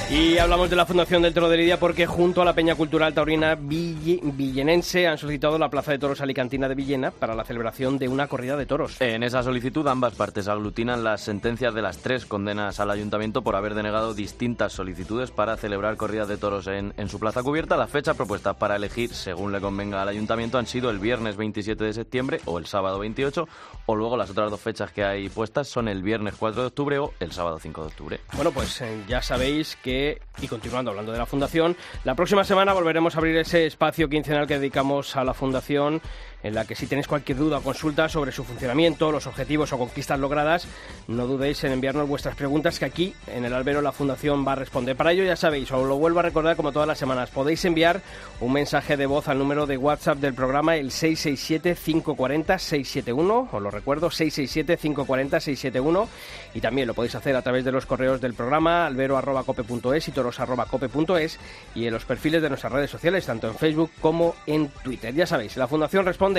Y 0.09 0.37
hablamos 0.37 0.69
de 0.69 0.77
la 0.77 0.85
Fundación 0.85 1.21
del 1.21 1.33
Toro 1.33 1.49
de 1.49 1.57
Lidia 1.57 1.77
porque 1.81 2.05
junto 2.05 2.41
a 2.41 2.45
la 2.45 2.53
Peña 2.53 2.75
Cultural 2.75 3.13
Taurina 3.13 3.55
Villenense 3.55 5.05
han 5.05 5.17
solicitado 5.17 5.57
la 5.57 5.69
Plaza 5.69 5.91
de 5.91 5.99
Toros 5.99 6.21
Alicantina 6.21 6.69
de 6.69 6.75
Villena 6.75 7.11
para 7.11 7.35
la 7.35 7.43
celebración 7.43 7.97
de 7.97 8.07
una 8.07 8.27
corrida 8.27 8.55
de 8.55 8.65
toros. 8.65 9.01
En 9.01 9.21
esa 9.23 9.43
solicitud 9.43 9.85
ambas 9.85 10.15
partes 10.15 10.47
aglutinan 10.47 11.03
las 11.03 11.19
sentencias 11.19 11.73
de 11.73 11.81
las 11.81 11.97
tres 11.97 12.25
condenas 12.25 12.79
al 12.79 12.91
ayuntamiento 12.91 13.41
por 13.41 13.57
haber 13.57 13.75
denegado 13.75 14.13
distintas 14.13 14.71
solicitudes 14.71 15.31
para 15.31 15.57
celebrar 15.57 15.97
corridas 15.97 16.29
de 16.29 16.37
toros 16.37 16.67
en, 16.67 16.93
en 16.95 17.09
su 17.09 17.19
plaza 17.19 17.43
cubierta. 17.43 17.75
Las 17.75 17.89
fechas 17.89 18.15
propuestas 18.15 18.55
para 18.55 18.77
elegir, 18.77 19.13
según 19.13 19.51
le 19.51 19.59
convenga 19.59 20.01
al 20.01 20.07
ayuntamiento, 20.07 20.57
han 20.57 20.67
sido 20.67 20.89
el 20.89 20.99
viernes 20.99 21.35
27 21.35 21.83
de 21.83 21.91
septiembre 21.91 22.39
o 22.45 22.59
el 22.59 22.65
sábado 22.65 22.99
28 22.99 23.45
o 23.87 23.95
luego 23.95 24.15
las 24.15 24.29
otras 24.29 24.49
dos 24.51 24.61
fechas 24.61 24.89
que 24.89 25.03
hay 25.03 25.27
puestas 25.27 25.67
son 25.67 25.89
el 25.89 26.01
viernes 26.01 26.35
4 26.39 26.61
de 26.61 26.67
octubre 26.67 26.97
o 26.97 27.13
el 27.19 27.33
sábado 27.33 27.59
5 27.59 27.81
de 27.81 27.87
octubre. 27.87 28.19
Bueno, 28.35 28.51
pues 28.51 28.79
eh, 28.79 29.03
ya 29.09 29.21
sabéis 29.21 29.75
que 29.75 29.96
y 30.41 30.47
continuando 30.47 30.91
hablando 30.91 31.11
de 31.11 31.17
la 31.17 31.25
Fundación, 31.25 31.75
la 32.03 32.15
próxima 32.15 32.43
semana 32.43 32.73
volveremos 32.73 33.15
a 33.15 33.17
abrir 33.19 33.37
ese 33.37 33.65
espacio 33.65 34.09
quincenal 34.09 34.47
que 34.47 34.59
dedicamos 34.59 35.15
a 35.15 35.23
la 35.23 35.33
Fundación 35.33 36.01
en 36.47 36.55
la 36.55 36.65
que 36.65 36.73
si 36.75 36.87
tenéis 36.87 37.07
cualquier 37.07 37.37
duda 37.37 37.59
o 37.59 37.61
consulta 37.61 38.09
sobre 38.09 38.31
su 38.31 38.43
funcionamiento, 38.43 39.11
los 39.11 39.27
objetivos 39.27 39.71
o 39.73 39.77
conquistas 39.77 40.19
logradas, 40.19 40.67
no 41.07 41.27
dudéis 41.27 41.63
en 41.65 41.73
enviarnos 41.73 42.07
vuestras 42.07 42.35
preguntas 42.35 42.79
que 42.79 42.85
aquí 42.85 43.13
en 43.27 43.45
el 43.45 43.53
albero 43.53 43.81
la 43.81 43.91
Fundación 43.91 44.47
va 44.47 44.53
a 44.53 44.55
responder. 44.55 44.95
Para 44.95 45.11
ello 45.11 45.25
ya 45.25 45.35
sabéis, 45.35 45.69
os 45.71 45.85
lo 45.85 45.97
vuelvo 45.97 46.19
a 46.19 46.23
recordar 46.23 46.55
como 46.55 46.71
todas 46.71 46.87
las 46.87 46.97
semanas, 46.97 47.29
podéis 47.31 47.65
enviar 47.65 47.99
un 48.39 48.53
mensaje 48.53 48.95
de 48.95 49.05
voz 49.05 49.27
al 49.27 49.39
número 49.39 49.65
de 49.65 49.75
WhatsApp 49.77 50.19
del 50.19 50.33
programa 50.33 50.77
el 50.77 50.91
667-540-671, 50.91 53.49
os 53.51 53.61
lo 53.61 53.69
recuerdo, 53.69 54.09
667-540-671 54.09 56.07
y 56.53 56.61
también 56.61 56.87
lo 56.87 56.93
podéis 56.93 57.15
hacer 57.15 57.35
a 57.35 57.41
través 57.41 57.65
de 57.65 57.73
los 57.73 57.85
correos 57.85 58.21
del 58.21 58.33
programa 58.33 58.85
albero.cope.es 58.85 60.07
y 60.07 60.11
toros.cope.es 60.11 61.39
y 61.75 61.87
en 61.87 61.93
los 61.93 62.05
perfiles 62.05 62.41
de 62.41 62.47
nuestras 62.49 62.71
redes 62.71 62.89
sociales, 62.89 63.25
tanto 63.25 63.49
en 63.49 63.55
Facebook 63.55 63.91
como 63.99 64.33
en 64.45 64.69
Twitter. 64.83 65.13
Ya 65.13 65.27
sabéis, 65.27 65.57
la 65.57 65.67
Fundación 65.67 66.05
responde 66.05 66.36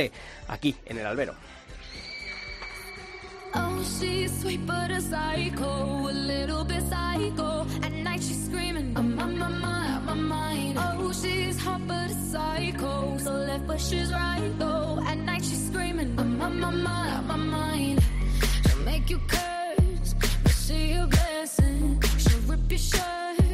aquí 0.48 0.74
en 0.86 0.98
el 0.98 1.06
albero. 1.06 1.34
Oh, 3.54 3.82
she's 3.98 4.40
sweet 4.40 4.64
but 4.66 4.90
a 4.90 5.00
psycho, 5.00 6.08
a 6.08 6.12
little 6.12 6.64
bit 6.64 6.82
psycho. 6.82 7.66
At 7.82 7.92
night 7.92 8.22
she's 8.22 8.44
screaming, 8.46 8.94
I'm 8.96 9.18
on 9.18 9.38
my 9.38 9.48
mind, 9.48 10.06
my 10.06 10.14
mind. 10.14 10.78
Oh, 10.78 11.12
she's 11.12 11.58
hot 11.58 11.80
but 11.86 12.10
a 12.10 12.14
psycho, 12.32 13.18
so 13.18 13.32
left 13.32 13.66
but 13.66 13.80
she's 13.80 14.12
right 14.12 14.52
though. 14.58 15.02
At 15.06 15.18
night 15.18 15.44
she's 15.44 15.66
screaming, 15.68 16.14
I'm 16.18 16.40
on 16.40 16.60
my 16.60 16.70
mind, 16.70 17.26
my 17.26 17.36
mind. 17.36 18.02
She'll 18.66 18.84
make 18.84 19.08
you 19.10 19.18
curse, 19.26 20.14
but 20.42 20.52
she 20.52 20.92
a 20.92 21.06
blessing. 21.06 22.02
She'll 22.18 22.40
rip 22.50 22.70
your 22.70 22.78
shirt 22.78 23.47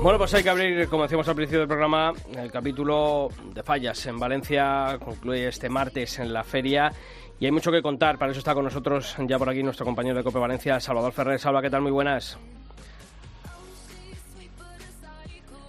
Bueno, 0.00 0.16
pues 0.16 0.32
hay 0.32 0.44
que 0.44 0.50
abrir, 0.50 0.88
como 0.88 1.02
decíamos 1.02 1.28
al 1.28 1.34
principio 1.34 1.58
del 1.58 1.68
programa, 1.68 2.12
el 2.36 2.52
capítulo 2.52 3.30
de 3.52 3.64
fallas 3.64 4.06
en 4.06 4.18
Valencia. 4.18 4.96
Concluye 5.04 5.48
este 5.48 5.68
martes 5.68 6.20
en 6.20 6.32
la 6.32 6.44
feria. 6.44 6.92
Y 7.40 7.46
hay 7.46 7.50
mucho 7.50 7.72
que 7.72 7.82
contar, 7.82 8.16
para 8.16 8.30
eso 8.30 8.38
está 8.38 8.54
con 8.54 8.64
nosotros 8.64 9.16
ya 9.26 9.38
por 9.38 9.50
aquí 9.50 9.62
nuestro 9.62 9.84
compañero 9.84 10.16
de 10.16 10.22
Cope 10.22 10.38
Valencia, 10.38 10.78
Salvador 10.78 11.12
Ferrer. 11.12 11.40
Salva, 11.40 11.60
¿qué 11.60 11.68
tal? 11.68 11.82
Muy 11.82 11.90
buenas. 11.90 12.38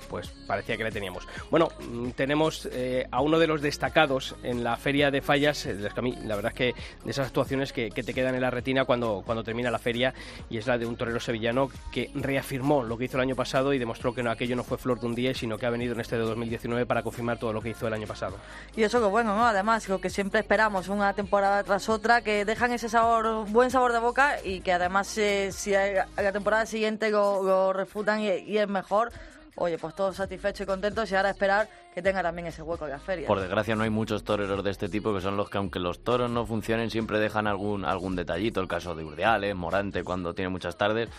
Pues 0.10 0.30
parecía 0.48 0.76
que 0.76 0.84
le 0.84 0.92
teníamos. 0.92 1.28
Bueno, 1.50 1.70
mm, 1.80 2.10
tenemos 2.12 2.68
eh, 2.72 3.08
a 3.12 3.22
uno 3.22 3.40
de 3.40 3.48
los 3.48 3.62
destacados 3.62 4.36
en 4.44 4.64
la 4.64 4.76
feria 4.76 5.12
de 5.12 5.22
fallas, 5.22 5.66
eh, 5.66 5.78
la 6.26 6.36
verdad 6.36 6.52
es 6.52 6.58
que 6.58 6.76
de 7.06 7.12
esas 7.12 7.28
actuaciones 7.28 7.72
que, 7.72 7.90
te 7.90 8.14
quedan 8.14 8.34
en 8.34 8.42
la 8.42 8.50
retina 8.50 8.86
cuando, 8.86 9.22
cuando 9.26 9.44
termina 9.44 9.70
la 9.70 9.78
feria, 9.78 10.14
y 10.50 10.58
es 10.58 10.68
la 10.68 10.78
de 10.78 10.86
un 10.86 10.96
torero 10.96 11.20
sevillano 11.20 11.70
que 11.92 12.10
reafirmó 12.16 12.84
lo 12.84 12.98
que 12.98 13.06
hizo 13.06 13.18
el 13.18 13.22
año 13.22 13.36
pasado 13.36 13.74
y 13.74 13.80
demostró 13.80 14.14
que 14.14 14.24
no, 14.24 14.32
aquello 14.32 14.56
no 14.56 14.64
fue 14.64 14.78
flor 14.78 15.00
de 15.00 15.06
un 15.06 15.16
día, 15.16 15.34
sino 15.34 15.58
que 15.58 15.66
ha 15.66 15.70
venido 15.70 15.94
en 15.94 16.00
este 16.00 16.18
de 16.18 16.24
2019 16.24 16.86
para 16.86 17.04
confirmar 17.04 17.38
todo 17.38 17.54
lo 17.54 17.62
que 17.62 17.70
hizo 17.70 17.88
el 17.88 17.94
año 17.94 18.08
pasado. 18.08 18.38
Y 18.76 18.84
eso 18.84 19.00
que 19.00 19.08
bueno, 19.08 19.36
¿no? 19.36 19.46
Además, 19.46 19.88
lo 19.90 20.00
que 20.00 20.10
siempre 20.10 20.40
esperamos, 20.40 20.88
una 20.88 21.14
temporada 21.14 21.64
tras 21.64 21.90
otra, 21.90 22.22
que 22.22 22.46
dejan 22.46 22.72
ese 22.72 22.90
sabor, 22.90 23.46
buen 23.50 23.70
sabor 23.70 23.94
de 23.94 24.00
boca 24.00 24.38
y 24.44 24.62
que 24.62 24.72
además 24.72 25.18
eh, 25.18 25.52
si 25.52 25.72
la 25.72 26.32
temporada 26.32 26.66
siguiente 26.66 27.10
lo, 27.10 27.74
refutan 27.74 28.22
y 28.22 28.58
es 28.58 28.68
mejor, 28.68 29.12
oye, 29.60 29.78
pues 29.78 29.94
todos 29.94 30.16
satisfechos 30.16 30.62
y 30.62 30.66
contentos 30.66 31.12
y 31.12 31.16
ahora 31.16 31.30
esperar 31.30 31.70
que 31.94 32.02
tenga 32.02 32.24
también 32.24 32.48
ese 32.48 32.62
hueco 32.62 32.86
de 32.86 32.92
la 32.92 33.00
feria. 33.00 33.28
Por 33.28 33.40
desgracia 33.40 33.76
no 33.76 33.84
hay 33.84 33.90
muchos 33.90 34.24
toreros 34.24 34.64
de 34.64 34.72
este 34.72 34.90
tipo 34.90 35.14
que 35.14 35.22
son 35.22 35.38
los 35.38 35.50
que 35.50 35.58
aunque 35.58 35.80
los 35.80 36.04
toros 36.04 36.30
no 36.30 36.46
funcionen 36.46 36.90
siempre 36.90 37.20
dejan 37.20 37.46
algún 37.48 37.86
algún 37.86 38.16
detallito, 38.16 38.62
el 38.62 38.68
caso 38.68 38.96
de 38.96 39.04
Urdiales, 39.04 39.56
Morante 39.56 40.04
cuando 40.04 40.34
tiene 40.34 40.50
muchas 40.50 40.78
tardes 40.78 41.10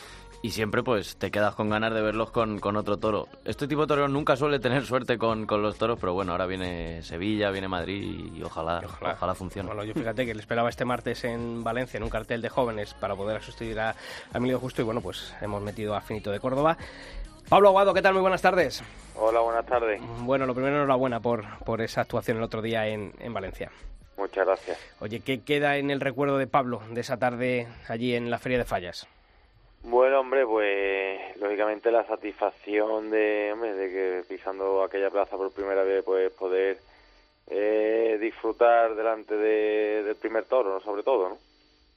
y 0.43 0.51
siempre 0.51 0.83
pues 0.83 1.17
te 1.17 1.31
quedas 1.31 1.55
con 1.55 1.69
ganas 1.69 1.93
de 1.93 2.01
verlos 2.01 2.31
con, 2.31 2.59
con 2.61 2.77
otro 2.77 2.97
toro. 2.97 3.29
Este 3.45 3.69
tipo 3.69 3.83
de 3.83 3.89
toreros 3.89 4.11
nunca 4.11 4.37
suele 4.37 4.59
tener 4.59 4.87
suerte 4.87 5.19
con, 5.19 5.47
con, 5.47 5.61
los 5.61 5.77
toros, 5.77 5.99
pero 6.01 6.15
bueno, 6.15 6.33
ahora 6.33 6.47
viene 6.47 7.03
Sevilla, 7.03 7.51
viene 7.51 7.69
Madrid 7.69 8.33
y 8.35 8.43
ojalá, 8.43 8.81
ojalá. 8.85 9.13
ojalá 9.13 9.35
funcione. 9.35 9.67
Bueno, 9.67 9.85
yo 9.85 9.93
fíjate 9.93 10.25
que 10.25 10.35
le 10.35 10.41
esperaba 10.41 10.71
este 10.71 10.85
martes 10.85 11.25
en 11.25 11.63
Valencia 11.63 11.99
en 11.99 12.05
un 12.05 12.11
cartel 12.11 12.41
de 12.41 12.49
jóvenes 12.49 12.95
para 12.95 13.15
poder 13.15 13.43
sustituir 13.43 13.81
a, 13.81 13.91
a 13.91 13.97
Emilio 14.39 14.59
Justo 14.59 14.81
y 14.81 14.85
bueno, 14.85 15.03
pues 15.03 15.35
hemos 15.43 15.61
metido 15.63 15.95
a 15.95 16.01
Finito 16.01 16.31
de 16.31 16.41
Córdoba. 16.41 16.79
Pablo 17.51 17.71
Aguado, 17.71 17.93
¿qué 17.93 18.01
tal? 18.01 18.13
Muy 18.13 18.23
buenas 18.23 18.43
tardes. 18.43 18.81
Hola, 19.17 19.41
buenas 19.41 19.67
tardes. 19.67 20.01
Bueno, 20.21 20.47
lo 20.47 20.55
primero, 20.55 20.77
enhorabuena 20.77 21.19
por, 21.19 21.45
por 21.65 21.81
esa 21.81 22.03
actuación 22.03 22.37
el 22.37 22.45
otro 22.45 22.63
día 22.63 22.87
en, 22.87 23.13
en 23.19 23.35
Valencia. 23.35 23.73
Muchas 24.17 24.47
gracias. 24.47 24.79
Oye, 25.01 25.19
¿qué 25.19 25.43
queda 25.43 25.77
en 25.77 25.91
el 25.91 26.01
recuerdo 26.01 26.39
de 26.39 26.47
Pablo 26.47 26.81
de 26.93 27.01
esa 27.01 27.17
tarde 27.17 27.67
allí 27.89 28.15
en 28.15 28.31
la 28.31 28.39
Feria 28.39 28.57
de 28.57 28.65
Fallas? 28.65 29.09
Bueno, 29.83 30.21
hombre, 30.21 30.47
pues 30.47 31.37
lógicamente 31.39 31.91
la 31.91 32.07
satisfacción 32.07 33.11
de, 33.11 33.51
hombre, 33.53 33.75
de 33.75 33.89
que 33.91 34.25
pisando 34.29 34.85
aquella 34.85 35.11
plaza 35.11 35.37
por 35.37 35.51
primera 35.51 35.83
vez, 35.83 36.05
pues 36.05 36.31
poder 36.35 36.79
eh, 37.49 38.17
disfrutar 38.21 38.95
delante 38.95 39.35
de, 39.35 40.05
del 40.05 40.15
primer 40.15 40.45
toro, 40.45 40.73
¿no? 40.75 40.81
sobre 40.83 41.03
todo, 41.03 41.31
¿no? 41.31 41.39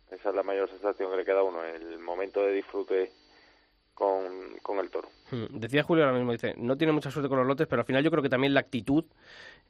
Esa 0.09 0.29
es 0.29 0.35
la 0.35 0.41
mayor 0.41 0.67
sensación 0.69 1.11
que 1.11 1.17
le 1.17 1.25
queda 1.25 1.41
a 1.41 1.43
uno, 1.43 1.63
el 1.63 1.99
momento 1.99 2.43
de 2.43 2.53
disfrute 2.53 3.11
con, 3.93 4.57
con 4.61 4.79
el 4.79 4.89
toro. 4.89 5.09
Decía 5.49 5.83
Julio 5.83 6.03
ahora 6.03 6.15
mismo, 6.15 6.31
dice, 6.31 6.53
no 6.57 6.77
tiene 6.77 6.93
mucha 6.93 7.09
suerte 7.09 7.29
con 7.29 7.39
los 7.39 7.47
lotes, 7.47 7.67
pero 7.67 7.81
al 7.81 7.85
final 7.85 8.03
yo 8.03 8.11
creo 8.11 8.21
que 8.21 8.29
también 8.29 8.53
la 8.53 8.59
actitud 8.59 9.03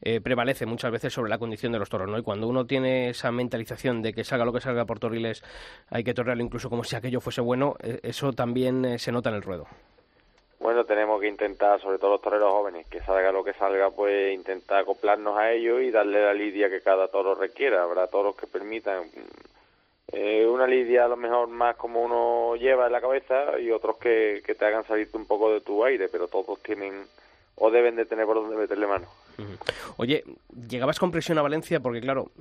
eh, 0.01 0.19
prevalece 0.19 0.65
muchas 0.65 0.91
veces 0.91 1.13
sobre 1.13 1.29
la 1.29 1.37
condición 1.37 1.71
de 1.71 1.79
los 1.79 1.89
toros, 1.89 2.09
¿no? 2.09 2.17
Y 2.17 2.23
cuando 2.23 2.47
uno 2.47 2.65
tiene 2.65 3.09
esa 3.09 3.31
mentalización 3.31 4.01
de 4.01 4.13
que 4.13 4.23
salga 4.23 4.43
lo 4.43 4.51
que 4.51 4.59
salga 4.59 4.85
por 4.85 4.99
toriles, 4.99 5.43
hay 5.89 6.03
que 6.03 6.13
torrearlo 6.13 6.43
incluso 6.43 6.69
como 6.69 6.83
si 6.83 6.95
aquello 6.95 7.21
fuese 7.21 7.41
bueno, 7.41 7.75
eh, 7.81 7.99
eso 8.03 8.33
también 8.33 8.83
eh, 8.83 8.99
se 8.99 9.11
nota 9.11 9.29
en 9.29 9.35
el 9.35 9.41
ruedo. 9.41 9.67
Bueno, 10.59 10.85
tenemos 10.85 11.19
que 11.19 11.27
intentar, 11.27 11.81
sobre 11.81 11.97
todo 11.97 12.11
los 12.11 12.21
toreros 12.21 12.51
jóvenes, 12.51 12.87
que 12.87 13.01
salga 13.01 13.31
lo 13.31 13.43
que 13.43 13.53
salga, 13.53 13.91
pues 13.91 14.33
intentar 14.33 14.79
acoplarnos 14.79 15.37
a 15.37 15.51
ellos 15.51 15.81
y 15.81 15.91
darle 15.91 16.23
la 16.23 16.33
lidia 16.33 16.69
que 16.69 16.81
cada 16.81 17.09
toro 17.09 17.35
requiera. 17.35 17.83
Habrá 17.83 18.07
toros 18.07 18.35
que 18.35 18.47
permitan 18.47 19.03
eh, 20.13 20.45
una 20.45 20.67
lidia 20.67 21.05
a 21.05 21.07
lo 21.07 21.17
mejor 21.17 21.47
más 21.47 21.75
como 21.75 22.03
uno 22.03 22.55
lleva 22.55 22.85
en 22.85 22.91
la 22.91 23.01
cabeza 23.01 23.59
y 23.59 23.71
otros 23.71 23.97
que, 23.97 24.43
que 24.45 24.53
te 24.53 24.65
hagan 24.65 24.85
salirte 24.85 25.17
un 25.17 25.25
poco 25.25 25.51
de 25.51 25.61
tu 25.61 25.83
aire, 25.83 26.07
pero 26.07 26.27
todos 26.27 26.61
tienen 26.61 27.05
o 27.55 27.71
deben 27.71 27.95
de 27.95 28.05
tener 28.05 28.25
por 28.25 28.35
donde 28.35 28.55
meterle 28.55 28.85
mano. 28.87 29.07
Oye, 29.97 30.23
llegabas 30.67 30.99
con 30.99 31.11
presión 31.11 31.37
a 31.37 31.41
Valencia 31.41 31.79
porque, 31.79 32.01
claro, 32.01 32.31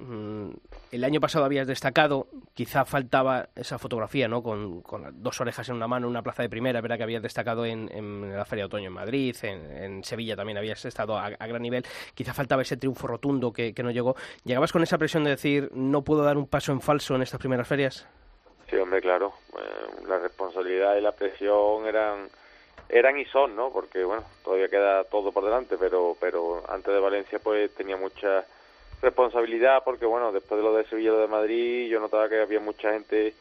el 0.91 1.05
año 1.05 1.21
pasado 1.21 1.45
habías 1.45 1.67
destacado, 1.67 2.27
quizá 2.55 2.85
faltaba 2.85 3.49
esa 3.55 3.79
fotografía, 3.79 4.29
¿no? 4.29 4.43
Con, 4.43 4.83
dos 5.23 5.41
orejas 5.41 5.69
en 5.69 5.77
una 5.77 5.89
mano, 5.89 6.09
una 6.09 6.23
plaza 6.23 6.43
de 6.43 6.49
primera, 6.49 6.81
verdad 6.81 6.97
que 6.97 7.03
habías 7.05 7.23
destacado 7.23 7.65
en, 7.65 7.91
en 7.93 8.37
la 8.37 8.45
Feria 8.45 8.65
de 8.65 8.67
Otoño 8.67 8.89
en 8.89 8.95
Madrid, 8.95 9.37
en, 9.43 10.05
Sevilla 10.05 10.37
también 10.37 10.59
habías 10.59 10.85
estado 10.85 11.17
a, 11.17 11.27
a, 11.27 11.47
gran 11.47 11.63
nivel, 11.63 11.85
quizá 12.15 12.35
faltaba 12.35 12.63
ese 12.63 12.77
triunfo 12.77 13.07
rotundo 13.07 13.53
que, 13.53 13.73
que 13.73 13.83
no 13.83 13.91
llegó. 13.91 14.17
¿Llegabas 14.45 14.73
con 14.73 14.83
esa 14.83 14.99
presión 14.99 15.25
de 15.25 15.31
decir, 15.31 15.71
no 15.75 16.03
puedo 16.03 16.23
dar 16.23 16.37
un 16.37 16.47
paso 16.47 16.73
en 16.73 16.81
falso 16.81 17.15
en 17.15 17.23
estas 17.23 17.39
primeras 17.39 17.69
ferias? 17.69 18.07
Sí, 18.69 18.77
hombre, 18.77 19.01
claro. 19.01 19.35
Eh, 19.55 20.07
la 20.09 20.19
responsabilidad 20.19 20.97
y 20.97 21.03
la 21.03 21.13
presión 21.13 21.87
eran 21.87 22.29
eran 22.93 23.19
y 23.19 23.25
son, 23.25 23.57
¿no? 23.57 23.73
Porque 23.73 24.05
bueno, 24.05 24.23
todavía 24.45 24.69
queda 24.69 25.05
todo 25.05 25.33
por 25.33 25.45
delante, 25.45 25.77
pero 25.79 26.17
pero 26.21 26.63
antes 26.69 26.93
de 26.93 27.01
Valencia 27.01 27.39
pues 27.43 27.75
tenía 27.75 27.97
mucha 27.97 28.45
responsabilidad 29.01 29.83
porque 29.85 30.05
bueno, 30.07 30.31
después 30.31 30.59
de 30.61 30.65
lo 30.65 30.77
de 30.77 30.85
Sevilla 30.85 31.09
y 31.09 31.13
lo 31.13 31.21
de 31.21 31.27
Madrid, 31.27 31.89
yo 31.89 31.99
notaba 31.99 32.29
que 32.29 32.41
había 32.41 32.61
mucha 32.61 32.93
gente 32.93 33.35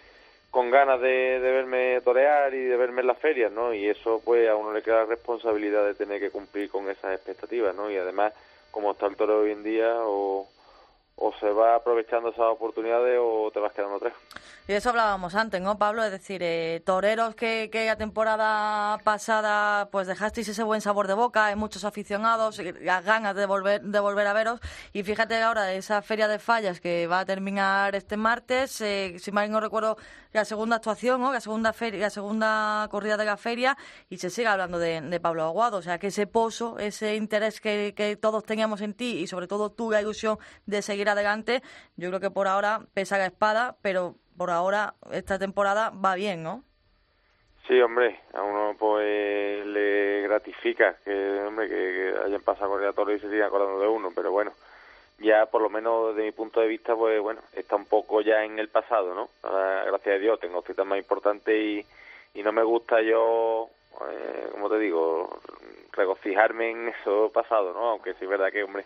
con 0.49 0.71
ganas 0.71 0.99
de, 1.01 1.39
de 1.39 1.51
verme 1.51 2.01
torear 2.01 2.53
y 2.53 2.63
de 2.63 2.77
verme 2.77 3.01
en 3.01 3.07
las 3.07 3.19
ferias, 3.19 3.51
¿no? 3.51 3.73
Y 3.73 3.87
eso 3.87 4.21
pues 4.23 4.49
a 4.49 4.55
uno 4.55 4.73
le 4.73 4.81
queda 4.81 5.05
responsabilidad 5.05 5.85
de 5.85 5.95
tener 5.95 6.19
que 6.19 6.31
cumplir 6.31 6.69
con 6.69 6.89
esas 6.89 7.13
expectativas, 7.13 7.75
¿no? 7.75 7.91
Y 7.91 7.97
además, 7.97 8.33
como 8.71 8.91
está 8.91 9.05
el 9.07 9.17
toro 9.17 9.41
hoy 9.41 9.51
en 9.51 9.63
día, 9.63 9.95
o 9.97 10.47
o 11.16 11.32
se 11.39 11.51
va 11.51 11.76
aprovechando 11.76 12.30
esas 12.30 12.47
oportunidades 12.47 13.20
o 13.22 13.51
te 13.51 13.59
vas 13.59 13.74
quedando 13.74 13.99
tres. 13.99 14.14
Y 14.68 14.74
eso 14.74 14.89
hablábamos 14.89 15.36
antes, 15.36 15.59
¿no, 15.62 15.78
Pablo? 15.78 16.03
Es 16.03 16.12
decir, 16.12 16.41
eh, 16.43 16.82
toreros 16.86 17.36
que, 17.36 17.70
que 17.72 17.86
la 17.86 17.95
temporada 17.95 18.97
pasada 19.03 19.89
pues 19.91 20.07
dejasteis 20.07 20.47
ese 20.47 20.64
buen 20.64 20.82
sabor 20.82 21.07
de 21.07 21.14
boca, 21.14 21.47
hay 21.47 21.55
muchos 21.55 21.84
aficionados, 21.84 22.59
las 22.82 23.03
ganas 23.03 23.36
de 23.36 23.45
volver, 23.45 23.82
de 23.82 23.99
volver 23.99 24.28
a 24.28 24.34
veros. 24.34 24.59
Y 24.93 25.03
fíjate 25.03 25.41
ahora, 25.41 25.74
esa 25.74 26.01
feria 26.01 26.28
de 26.28 26.39
fallas 26.39 26.80
que 26.80 27.07
va 27.07 27.20
a 27.20 27.26
terminar 27.26 27.95
este 27.95 28.18
martes, 28.18 28.82
eh, 28.82 29.16
si 29.20 29.32
mal 29.32 29.49
no 29.51 29.59
recuerdo, 29.59 29.97
la 30.32 30.45
segunda 30.45 30.78
actuación, 30.78 31.22
¿no? 31.22 31.34
la 31.34 31.41
segunda 31.41 31.74
feria, 31.74 31.99
la 31.99 32.09
segunda 32.09 32.88
corrida 32.89 33.18
de 33.18 33.26
la 33.26 33.38
feria, 33.38 33.78
y 34.09 34.18
se 34.18 34.30
sigue 34.30 34.47
hablando 34.47 34.80
de, 34.80 35.01
de 35.01 35.20
Pablo 35.20 35.43
Aguado. 35.43 35.78
O 35.78 35.82
sea, 35.82 35.99
que 35.99 36.07
ese 36.07 36.28
pozo, 36.28 36.80
ese 36.80 37.16
interés 37.16 37.59
que, 37.59 37.93
que 37.95 38.16
todos 38.16 38.43
teníamos 38.43 38.82
en 38.82 38.93
ti 38.93 39.20
y 39.20 39.28
sobre 39.28 39.47
todo 39.47 39.72
tú 39.72 39.91
la 39.91 40.01
ilusión 40.01 40.39
de 40.66 40.82
seguir 40.82 41.09
adelante, 41.12 41.62
yo 41.97 42.09
creo 42.09 42.20
que 42.20 42.32
por 42.32 42.47
ahora 42.47 42.82
pesa 42.93 43.18
la 43.18 43.26
espada, 43.26 43.76
pero 43.82 44.16
por 44.38 44.49
ahora 44.49 44.95
esta 45.12 45.38
temporada 45.38 45.91
va 45.91 46.16
bien, 46.16 46.43
¿no? 46.43 46.64
Sí, 47.68 47.80
hombre, 47.80 48.20
a 48.34 48.41
uno 48.41 48.76
pues 48.78 49.66
le 49.66 50.22
gratifica 50.24 50.97
que, 51.05 51.41
hombre, 51.47 51.70
que, 51.70 52.14
hayan 52.26 52.41
pasado 52.41 52.72
corredores 52.72 53.20
y 53.20 53.22
se 53.22 53.30
sigan 53.30 53.47
acordando 53.47 53.80
de 53.80 53.88
uno, 53.88 54.12
pero 54.14 54.32
bueno, 54.32 54.51
ya 55.20 55.45
por 55.45 55.62
lo 55.62 55.70
menos 55.70 56.16
desde 56.16 56.26
mi 56.26 56.32
punto 56.32 56.59
de 56.59 56.68
vista, 56.68 56.95
pues 56.95 57.22
bueno, 57.22 57.41
está 57.53 57.76
un 57.76 57.86
poco 57.86 58.22
ya 58.22 58.43
en 58.43 58.59
el 58.59 58.70
pasado, 58.70 59.14
¿no? 59.14 59.30
Ahora, 59.43 59.86
gracias 59.86 60.16
a 60.16 60.20
Dios 60.20 60.39
tengo 60.39 60.64
citas 60.64 60.86
más 60.86 60.97
importantes 60.97 61.55
y, 61.55 61.86
y 62.34 62.43
no 62.43 62.51
me 62.51 62.64
gusta 62.64 63.01
yo, 63.01 63.70
eh, 64.09 64.47
como 64.51 64.70
te 64.70 64.80
digo, 64.80 65.39
regocijarme 65.93 66.72
en 66.72 66.88
eso 66.89 67.32
pasado, 67.32 67.74
¿no? 67.74 67.91
Aunque 67.91 68.14
sí 68.16 68.24
es 68.24 68.30
verdad 68.30 68.51
que, 68.51 68.64
hombre, 68.64 68.86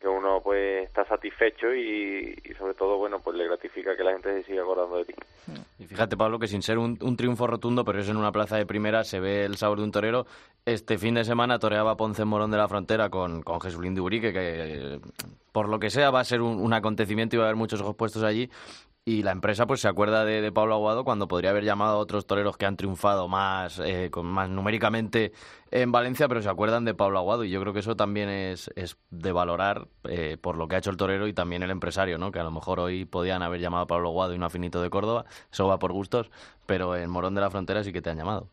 que 0.00 0.06
uno 0.06 0.40
pues 0.42 0.86
está 0.86 1.04
satisfecho 1.04 1.74
y, 1.74 2.34
sobre 2.56 2.74
todo 2.74 2.98
bueno 2.98 3.20
pues 3.20 3.36
le 3.36 3.46
gratifica 3.46 3.96
que 3.96 4.04
la 4.04 4.12
gente 4.12 4.42
se 4.42 4.44
siga 4.44 4.62
acordando 4.62 4.96
de 4.96 5.04
ti. 5.06 5.14
Y 5.78 5.86
fíjate 5.86 6.16
Pablo 6.16 6.38
que 6.38 6.46
sin 6.46 6.62
ser 6.62 6.78
un, 6.78 6.98
un, 7.00 7.16
triunfo 7.16 7.46
rotundo 7.46 7.84
pero 7.84 8.00
es 8.00 8.08
en 8.08 8.16
una 8.16 8.32
plaza 8.32 8.56
de 8.56 8.66
primera 8.66 9.04
se 9.04 9.20
ve 9.20 9.44
el 9.44 9.56
sabor 9.56 9.78
de 9.78 9.84
un 9.84 9.92
torero. 9.92 10.26
Este 10.64 10.98
fin 10.98 11.14
de 11.14 11.24
semana 11.24 11.58
toreaba 11.58 11.96
Ponce 11.96 12.24
Morón 12.24 12.50
de 12.50 12.58
la 12.58 12.68
Frontera 12.68 13.10
con, 13.10 13.42
con 13.42 13.60
Jesulín 13.60 13.94
de 13.94 14.00
Urique 14.00 14.32
que 14.32 15.00
por 15.52 15.68
lo 15.68 15.78
que 15.78 15.90
sea 15.90 16.10
va 16.10 16.20
a 16.20 16.24
ser 16.24 16.42
un, 16.42 16.60
un 16.60 16.72
acontecimiento 16.72 17.34
y 17.34 17.38
va 17.38 17.46
a 17.46 17.48
haber 17.48 17.56
muchos 17.56 17.80
ojos 17.80 17.96
puestos 17.96 18.22
allí 18.22 18.50
y 19.08 19.22
la 19.22 19.32
empresa 19.32 19.66
pues 19.66 19.80
se 19.80 19.88
acuerda 19.88 20.26
de, 20.26 20.52
Pablo 20.52 20.74
Aguado 20.74 21.02
cuando 21.02 21.28
podría 21.28 21.48
haber 21.48 21.64
llamado 21.64 21.96
a 21.96 21.98
otros 21.98 22.26
toreros 22.26 22.58
que 22.58 22.66
han 22.66 22.76
triunfado 22.76 23.26
más, 23.26 23.80
eh, 23.80 24.10
con 24.10 24.26
más 24.26 24.50
numéricamente 24.50 25.32
en 25.70 25.90
Valencia, 25.90 26.28
pero 26.28 26.42
se 26.42 26.50
acuerdan 26.50 26.84
de 26.84 26.92
Pablo 26.92 27.18
Aguado 27.18 27.42
y 27.44 27.48
yo 27.48 27.58
creo 27.62 27.72
que 27.72 27.78
eso 27.78 27.96
también 27.96 28.28
es, 28.28 28.70
es 28.76 28.98
de 29.08 29.32
valorar 29.32 29.86
eh, 30.10 30.36
por 30.38 30.58
lo 30.58 30.68
que 30.68 30.74
ha 30.74 30.78
hecho 30.78 30.90
el 30.90 30.98
torero 30.98 31.26
y 31.26 31.32
también 31.32 31.62
el 31.62 31.70
empresario, 31.70 32.18
¿no? 32.18 32.30
que 32.30 32.38
a 32.38 32.44
lo 32.44 32.50
mejor 32.50 32.80
hoy 32.80 33.06
podían 33.06 33.42
haber 33.42 33.60
llamado 33.60 33.84
a 33.84 33.86
Pablo 33.86 34.08
Aguado 34.08 34.34
y 34.34 34.38
no 34.38 34.44
a 34.44 34.50
Finito 34.50 34.82
de 34.82 34.90
Córdoba, 34.90 35.24
eso 35.50 35.66
va 35.66 35.78
por 35.78 35.92
gustos, 35.92 36.30
pero 36.66 36.94
en 36.94 37.08
Morón 37.08 37.34
de 37.34 37.40
la 37.40 37.48
Frontera 37.50 37.82
sí 37.84 37.94
que 37.94 38.02
te 38.02 38.10
han 38.10 38.18
llamado. 38.18 38.48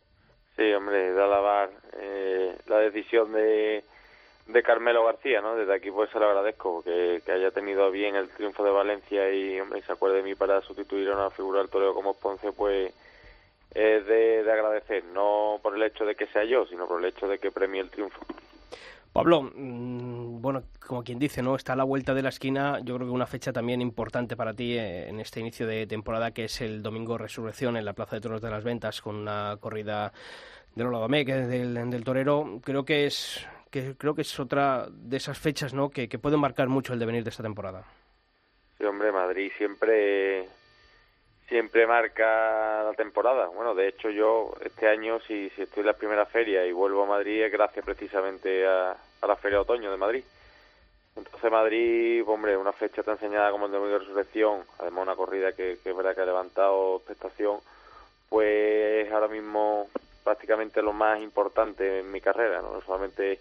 Sí, 0.56 0.72
hombre, 0.72 1.12
de 1.12 1.22
alabar 1.22 1.70
eh, 2.00 2.58
la 2.68 2.78
decisión 2.78 3.34
de 3.34 3.84
de 4.48 4.64
Carmelo 4.64 5.06
García, 5.06 5.42
¿no? 5.42 5.56
Desde 5.56 5.74
aquí 5.74 5.92
pues 5.92 6.10
se 6.12 6.20
lo 6.20 6.28
agradezco 6.28 6.84
que, 6.84 7.22
haya 7.28 7.52
tenido 7.52 7.90
bien 7.92 8.16
el 8.16 8.30
triunfo 8.30 8.64
de 8.64 8.72
Valencia 8.72 9.32
y, 9.34 9.60
hombre, 9.60 9.82
se 9.82 9.92
acuerde 9.92 10.18
de 10.18 10.24
mí 10.24 10.36
para 10.36 10.62
sustituir 10.62 11.10
a 11.10 11.16
una 11.16 11.32
figura 11.32 11.60
del 11.60 11.70
toreo 11.70 11.94
como 11.94 12.14
Ponce, 12.14 12.52
pues 12.52 12.94
es 13.74 14.06
de, 14.06 14.44
de, 14.44 14.52
agradecer, 14.52 15.04
no 15.06 15.60
por 15.62 15.76
el 15.76 15.84
hecho 15.84 16.06
de 16.06 16.16
que 16.16 16.28
sea 16.28 16.44
yo, 16.44 16.66
sino 16.68 16.88
por 16.88 17.00
el 17.00 17.10
hecho 17.10 17.28
de 17.28 17.40
que 17.40 17.52
premie 17.52 17.82
el 17.82 17.90
triunfo. 17.90 18.20
Pablo, 19.12 19.44
mmm, 19.44 20.42
bueno, 20.42 20.64
como 20.86 21.04
quien 21.04 21.18
dice, 21.18 21.42
¿no? 21.42 21.56
Está 21.56 21.74
a 21.74 21.78
la 21.78 21.86
vuelta 21.86 22.14
de 22.14 22.22
la 22.22 22.30
esquina, 22.30 22.80
yo 22.84 22.96
creo 22.96 23.08
que 23.08 23.14
una 23.14 23.26
fecha 23.26 23.52
también 23.52 23.82
importante 23.82 24.36
para 24.36 24.54
ti 24.54 24.78
eh, 24.78 25.08
en 25.08 25.20
este 25.20 25.40
inicio 25.40 25.66
de 25.66 25.88
temporada, 25.88 26.32
que 26.32 26.44
es 26.44 26.62
el 26.62 26.84
domingo 26.84 27.18
Resurrección 27.18 27.78
en 27.78 27.86
la 27.86 27.94
Plaza 27.94 28.18
de 28.18 28.22
Toros 28.22 28.42
de 28.42 28.50
las 28.50 28.64
Ventas, 28.64 29.02
con 29.02 29.16
una 29.16 29.58
corrida 29.60 30.12
del 30.76 30.88
Oladomé, 30.88 31.26
que 31.26 31.32
es 31.40 31.48
del, 31.48 31.90
del 31.90 32.04
torero. 32.04 32.60
Creo 32.62 32.84
que 32.84 33.06
es 33.06 33.48
que 33.72 33.96
creo 33.98 34.16
que 34.16 34.22
es 34.22 34.40
otra 34.40 34.88
de 34.90 35.18
esas 35.18 35.38
fechas 35.38 35.74
¿no? 35.74 35.90
que, 35.90 36.08
que 36.08 36.20
pueden 36.20 36.40
marcar 36.40 36.68
mucho 36.68 36.94
el 36.94 37.00
devenir 37.00 37.24
de 37.24 37.30
esta 37.30 37.44
temporada. 37.44 37.86
Sí, 38.78 38.86
hombre, 38.86 39.12
Madrid 39.12 39.52
siempre 39.58 40.48
siempre 41.48 41.86
marca 41.86 42.84
la 42.84 42.94
temporada. 42.96 43.48
Bueno, 43.48 43.76
de 43.76 43.88
hecho 43.88 44.10
yo 44.10 44.54
este 44.64 44.88
año, 44.88 45.20
si, 45.22 45.50
si 45.52 45.62
estoy 45.62 45.82
en 45.82 45.88
la 45.88 45.94
primera 45.94 46.26
feria 46.26 46.66
y 46.66 46.72
vuelvo 46.72 47.04
a 47.04 47.08
Madrid, 47.08 47.44
es 47.44 47.52
gracias 47.52 47.86
precisamente 47.86 48.66
a, 48.66 48.92
a 49.22 49.28
la 49.28 49.36
Feria 49.36 49.58
de 49.58 49.62
Otoño 49.62 49.92
de 49.92 49.98
Madrid. 49.98 50.24
Entonces 51.16 51.52
Madrid, 51.52 52.24
hombre, 52.28 52.58
una 52.58 52.74
fecha 52.74 53.04
tan 53.04 53.14
enseñada 53.14 53.52
como 53.52 53.68
el 53.68 53.72
Domingo 53.72 53.94
de 53.94 54.00
Resurrección, 54.00 54.64
además 54.80 55.04
una 55.04 55.16
corrida 55.16 55.54
que, 55.54 55.78
que 55.82 55.92
es 55.92 55.96
verdad 55.96 56.14
que 56.14 56.22
ha 56.22 56.26
levantado 56.26 56.98
expectación, 56.98 57.60
pues 58.28 59.10
ahora 59.12 59.28
mismo 59.28 59.88
prácticamente 60.24 60.82
lo 60.82 60.92
más 60.92 61.22
importante 61.22 62.00
en 62.00 62.12
mi 62.12 62.20
carrera, 62.20 62.62
¿no? 62.62 62.82
Solamente 62.82 63.40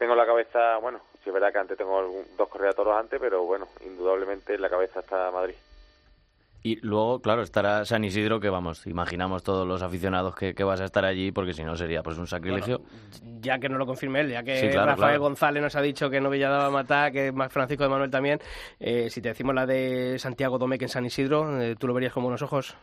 tengo 0.00 0.14
la 0.14 0.24
cabeza, 0.24 0.78
bueno, 0.78 1.02
si 1.22 1.28
es 1.28 1.34
verdad 1.34 1.52
que 1.52 1.58
antes 1.58 1.76
tengo 1.76 2.00
dos 2.34 2.48
corridas 2.48 2.74
toros 2.74 2.98
antes, 2.98 3.20
pero 3.20 3.44
bueno, 3.44 3.68
indudablemente 3.84 4.54
en 4.54 4.62
la 4.62 4.70
cabeza 4.70 5.00
está 5.00 5.30
Madrid. 5.30 5.54
Y 6.62 6.76
luego, 6.76 7.20
claro, 7.20 7.42
estará 7.42 7.84
San 7.84 8.02
Isidro, 8.02 8.40
que 8.40 8.48
vamos, 8.48 8.86
imaginamos 8.86 9.42
todos 9.42 9.68
los 9.68 9.82
aficionados 9.82 10.34
que, 10.34 10.64
vas 10.64 10.80
a 10.80 10.86
estar 10.86 11.04
allí, 11.04 11.32
porque 11.32 11.52
si 11.52 11.64
no 11.64 11.76
sería 11.76 12.02
pues 12.02 12.16
un 12.16 12.26
sacrilegio. 12.26 12.80
ya 13.40 13.58
que 13.58 13.68
no 13.68 13.76
lo 13.76 13.84
confirme 13.84 14.20
él, 14.20 14.30
ya 14.30 14.42
que 14.42 14.72
Rafael 14.72 15.18
González 15.18 15.62
nos 15.62 15.76
ha 15.76 15.82
dicho 15.82 16.08
que 16.08 16.18
no 16.18 16.30
Villadaba 16.30 16.66
a 16.66 16.70
matar, 16.70 17.12
que 17.12 17.30
Francisco 17.50 17.84
de 17.84 17.90
Manuel 17.90 18.10
también, 18.10 18.40
eh, 18.78 19.10
si 19.10 19.20
te 19.20 19.28
decimos 19.28 19.54
la 19.54 19.66
de 19.66 20.18
Santiago 20.18 20.56
Domecq 20.56 20.80
en 20.80 20.88
San 20.88 21.04
Isidro, 21.04 21.60
eh, 21.60 21.76
¿tú 21.78 21.86
lo 21.86 21.92
verías 21.92 22.14
con 22.14 22.22
buenos 22.22 22.40
ojos? 22.40 22.74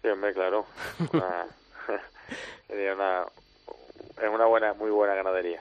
Sí, 0.00 0.08
hombre, 0.08 0.32
claro. 0.32 0.64
sería 2.68 2.94
una, 2.94 3.24
es 4.22 4.30
una 4.30 4.46
buena, 4.46 4.72
muy 4.72 4.90
buena 4.90 5.14
ganadería. 5.14 5.60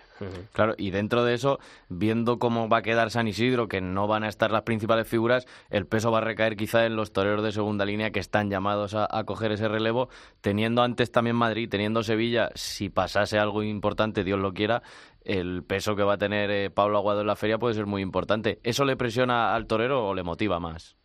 Claro, 0.54 0.76
y 0.78 0.92
dentro 0.92 1.26
de 1.26 1.34
eso, 1.34 1.60
viendo 1.90 2.40
cómo 2.40 2.70
va 2.70 2.78
a 2.78 2.82
quedar 2.82 3.12
San 3.12 3.28
Isidro, 3.28 3.68
que 3.68 3.82
no 3.82 4.08
van 4.08 4.24
a 4.24 4.30
estar 4.30 4.52
las 4.52 4.62
principales 4.62 5.08
figuras, 5.08 5.46
el 5.70 5.88
peso 5.88 6.10
va 6.10 6.20
a 6.20 6.22
recaer 6.22 6.56
quizá 6.56 6.86
en 6.86 6.96
los 6.96 7.12
toreros 7.12 7.44
de 7.44 7.52
segunda 7.52 7.84
línea 7.86 8.12
que 8.12 8.20
están 8.20 8.50
llamados 8.50 8.96
a, 8.96 9.08
coger 9.26 9.52
ese 9.52 9.68
relevo, 9.68 10.08
teniendo 10.42 10.84
antes 10.84 11.12
también 11.12 11.36
Madrid, 11.36 11.68
teniendo 11.70 12.02
Sevilla, 12.04 12.50
si 12.56 12.90
pasase 12.90 13.38
algo 13.38 13.62
importante, 13.62 14.24
Dios 14.24 14.40
lo 14.40 14.54
quiera, 14.54 14.84
el 15.26 15.64
peso 15.64 15.96
que 15.96 16.04
va 16.04 16.14
a 16.14 16.18
tener 16.18 16.50
eh, 16.52 16.70
Pablo 16.70 16.98
Aguado 16.98 17.22
en 17.22 17.28
la 17.28 17.36
feria 17.36 17.58
puede 17.58 17.74
ser 17.74 17.88
muy 17.88 18.02
importante. 18.02 18.60
¿Eso 18.64 18.86
le 18.86 18.96
presiona 18.96 19.56
al 19.56 19.66
torero 19.66 20.08
o 20.08 20.14
le 20.14 20.24
motiva 20.24 20.60
más? 20.60 20.96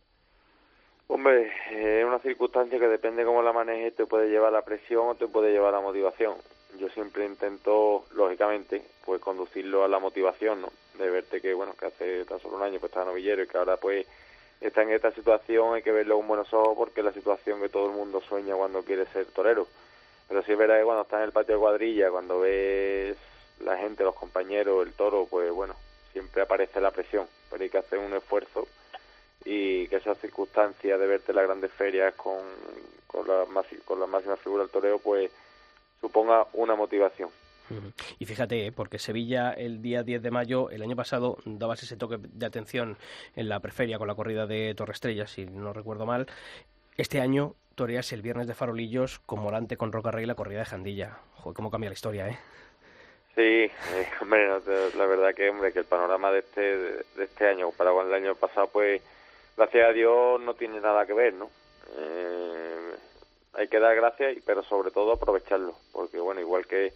Hombre, 1.07 1.51
es 1.71 2.05
una 2.05 2.19
circunstancia 2.19 2.79
que 2.79 2.87
depende 2.87 3.25
cómo 3.25 3.41
la 3.41 3.51
manejes, 3.51 3.95
te 3.95 4.05
puede 4.05 4.29
llevar 4.29 4.53
la 4.53 4.61
presión 4.61 5.09
o 5.09 5.15
te 5.15 5.27
puede 5.27 5.51
llevar 5.51 5.73
la 5.73 5.81
motivación 5.81 6.35
yo 6.77 6.89
siempre 6.89 7.25
intento, 7.25 8.05
lógicamente, 8.13 8.81
pues 9.05 9.21
conducirlo 9.21 9.83
a 9.83 9.87
la 9.87 9.99
motivación, 9.99 10.61
¿no? 10.61 10.69
De 10.97 11.09
verte 11.09 11.41
que, 11.41 11.53
bueno, 11.53 11.73
que 11.77 11.87
hace 11.87 12.25
tan 12.25 12.39
solo 12.39 12.57
un 12.57 12.63
año 12.63 12.79
pues 12.79 12.91
estaba 12.91 13.05
novillero 13.05 13.43
y 13.43 13.47
que 13.47 13.57
ahora 13.57 13.77
pues 13.77 14.05
está 14.59 14.83
en 14.83 14.91
esta 14.91 15.11
situación, 15.11 15.73
hay 15.73 15.81
que 15.81 15.91
verlo 15.91 16.17
con 16.17 16.27
buenos 16.27 16.53
ojos 16.53 16.75
porque 16.77 17.01
es 17.01 17.05
la 17.05 17.13
situación 17.13 17.61
que 17.61 17.69
todo 17.69 17.87
el 17.87 17.95
mundo 17.95 18.21
sueña 18.21 18.55
cuando 18.55 18.83
quiere 18.83 19.05
ser 19.07 19.25
torero. 19.27 19.67
Pero 20.27 20.43
sí 20.43 20.51
es 20.53 20.57
verdad 20.57 20.79
que 20.79 20.85
cuando 20.85 21.03
estás 21.03 21.19
en 21.19 21.25
el 21.25 21.31
patio 21.31 21.55
de 21.55 21.61
cuadrilla, 21.61 22.11
cuando 22.11 22.39
ves 22.39 23.17
la 23.59 23.77
gente, 23.77 24.03
los 24.03 24.15
compañeros, 24.15 24.85
el 24.85 24.93
toro, 24.93 25.27
pues 25.29 25.51
bueno, 25.51 25.75
siempre 26.13 26.41
aparece 26.41 26.79
la 26.79 26.91
presión, 26.91 27.27
pero 27.49 27.63
hay 27.63 27.69
que 27.69 27.77
hacer 27.77 27.99
un 27.99 28.13
esfuerzo 28.13 28.67
y 29.43 29.87
que 29.87 29.97
esa 29.97 30.15
circunstancia 30.15 30.97
de 30.97 31.07
verte 31.07 31.31
en 31.31 31.35
las 31.37 31.45
grandes 31.45 31.71
ferias 31.71 32.13
con, 32.15 32.39
con, 33.07 33.27
la, 33.27 33.45
con 33.85 33.99
la 33.99 34.05
máxima 34.05 34.37
figura 34.37 34.63
del 34.63 34.71
toreo, 34.71 34.99
pues 34.99 35.31
suponga 36.01 36.47
una 36.53 36.75
motivación. 36.75 37.29
Y 38.19 38.25
fíjate, 38.25 38.67
¿eh? 38.67 38.71
porque 38.71 38.99
Sevilla 38.99 39.51
el 39.51 39.81
día 39.81 40.03
10 40.03 40.21
de 40.21 40.31
mayo, 40.31 40.69
el 40.71 40.81
año 40.81 40.95
pasado, 40.95 41.37
dabas 41.45 41.83
ese 41.83 41.95
toque 41.95 42.17
de 42.19 42.45
atención 42.45 42.97
en 43.35 43.47
la 43.47 43.61
preferia 43.61 43.97
con 43.97 44.07
la 44.07 44.15
corrida 44.15 44.45
de 44.45 44.73
Torre 44.75 44.91
Estrella, 44.91 45.27
si 45.27 45.45
no 45.45 45.71
recuerdo 45.71 46.05
mal. 46.05 46.27
Este 46.97 47.21
año 47.21 47.55
toreas 47.75 48.11
el 48.11 48.21
viernes 48.21 48.47
de 48.47 48.55
Farolillos 48.55 49.19
con 49.19 49.39
Morante, 49.39 49.77
con 49.77 49.93
Roca 49.93 50.11
Rey 50.11 50.25
la 50.25 50.35
corrida 50.35 50.59
de 50.59 50.65
Jandilla. 50.65 51.19
Joder, 51.35 51.55
cómo 51.55 51.71
cambia 51.71 51.89
la 51.89 51.93
historia, 51.93 52.27
¿eh? 52.27 52.37
Sí, 53.35 53.41
eh, 53.41 53.71
hombre, 54.21 54.49
la 54.97 55.05
verdad 55.05 55.33
que, 55.33 55.49
hombre, 55.49 55.71
que 55.71 55.79
el 55.79 55.85
panorama 55.85 56.31
de 56.31 56.39
este, 56.39 56.61
de 56.61 57.23
este 57.23 57.47
año 57.47 57.71
para 57.71 57.91
el 57.91 58.13
año 58.13 58.35
pasado, 58.35 58.67
pues, 58.67 59.01
gracias 59.55 59.89
a 59.89 59.93
Dios 59.93 60.41
no 60.41 60.53
tiene 60.53 60.81
nada 60.81 61.05
que 61.05 61.13
ver, 61.13 61.33
¿no? 61.33 61.49
Eh, 61.97 62.70
hay 63.53 63.67
que 63.67 63.79
dar 63.79 63.95
gracias, 63.95 64.37
pero 64.45 64.63
sobre 64.63 64.91
todo 64.91 65.13
aprovecharlo, 65.13 65.75
porque 65.91 66.19
bueno, 66.19 66.41
igual 66.41 66.65
que, 66.67 66.93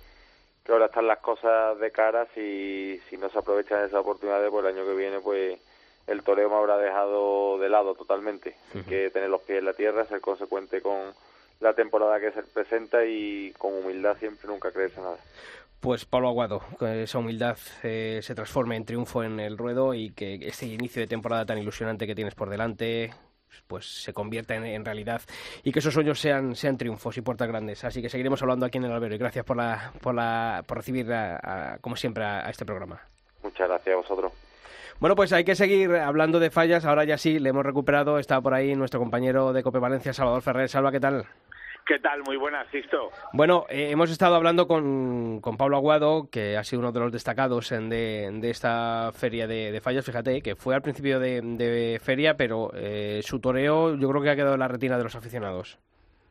que 0.64 0.72
ahora 0.72 0.86
están 0.86 1.08
las 1.08 1.20
cosas 1.20 1.78
de 1.80 1.92
cara, 1.92 2.28
si, 2.34 3.00
si 3.10 3.18
no 3.18 3.30
se 3.30 3.40
aprovechan 3.40 3.84
esas 3.86 4.00
oportunidades, 4.00 4.50
pues 4.50 4.66
el 4.66 4.76
año 4.76 4.86
que 4.86 4.96
viene, 4.96 5.20
pues 5.20 5.60
el 6.08 6.24
toreo 6.24 6.50
me 6.50 6.56
habrá 6.56 6.78
dejado 6.78 7.58
de 7.58 7.70
lado 7.70 7.96
totalmente. 7.96 8.56
Hay 8.74 8.84
que 8.84 9.10
tener 9.10 9.30
los 9.30 9.42
pies 9.42 9.60
en 9.60 9.66
la 9.66 9.74
tierra, 9.74 10.06
ser 10.06 10.22
consecuente 10.22 10.82
con 10.82 11.14
la 11.60 11.74
temporada 11.74 12.20
que 12.20 12.32
se 12.32 12.44
presenta 12.44 13.06
y 13.06 13.54
con 13.58 13.74
humildad 13.74 14.18
siempre 14.20 14.48
nunca 14.48 14.72
creerse 14.72 15.02
nada. 15.02 15.18
Pues 15.80 16.06
Pablo 16.06 16.30
Aguado, 16.30 16.62
que 16.80 17.04
esa 17.04 17.20
humildad 17.20 17.58
eh, 17.84 18.20
se 18.24 18.34
transforme 18.34 18.76
en 18.76 18.86
triunfo 18.86 19.24
en 19.24 19.40
el 19.40 19.58
ruedo 19.58 19.94
y 19.94 20.12
que 20.12 20.40
este 20.42 20.66
inicio 20.66 21.02
de 21.02 21.08
temporada 21.08 21.46
tan 21.46 21.58
ilusionante 21.58 22.08
que 22.08 22.16
tienes 22.16 22.34
por 22.34 22.50
delante, 22.50 23.12
pues 23.68 24.04
se 24.04 24.14
convierta 24.14 24.56
en, 24.56 24.86
realidad 24.86 25.22
y 25.64 25.72
que 25.72 25.80
esos 25.80 25.94
sueños 25.94 26.20
sean, 26.20 26.56
sean 26.56 26.78
triunfos 26.78 27.18
y 27.18 27.22
puertas 27.22 27.48
grandes. 27.48 27.84
Así 27.84 28.02
que 28.02 28.10
seguiremos 28.10 28.42
hablando 28.42 28.66
aquí 28.66 28.78
en 28.78 28.86
el 28.86 28.92
albero 28.92 29.16
y 29.16 29.18
gracias 29.18 29.46
por, 29.46 29.58
la, 29.58 29.92
por, 30.02 30.14
la, 30.16 30.64
por 30.68 30.78
recibir, 30.78 31.08
como 31.82 31.96
siempre, 31.96 32.24
a, 32.24 32.50
este 32.50 32.66
programa. 32.66 33.02
Muchas 33.44 33.68
gracias 33.68 33.94
a 33.94 33.98
vosotros. 33.98 34.32
Bueno, 35.00 35.16
pues 35.16 35.34
hay 35.34 35.44
que 35.44 35.56
seguir 35.56 35.94
hablando 35.96 36.40
de 36.40 36.50
fallas. 36.50 36.86
Ahora 36.86 37.04
ya 37.04 37.18
sí, 37.18 37.40
le 37.40 37.50
hemos 37.50 37.66
recuperado. 37.66 38.18
Está 38.18 38.40
por 38.40 38.54
ahí 38.54 38.76
nuestro 38.76 39.00
compañero 39.00 39.52
de 39.52 39.62
Cope 39.62 39.80
Valencia, 39.80 40.14
Salvador 40.14 40.42
Ferrer. 40.42 40.70
Salva, 40.70 40.92
¿qué 40.92 41.00
tal? 41.00 41.26
¿Qué 41.86 42.00
tal? 42.00 42.24
Muy 42.24 42.36
buenas, 42.36 42.68
Sisto. 42.72 43.12
Bueno, 43.32 43.68
eh, 43.70 43.92
hemos 43.92 44.10
estado 44.10 44.34
hablando 44.34 44.68
con, 44.68 45.40
con, 45.40 45.56
Pablo 45.56 45.78
Aguado, 45.78 46.30
que 46.32 46.58
ha 46.58 46.64
sido 46.64 46.80
uno 46.80 46.92
de 46.92 47.00
los 47.00 47.12
destacados 47.12 47.72
en 47.72 47.90
de, 47.90 48.28
de, 48.42 48.50
esta 48.50 49.12
feria 49.14 49.46
de, 49.46 49.80
fallas. 49.82 50.04
Fíjate 50.04 50.42
que 50.42 50.56
fue 50.56 50.74
al 50.74 50.82
principio 50.82 51.20
de, 51.20 52.00
feria, 52.04 52.36
pero 52.36 52.72
eh, 52.74 53.22
su 53.22 53.40
toreo 53.40 53.96
yo 53.98 54.10
creo 54.10 54.24
que 54.24 54.32
ha 54.32 54.36
quedado 54.36 54.56
en 54.56 54.62
la 54.62 54.68
retina 54.68 54.98
de 54.98 55.04
los 55.04 55.16
aficionados. 55.16 55.78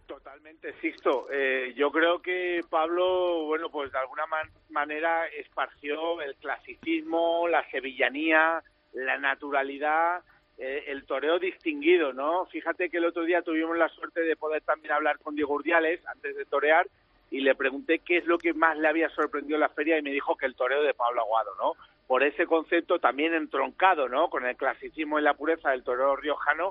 Totalmente, 0.06 0.74
Sisto. 0.80 1.28
Eh, 1.30 1.72
yo 1.76 1.92
creo 1.92 2.20
que 2.20 2.62
Pablo, 2.68 3.44
bueno, 3.44 3.70
pues 3.70 3.92
de 3.92 3.98
alguna 3.98 4.24
manera 4.70 5.28
esparció 5.28 6.20
el 6.20 6.34
clasicismo, 6.34 7.46
la 7.46 7.64
sevillanía, 7.70 8.60
la 8.92 9.18
naturalidad 9.18 10.24
eh, 10.56 10.84
el 10.86 11.04
toreo 11.04 11.38
distinguido, 11.38 12.12
¿no? 12.12 12.46
Fíjate 12.46 12.88
que 12.88 12.98
el 12.98 13.06
otro 13.06 13.24
día 13.24 13.42
tuvimos 13.42 13.76
la 13.76 13.88
suerte 13.88 14.20
de 14.20 14.36
poder 14.36 14.62
también 14.62 14.92
hablar 14.92 15.18
con 15.18 15.34
Diego 15.34 15.54
Urdiales 15.54 16.06
antes 16.06 16.36
de 16.36 16.44
torear 16.44 16.86
y 17.30 17.40
le 17.40 17.56
pregunté 17.56 17.98
qué 17.98 18.18
es 18.18 18.26
lo 18.26 18.38
que 18.38 18.54
más 18.54 18.78
le 18.78 18.86
había 18.86 19.08
sorprendido 19.08 19.56
en 19.56 19.62
la 19.62 19.68
feria 19.68 19.98
y 19.98 20.02
me 20.02 20.12
dijo 20.12 20.36
que 20.36 20.46
el 20.46 20.54
toreo 20.54 20.82
de 20.84 20.94
Pablo 20.94 21.22
Aguado, 21.22 21.50
¿no? 21.58 21.72
Por 22.06 22.22
ese 22.22 22.46
concepto 22.46 23.00
también 23.00 23.34
entroncado, 23.34 24.08
¿no? 24.08 24.30
Con 24.30 24.46
el 24.46 24.56
clasicismo 24.56 25.18
y 25.18 25.22
la 25.22 25.34
pureza 25.34 25.70
del 25.70 25.82
toreo 25.82 26.14
riojano, 26.14 26.70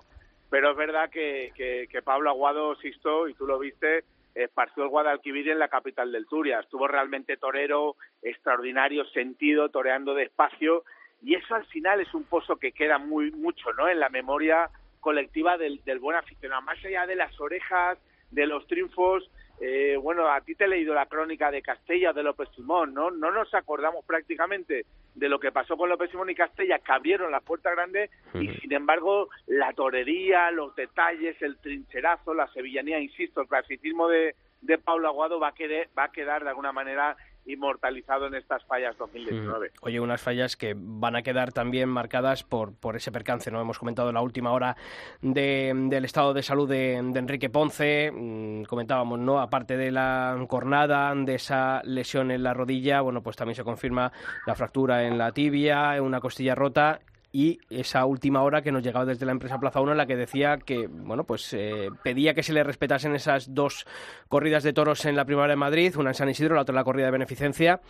pero 0.49 0.71
es 0.71 0.77
verdad 0.77 1.09
que, 1.09 1.51
que, 1.55 2.01
Pablo 2.03 2.29
Aguado, 2.29 2.75
Sisto, 2.75 3.27
y 3.27 3.33
tú 3.33 3.45
lo 3.45 3.59
viste, 3.59 4.05
esparció 4.33 4.83
el 4.83 4.89
Guadalquivir 4.89 5.49
en 5.49 5.59
la 5.59 5.67
capital 5.67 6.11
del 6.11 6.27
Turia. 6.27 6.59
Estuvo 6.59 6.87
realmente 6.87 7.35
torero, 7.35 7.97
extraordinario, 8.21 9.03
sentido, 9.05 9.67
toreando 9.67 10.13
despacio 10.13 10.83
y 11.23 11.35
eso 11.35 11.55
al 11.55 11.65
final 11.65 12.01
es 12.01 12.13
un 12.13 12.25
pozo 12.25 12.57
que 12.57 12.73
queda 12.73 12.97
muy 12.97 13.31
mucho 13.31 13.71
no 13.73 13.87
en 13.87 13.99
la 13.99 14.09
memoria 14.09 14.69
colectiva 14.99 15.57
del, 15.57 15.81
buen 15.99 16.17
aficionado. 16.17 16.61
Más 16.61 16.83
allá 16.83 17.05
de 17.05 17.15
las 17.15 17.39
orejas 17.39 17.97
de 18.31 18.45
los 18.45 18.67
triunfos 18.67 19.29
eh, 19.61 19.97
bueno 20.01 20.27
a 20.27 20.41
ti 20.41 20.55
te 20.55 20.65
he 20.65 20.67
leído 20.67 20.93
la 20.93 21.05
crónica 21.05 21.51
de 21.51 21.61
Castella 21.61 22.11
de 22.11 22.23
López 22.23 22.49
Simón 22.55 22.93
no 22.93 23.11
no 23.11 23.31
nos 23.31 23.53
acordamos 23.53 24.03
prácticamente 24.03 24.85
de 25.13 25.29
lo 25.29 25.39
que 25.39 25.51
pasó 25.51 25.77
con 25.77 25.89
López 25.89 26.09
Simón 26.09 26.31
y 26.31 26.35
Castella 26.35 26.79
que 26.79 26.91
abrieron 26.91 27.31
la 27.31 27.39
puerta 27.39 27.69
grande 27.69 28.09
y 28.33 28.47
sin 28.55 28.73
embargo 28.73 29.29
la 29.45 29.71
torería 29.73 30.49
los 30.49 30.75
detalles 30.75 31.39
el 31.43 31.57
trincherazo 31.57 32.33
la 32.33 32.47
sevillanía 32.47 32.99
insisto 32.99 33.41
el 33.41 33.47
clasicismo 33.47 34.07
de 34.07 34.35
de 34.63 34.77
Pablo 34.77 35.07
Aguado 35.07 35.39
va 35.39 35.49
a, 35.49 35.53
quedar, 35.53 35.87
va 35.97 36.05
a 36.05 36.11
quedar 36.11 36.43
de 36.43 36.49
alguna 36.49 36.71
manera 36.71 37.17
inmortalizado 37.45 38.27
en 38.27 38.35
estas 38.35 38.63
fallas 38.65 38.97
2019. 38.97 39.69
Mm. 39.69 39.71
Oye, 39.81 39.99
unas 39.99 40.21
fallas 40.21 40.55
que 40.55 40.75
van 40.77 41.15
a 41.15 41.21
quedar 41.21 41.51
también 41.51 41.89
marcadas 41.89 42.43
por, 42.43 42.75
por 42.75 42.95
ese 42.95 43.11
percance, 43.11 43.51
¿no? 43.51 43.61
Hemos 43.61 43.79
comentado 43.79 44.09
en 44.09 44.15
la 44.15 44.21
última 44.21 44.51
hora 44.51 44.75
del 45.21 46.05
estado 46.05 46.33
de 46.33 46.43
salud 46.43 46.69
de, 46.69 46.95
Enrique 46.95 47.49
Ponce, 47.49 48.11
mm, 48.11 48.63
comentábamos, 48.63 49.19
¿no? 49.19 49.39
Aparte 49.39 49.77
de 49.77 49.91
la 49.91 50.43
cornada, 50.47 51.13
de 51.15 51.35
esa 51.35 51.81
lesión 51.83 52.31
en 52.31 52.43
la 52.43 52.53
rodilla, 52.53 53.01
bueno, 53.01 53.21
pues 53.21 53.35
también 53.35 53.55
se 53.55 53.63
confirma 53.63 54.11
la 54.45 54.55
fractura 54.55 55.03
en 55.05 55.17
la 55.17 55.31
tibia, 55.31 56.01
una 56.01 56.19
costilla 56.19 56.55
rota 56.55 56.99
y 57.35 57.59
esa 57.71 58.05
última 58.05 58.43
hora 58.43 58.61
que 58.61 58.71
nos 58.71 58.83
llegaba 58.83 59.05
desde 59.05 59.25
la 59.25 59.31
empresa 59.31 59.59
Plaza 59.59 59.81
1 59.81 59.91
en 59.91 59.97
la 59.97 60.05
que 60.05 60.15
decía 60.15 60.59
que, 60.59 60.87
bueno, 60.87 61.23
pues 61.23 61.51
eh, 61.53 61.89
pedía 62.03 62.35
que 62.35 62.43
se 62.43 62.53
le 62.53 62.63
respetasen 62.63 63.15
esas 63.15 63.55
dos 63.55 63.87
corridas 64.29 64.61
de 64.61 64.71
toros 64.71 65.03
en 65.05 65.15
la 65.15 65.25
primavera 65.25 65.53
de 65.53 65.57
Madrid, 65.57 65.97
una 65.97 66.11
en 66.11 66.13
San 66.13 66.29
Isidro, 66.29 66.53
la 66.53 66.61
otra 66.61 66.73
en 66.73 66.77
la 66.77 66.83
corrida 66.83 67.07
de 67.07 67.11
beneficencia. 67.11 67.81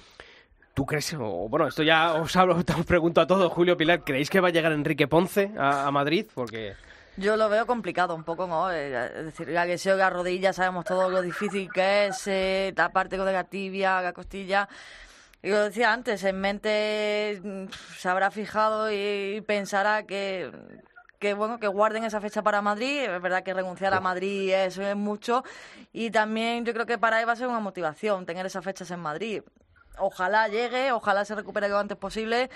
¿Tú 0.73 0.85
crees, 0.85 1.13
o 1.19 1.49
bueno, 1.49 1.67
esto 1.67 1.83
ya 1.83 2.13
os 2.13 2.33
hablo, 2.37 2.55
os 2.77 2.85
pregunto 2.85 3.19
a 3.19 3.27
todos, 3.27 3.51
Julio 3.51 3.75
Pilar, 3.75 4.05
¿creéis 4.05 4.29
que 4.29 4.39
va 4.39 4.47
a 4.47 4.51
llegar 4.51 4.71
Enrique 4.71 5.09
Ponce 5.09 5.51
a, 5.57 5.91
Madrid? 5.91 6.25
Porque... 6.33 6.75
Yo 7.17 7.35
lo 7.35 7.49
veo 7.49 7.67
complicado 7.67 8.15
un 8.15 8.23
poco, 8.23 8.47
¿no? 8.47 8.71
Eh, 8.71 9.09
es 9.17 9.25
decir, 9.25 9.49
la 9.49 9.67
que 9.67 9.77
se 9.77 9.91
oiga 9.91 10.09
rodilla, 10.09 10.53
sabemos 10.53 10.85
todo 10.85 11.09
lo 11.09 11.21
difícil 11.21 11.69
que 11.71 12.07
es, 12.07 12.27
eh, 12.27 12.73
la 12.75 12.89
de 12.89 13.33
la 13.33 13.43
tibia, 13.43 14.01
la 14.01 14.13
costilla. 14.13 14.69
Y 15.43 15.49
lo 15.49 15.61
decía 15.61 15.91
antes, 15.91 16.23
en 16.23 16.39
mente 16.39 17.41
mm, 17.43 17.65
se 17.97 18.07
habrá 18.07 18.31
fijado 18.31 18.89
y 18.89 19.43
pensará 19.45 20.03
que, 20.03 20.49
que 21.19 21.33
bueno 21.33 21.59
que 21.59 21.67
guarden 21.67 22.05
esa 22.05 22.21
fecha 22.21 22.41
para 22.41 22.61
Madrid. 22.61 23.01
Es 23.01 23.21
verdad 23.21 23.43
que 23.43 23.53
renunciar 23.53 23.93
a 23.93 23.99
Madrid 23.99 24.53
es, 24.53 24.77
es 24.77 24.95
mucho 24.95 25.43
y 25.91 26.11
también 26.11 26.63
yo 26.63 26.73
creo 26.73 26.85
que 26.85 26.97
para 26.97 27.19
él 27.19 27.27
va 27.27 27.33
a 27.33 27.35
ser 27.35 27.47
una 27.47 27.59
motivación 27.59 28.25
tener 28.25 28.45
esas 28.45 28.63
fechas 28.63 28.89
en 28.91 29.01
Madrid. 29.01 29.41
Ojalá 29.97 30.47
llegue, 30.47 30.93
ojalá 30.93 31.25
se 31.25 31.35
recupere 31.35 31.67
lo 31.67 31.77
antes 31.77 31.97
posible, 31.97 32.49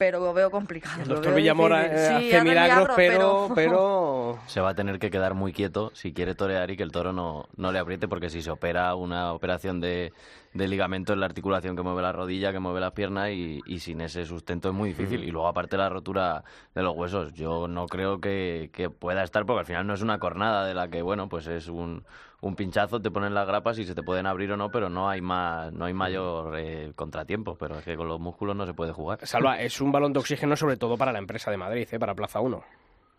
pero 0.00 0.18
lo 0.18 0.32
veo 0.32 0.50
complicado. 0.50 1.02
El 1.02 1.08
doctor 1.08 1.34
Villamora 1.34 1.84
eh, 1.84 2.20
Sí, 2.20 2.32
hace 2.32 2.42
milagros, 2.42 2.88
pero, 2.96 3.50
pero- 3.54 3.54
pero 3.54 4.38
Se 4.46 4.62
va 4.62 4.70
a 4.70 4.74
tener 4.74 4.98
que 4.98 5.10
quedar 5.10 5.34
muy 5.34 5.52
quieto 5.52 5.90
si 5.92 6.14
quiere 6.14 6.34
torear 6.34 6.70
y 6.70 6.76
que 6.78 6.82
el 6.82 6.90
toro 6.90 7.12
no, 7.12 7.44
no 7.56 7.70
le 7.70 7.78
apriete, 7.78 8.08
porque 8.08 8.30
si 8.30 8.40
se 8.40 8.50
opera 8.50 8.94
una 8.94 9.34
operación 9.34 9.78
de, 9.78 10.14
de 10.54 10.68
ligamento 10.68 11.12
en 11.12 11.20
la 11.20 11.26
articulación 11.26 11.76
que 11.76 11.82
mueve 11.82 12.00
la 12.00 12.12
rodilla, 12.12 12.50
que 12.50 12.60
mueve 12.60 12.80
las 12.80 12.92
piernas, 12.92 13.28
y, 13.32 13.60
y 13.66 13.80
sin 13.80 14.00
ese 14.00 14.24
sustento 14.24 14.70
es 14.70 14.74
muy 14.74 14.88
difícil. 14.88 15.22
Y 15.22 15.30
luego, 15.30 15.48
aparte, 15.48 15.76
la 15.76 15.90
rotura 15.90 16.44
de 16.74 16.82
los 16.82 16.96
huesos, 16.96 17.34
yo 17.34 17.68
no 17.68 17.84
creo 17.84 18.22
que, 18.22 18.70
que 18.72 18.88
pueda 18.88 19.22
estar, 19.22 19.44
porque 19.44 19.60
al 19.60 19.66
final 19.66 19.86
no 19.86 19.92
es 19.92 20.00
una 20.00 20.18
cornada 20.18 20.64
de 20.64 20.72
la 20.72 20.88
que, 20.88 21.02
bueno, 21.02 21.28
pues 21.28 21.46
es 21.46 21.68
un, 21.68 22.04
un 22.42 22.56
pinchazo, 22.56 23.00
te 23.00 23.10
ponen 23.10 23.34
las 23.34 23.46
grapas 23.46 23.78
y 23.78 23.84
se 23.84 23.94
te 23.94 24.02
pueden 24.02 24.26
abrir 24.26 24.52
o 24.52 24.56
no, 24.56 24.70
pero 24.70 24.88
no 24.88 25.08
hay 25.08 25.20
más 25.20 25.72
no 25.72 25.84
hay 25.84 25.92
mayor 25.92 26.58
eh, 26.58 26.92
contratiempo. 26.94 27.56
Pero 27.58 27.78
es 27.78 27.84
que 27.84 27.96
con 27.96 28.08
los 28.08 28.20
músculos 28.20 28.56
no 28.56 28.66
se 28.66 28.74
puede 28.74 28.92
jugar. 28.92 29.26
Salva, 29.26 29.60
es 29.60 29.80
un 29.80 29.92
balón 29.92 30.12
de 30.12 30.20
oxígeno 30.20 30.56
sobre 30.56 30.76
todo 30.76 30.96
para 30.96 31.12
la 31.12 31.18
empresa 31.18 31.50
de 31.50 31.56
Madrid, 31.56 31.88
¿eh? 31.90 31.98
para 31.98 32.14
Plaza 32.14 32.40
1. 32.40 32.64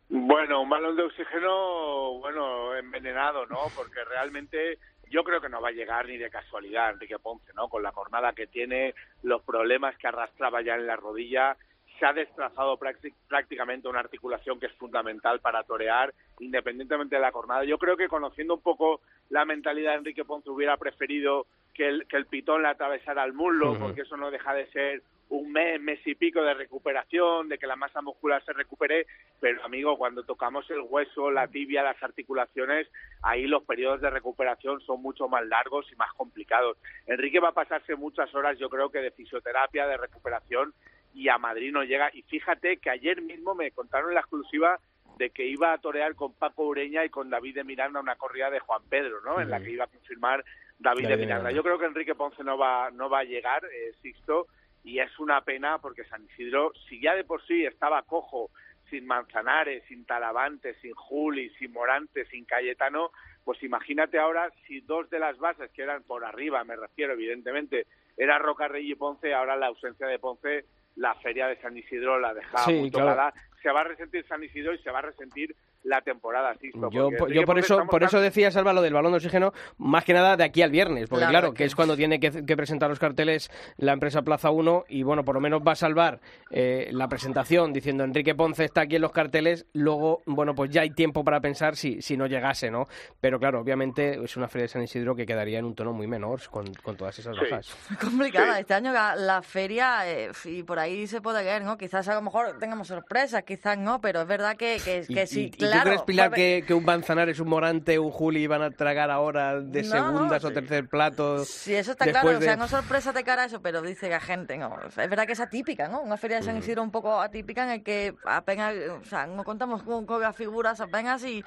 Bueno, 0.09 0.61
un 0.61 0.69
balón 0.69 0.95
de 0.97 1.03
oxígeno, 1.03 2.19
bueno, 2.19 2.75
envenenado, 2.75 3.45
¿no? 3.45 3.59
Porque 3.75 4.03
realmente 4.03 4.77
yo 5.09 5.23
creo 5.23 5.39
que 5.39 5.49
no 5.49 5.61
va 5.61 5.69
a 5.69 5.73
llegar 5.73 6.05
ni 6.07 6.17
de 6.17 6.29
casualidad 6.29 6.91
Enrique 6.91 7.19
Ponce, 7.19 7.53
¿no? 7.53 7.69
Con 7.69 7.83
la 7.83 7.91
jornada 7.91 8.33
que 8.33 8.47
tiene, 8.47 8.93
los 9.23 9.41
problemas 9.43 9.95
que 9.97 10.07
arrastraba 10.07 10.61
ya 10.61 10.75
en 10.75 10.87
la 10.87 10.95
rodilla, 10.95 11.55
se 12.01 12.07
ha 12.07 12.13
destrozado 12.13 12.79
prácti- 12.79 13.13
prácticamente 13.29 13.87
una 13.87 13.99
articulación 13.99 14.59
que 14.59 14.65
es 14.65 14.73
fundamental 14.73 15.39
para 15.39 15.61
torear, 15.63 16.11
independientemente 16.39 17.15
de 17.15 17.21
la 17.21 17.31
jornada. 17.31 17.63
Yo 17.63 17.77
creo 17.77 17.95
que 17.95 18.07
conociendo 18.07 18.55
un 18.55 18.61
poco 18.61 19.01
la 19.29 19.45
mentalidad 19.45 19.91
de 19.91 19.97
Enrique 19.99 20.25
Ponce 20.25 20.49
hubiera 20.49 20.77
preferido 20.77 21.45
que 21.75 21.87
el, 21.87 22.07
que 22.07 22.17
el 22.17 22.25
pitón 22.25 22.63
le 22.63 22.69
atravesara 22.69 23.23
el 23.23 23.33
muslo, 23.33 23.77
porque 23.77 24.01
eso 24.01 24.17
no 24.17 24.31
deja 24.31 24.51
de 24.55 24.65
ser 24.71 25.03
un 25.29 25.51
mes, 25.51 25.79
mes 25.79 25.99
y 26.05 26.15
pico 26.15 26.41
de 26.41 26.55
recuperación, 26.55 27.47
de 27.47 27.59
que 27.59 27.67
la 27.67 27.75
masa 27.75 28.01
muscular 28.01 28.43
se 28.43 28.51
recupere, 28.51 29.05
pero 29.39 29.63
amigo, 29.63 29.95
cuando 29.95 30.23
tocamos 30.23 30.69
el 30.71 30.81
hueso, 30.81 31.29
la 31.29 31.47
tibia, 31.47 31.83
las 31.83 32.01
articulaciones, 32.01 32.87
ahí 33.21 33.45
los 33.45 33.63
periodos 33.63 34.01
de 34.01 34.09
recuperación 34.09 34.81
son 34.81 35.03
mucho 35.03 35.29
más 35.29 35.45
largos 35.45 35.85
y 35.91 35.95
más 35.95 36.11
complicados. 36.13 36.77
Enrique 37.05 37.39
va 37.39 37.49
a 37.49 37.53
pasarse 37.53 37.95
muchas 37.95 38.33
horas, 38.33 38.57
yo 38.57 38.69
creo 38.69 38.89
que 38.89 38.99
de 38.99 39.11
fisioterapia, 39.11 39.85
de 39.85 39.97
recuperación, 39.97 40.73
y 41.13 41.29
a 41.29 41.37
Madrid 41.37 41.71
no 41.71 41.83
llega. 41.83 42.09
Y 42.13 42.21
fíjate 42.23 42.77
que 42.77 42.89
ayer 42.89 43.21
mismo 43.21 43.55
me 43.55 43.71
contaron 43.71 44.13
la 44.13 44.21
exclusiva 44.21 44.79
de 45.17 45.29
que 45.29 45.45
iba 45.45 45.73
a 45.73 45.77
torear 45.77 46.15
con 46.15 46.33
Paco 46.33 46.63
Ureña 46.63 47.05
y 47.05 47.09
con 47.09 47.29
David 47.29 47.55
de 47.55 47.63
Miranda 47.63 47.99
una 47.99 48.15
corrida 48.15 48.49
de 48.49 48.59
Juan 48.59 48.81
Pedro, 48.89 49.21
¿no? 49.21 49.39
En 49.39 49.49
la 49.49 49.61
que 49.61 49.71
iba 49.71 49.83
a 49.83 49.87
confirmar 49.87 50.43
David, 50.79 51.03
David 51.03 51.15
de. 51.15 51.17
Miranda. 51.17 51.51
Yo 51.51 51.63
creo 51.63 51.77
que 51.77 51.85
Enrique 51.85 52.15
Ponce 52.15 52.43
no 52.43 52.57
va, 52.57 52.89
no 52.91 53.09
va 53.09 53.19
a 53.19 53.23
llegar, 53.23 53.63
eh, 53.65 53.93
Sixto, 54.01 54.47
y 54.83 54.99
es 54.99 55.19
una 55.19 55.41
pena 55.41 55.77
porque 55.77 56.05
San 56.05 56.23
Isidro, 56.25 56.71
si 56.89 56.99
ya 56.99 57.13
de 57.13 57.23
por 57.23 57.45
sí 57.45 57.65
estaba 57.65 58.01
cojo, 58.03 58.49
sin 58.89 59.05
Manzanares, 59.05 59.83
sin 59.87 60.05
Talavante, 60.05 60.75
sin 60.81 60.93
Juli, 60.93 61.49
sin 61.51 61.71
Morante, 61.71 62.25
sin 62.25 62.45
Cayetano, 62.45 63.11
pues 63.43 63.61
imagínate 63.63 64.19
ahora 64.19 64.51
si 64.67 64.81
dos 64.81 65.09
de 65.09 65.19
las 65.19 65.37
bases 65.37 65.71
que 65.71 65.83
eran 65.83 66.03
por 66.03 66.25
arriba, 66.25 66.63
me 66.63 66.75
refiero 66.75 67.13
evidentemente, 67.13 67.87
era 68.17 68.37
Rocarrey 68.37 68.91
y 68.91 68.95
Ponce, 68.95 69.33
ahora 69.33 69.55
la 69.55 69.67
ausencia 69.67 70.07
de 70.07 70.19
Ponce, 70.19 70.65
la 70.95 71.15
feria 71.15 71.47
de 71.47 71.59
San 71.61 71.75
Isidro 71.77 72.19
la 72.19 72.33
dejaba 72.33 72.65
Sí, 72.65 72.73
muy 72.73 72.91
claro. 72.91 73.09
tocada. 73.11 73.33
Se 73.61 73.71
va 73.71 73.81
a 73.81 73.85
resentir 73.85 74.25
San 74.27 74.43
Isidro 74.43 74.73
y 74.73 74.79
se 74.79 74.91
va 74.91 74.99
a 74.99 75.03
resentir 75.03 75.55
la 75.83 76.01
temporada, 76.01 76.53
Sixto. 76.59 76.89
Yo, 76.91 77.09
yo 77.29 77.43
por 77.43 77.57
eso 77.57 77.85
por 77.89 78.03
eso 78.03 78.19
decía, 78.21 78.51
Salva, 78.51 78.71
lo 78.73 78.81
del 78.81 78.93
balón 78.93 79.11
de 79.13 79.17
oxígeno, 79.17 79.51
más 79.77 80.05
que 80.05 80.13
nada 80.13 80.37
de 80.37 80.43
aquí 80.43 80.61
al 80.61 80.69
viernes, 80.71 81.09
porque 81.09 81.21
Claro, 81.25 81.31
claro, 81.39 81.53
que- 81.53 81.65
es 81.65 81.75
cuando 81.75 81.95
tiene 81.97 82.19
que, 82.19 82.45
que 82.45 82.55
presentar 82.57 82.89
los 82.89 82.99
carteles 82.99 83.49
la 83.77 83.93
empresa 83.93 84.21
Plaza 84.21 84.51
1 84.51 84.85
y 84.89 85.03
bueno, 85.03 85.23
por 85.25 85.35
lo 85.35 85.41
menos 85.41 85.61
va 85.67 85.71
a 85.71 85.75
salvar 85.75 86.19
eh, 86.51 86.89
la 86.91 87.07
presentación 87.07 87.73
diciendo 87.73 88.03
Enrique 88.03 88.35
Ponce 88.35 88.65
está 88.65 88.81
aquí 88.81 88.97
en 88.97 89.01
los 89.01 89.11
carteles, 89.11 89.65
luego, 89.73 90.21
bueno, 90.25 90.53
pues 90.53 90.69
ya 90.71 90.81
hay 90.81 90.91
tiempo 90.91 91.23
para 91.23 91.39
pensar 91.41 91.75
si, 91.75 92.01
si 92.01 92.15
no 92.17 92.27
llegase, 92.27 92.69
¿no? 92.69 92.87
Pero 93.19 93.39
claro, 93.39 93.59
obviamente 93.61 94.23
es 94.23 94.37
una 94.37 94.47
feria 94.47 94.63
de 94.63 94.67
San 94.69 94.83
Isidro 94.83 95.15
que 95.15 95.25
quedaría 95.25 95.59
en 95.59 95.65
un 95.65 95.73
tono 95.75 95.93
muy 95.93 96.05
menor 96.07 96.41
con, 96.49 96.71
con 96.75 96.95
todas 96.95 97.17
esas 97.17 97.35
Sí. 97.35 97.41
bajas. 97.49 97.75
Muy 97.89 97.97
complicada. 97.97 98.53
Sí. 98.55 98.59
Este 98.61 98.73
año 98.75 98.91
la, 98.91 99.15
la 99.15 99.41
feria, 99.41 100.07
eh, 100.09 100.31
y 100.45 100.63
por 100.63 100.77
ahí 100.79 101.07
se 101.07 101.21
puede 101.21 101.43
ver, 101.43 101.63
¿no? 101.63 101.77
Quizás 101.77 102.07
a 102.07 102.13
lo 102.15 102.21
mejor 102.21 102.57
tengamos 102.59 102.87
sorpresas, 102.87 103.43
quizás 103.43 103.77
no, 103.77 103.99
pero 104.01 104.21
es 104.21 104.27
verdad 104.27 104.55
que, 104.57 104.77
que, 104.83 105.03
¿Y, 105.07 105.13
que 105.13 105.23
y- 105.23 105.27
sí, 105.27 105.51
y 105.57 105.70
tú 105.71 105.83
crees, 105.83 106.01
Pilar, 106.03 106.31
que, 106.31 106.63
que 106.65 106.73
un 106.73 106.83
Manzanares, 106.85 107.39
un 107.39 107.49
Morante, 107.49 107.97
un 107.99 108.11
Juli 108.11 108.47
van 108.47 108.61
a 108.61 108.71
tragar 108.71 109.09
ahora 109.11 109.59
de 109.59 109.83
No, 109.83 109.89
segundas 109.89 110.43
o 110.43 110.47
sí. 110.49 110.53
tercer 110.53 110.87
plato? 110.87 111.45
Sí, 111.45 111.75
eso 111.75 111.91
está 111.91 112.05
claro, 112.05 112.37
o 112.37 112.41
sea, 112.41 112.55
no 112.55 112.67
sorpresa 112.67 113.11
de 113.13 113.23
cara 113.23 113.43
a 113.43 113.45
eso, 113.45 113.61
pero 113.61 113.81
dice 113.81 114.09
la 114.09 114.19
gente, 114.19 114.57
no, 114.57 114.77
es 114.85 114.95
verdad 114.95 115.25
que 115.25 115.33
es 115.33 115.39
atípica, 115.39 115.87
¿no? 115.87 116.01
Una 116.01 116.17
feria 116.17 116.37
de 116.37 116.43
San 116.43 116.57
Isidro 116.57 116.83
un 116.83 116.91
poco 116.91 117.19
atípica 117.21 117.63
en 117.63 117.69
el 117.71 117.83
que 117.83 118.15
apenas, 118.25 118.75
o 119.01 119.05
sea, 119.05 119.27
no 119.27 119.43
contamos 119.43 119.83
con, 119.83 120.05
con 120.05 120.21
las 120.21 120.35
figuras 120.35 120.79
apenas 120.81 121.23
y, 121.23 121.43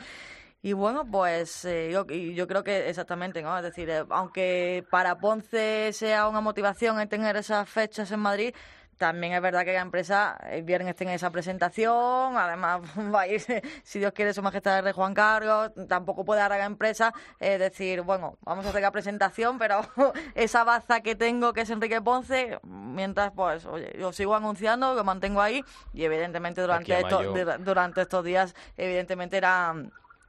y 0.62 0.72
bueno, 0.72 1.04
pues 1.10 1.64
eh, 1.66 1.90
yo, 1.92 2.06
yo 2.06 2.46
creo 2.46 2.64
que 2.64 2.88
exactamente, 2.88 3.42
¿no? 3.42 3.56
Es 3.56 3.62
decir, 3.64 3.90
eh, 3.90 4.04
aunque 4.10 4.84
para 4.90 5.18
Ponce 5.18 5.92
sea 5.92 6.28
una 6.28 6.40
motivación 6.40 7.00
el 7.00 7.08
tener 7.08 7.36
esas 7.36 7.68
fechas 7.68 8.10
en 8.12 8.20
Madrid, 8.20 8.54
también 8.96 9.32
es 9.32 9.42
verdad 9.42 9.64
que 9.64 9.72
la 9.72 9.80
empresa 9.80 10.36
el 10.50 10.62
viernes 10.62 10.96
tiene 10.96 11.14
esa 11.14 11.30
presentación, 11.30 12.36
además 12.36 12.80
va 13.14 13.22
a 13.22 13.28
ir, 13.28 13.42
si 13.82 13.98
Dios 13.98 14.12
quiere, 14.12 14.32
su 14.34 14.42
majestad 14.42 14.78
el 14.78 14.84
rey 14.84 14.92
Juan 14.92 15.14
Carlos, 15.14 15.72
tampoco 15.88 16.24
puede 16.24 16.40
dar 16.40 16.52
a 16.52 16.58
la 16.58 16.64
empresa 16.64 17.12
eh, 17.40 17.58
decir, 17.58 18.02
bueno, 18.02 18.38
vamos 18.42 18.66
a 18.66 18.70
hacer 18.70 18.82
la 18.82 18.90
presentación, 18.90 19.58
pero 19.58 19.80
esa 20.34 20.64
baza 20.64 21.00
que 21.00 21.14
tengo, 21.14 21.52
que 21.52 21.62
es 21.62 21.70
Enrique 21.70 22.00
Ponce, 22.00 22.58
mientras, 22.62 23.32
pues, 23.32 23.66
oye, 23.66 23.94
yo 23.98 24.12
sigo 24.12 24.34
anunciando, 24.34 24.94
lo 24.94 25.04
mantengo 25.04 25.40
ahí, 25.40 25.64
y 25.92 26.04
evidentemente 26.04 26.60
durante, 26.60 26.98
estos, 26.98 27.26
durante 27.60 28.02
estos 28.02 28.24
días, 28.24 28.54
evidentemente 28.76 29.36
era 29.36 29.74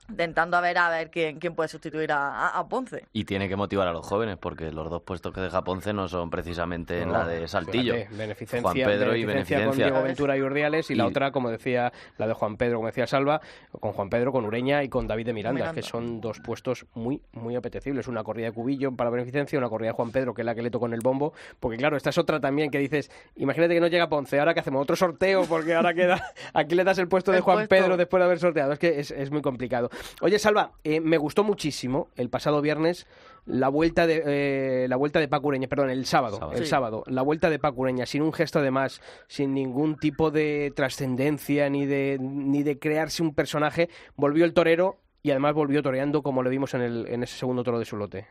intentando 0.10 0.58
a 0.58 0.62
ver 0.62 0.78
a 0.78 0.89
ver 0.89 1.10
quién, 1.10 1.39
quién 1.39 1.56
puede 1.56 1.70
sustituir 1.70 2.12
a, 2.12 2.47
a- 2.47 2.60
a 2.60 2.68
Ponce. 2.68 3.06
Y 3.14 3.26
tiene 3.26 3.49
que 3.49 3.56
motivar 3.56 3.88
a 3.88 3.93
los 3.93 4.06
jóvenes, 4.06 4.38
porque 4.38 4.72
los 4.72 4.89
dos 4.89 5.01
puestos 5.01 5.34
que 5.34 5.41
deja 5.41 5.64
Ponce 5.64 5.93
no 5.93 6.08
son 6.08 6.30
precisamente 6.30 7.01
en 7.01 7.12
la 7.12 7.26
de 7.28 7.47
Saltillo. 7.47 7.93
fíjate, 7.95 8.16
beneficencia, 8.16 8.62
Juan 8.62 8.76
Pedro 8.76 9.16
y 9.16 9.26
beneficencia 9.26 9.58
con 9.58 9.64
beneficencia. 9.78 9.86
Diego 9.86 10.03
Ventura 10.03 10.38
y 10.38 10.41
Urdiales 10.41 10.91
y, 10.91 10.95
la 10.95 11.06
otra, 11.08 11.32
como 11.32 11.49
decía, 11.49 11.91
la 12.18 12.28
de 12.28 12.34
Juan 12.34 12.58
Pedro, 12.58 12.78
como 12.78 12.88
decía 12.88 13.08
Salva, 13.08 13.41
con 13.80 13.93
Juan 13.93 14.10
Pedro, 14.10 14.32
con 14.32 14.45
Ureña 14.45 14.84
y 14.84 14.89
con 14.89 15.08
David 15.08 15.26
de 15.28 15.34
Miranda, 15.34 15.60
Miranda. 15.60 15.74
que 15.76 15.82
son 15.82 16.22
dos 16.22 16.39
puestos 16.39 16.86
muy, 16.93 17.22
muy 17.34 17.56
apetecibles. 17.56 18.08
Una 18.08 18.24
corrida 18.24 18.47
de 18.47 18.51
Cubillo 18.53 18.91
para 18.95 19.10
beneficencia, 19.10 19.58
una 19.60 19.70
corrida 19.70 19.89
de 19.89 19.93
Juan 19.95 20.12
Pedro, 20.12 20.34
que 20.34 20.41
es 20.41 20.45
la 20.45 20.56
que 20.56 20.62
le 20.62 20.70
tocó 20.70 20.86
en 20.86 20.93
el 20.93 21.01
bombo, 21.01 21.34
porque 21.60 21.78
claro, 21.78 21.97
esta 21.97 22.10
es 22.12 22.18
otra 22.18 22.39
también 22.39 22.70
que 22.72 22.80
dices, 22.80 23.10
imagínate 23.36 23.74
que 23.74 23.80
no 23.82 23.88
llega 23.88 24.08
Ponce, 24.10 24.39
ahora 24.39 24.53
que 24.53 24.60
hacemos 24.60 24.82
otro 24.84 24.95
sorteo, 24.95 25.45
porque 25.45 25.74
ahora 25.74 25.93
queda, 25.93 26.22
aquí 26.53 26.76
le 26.76 26.84
das 26.84 26.97
el 26.99 27.08
puesto 27.08 27.32
de 27.32 27.38
El 27.38 27.43
Juan 27.43 27.58
puesto. 27.58 27.76
Pedro 27.76 27.97
después 27.97 28.20
de 28.22 28.26
haber 28.26 28.39
sorteado, 28.39 28.74
es 28.74 28.80
que 28.80 28.99
es, 28.99 29.12
es 29.12 29.32
muy 29.32 29.41
complicado. 29.41 29.89
Oye, 30.22 30.39
Salva, 30.39 30.72
eh, 30.84 31.00
me 31.00 31.18
gustó 31.18 31.43
muchísimo 31.43 32.10
el 32.16 32.30
pasado 32.30 32.62
viernes 32.62 33.08
la 33.46 33.68
vuelta 33.70 34.08
de 34.08 34.24
eh, 34.26 34.88
la 34.88 34.96
vuelta 34.96 35.20
de 35.20 35.28
Paco 35.28 35.50
Ureña, 35.50 35.68
perdón, 35.68 35.91
el 35.91 36.06
sábado, 36.06 36.38
Sábado. 36.38 36.58
el 36.58 36.64
Sí. 36.64 36.70
sábado, 36.70 37.04
la 37.06 37.22
vuelta 37.22 37.50
de 37.52 37.60
Paco 37.60 37.82
Ureña, 37.82 38.06
sin 38.08 38.24
un 38.24 38.34
gesto 38.34 38.58
además, 38.60 39.02
sin 39.28 39.54
ningún 39.54 39.98
tipo 39.98 40.32
de 40.32 40.74
trascendencia 40.76 41.70
ni 41.70 41.86
de 41.86 42.18
ni 42.20 42.64
de 42.64 42.80
crearse 42.80 43.22
un 43.22 43.36
personaje, 43.36 43.89
volvió 44.16 44.46
el 44.46 44.54
torero 44.54 44.98
y 45.22 45.30
además 45.32 45.54
volvió 45.54 45.84
toreando 45.84 46.24
como 46.24 46.41
lo 46.41 46.50
vimos 46.50 46.74
en 46.74 46.82
el 46.82 47.08
en 47.08 47.22
ese 47.24 47.38
segundo 47.38 47.64
toro 47.64 47.78
de 47.78 47.86
su 47.86 47.98
lote. 47.98 48.26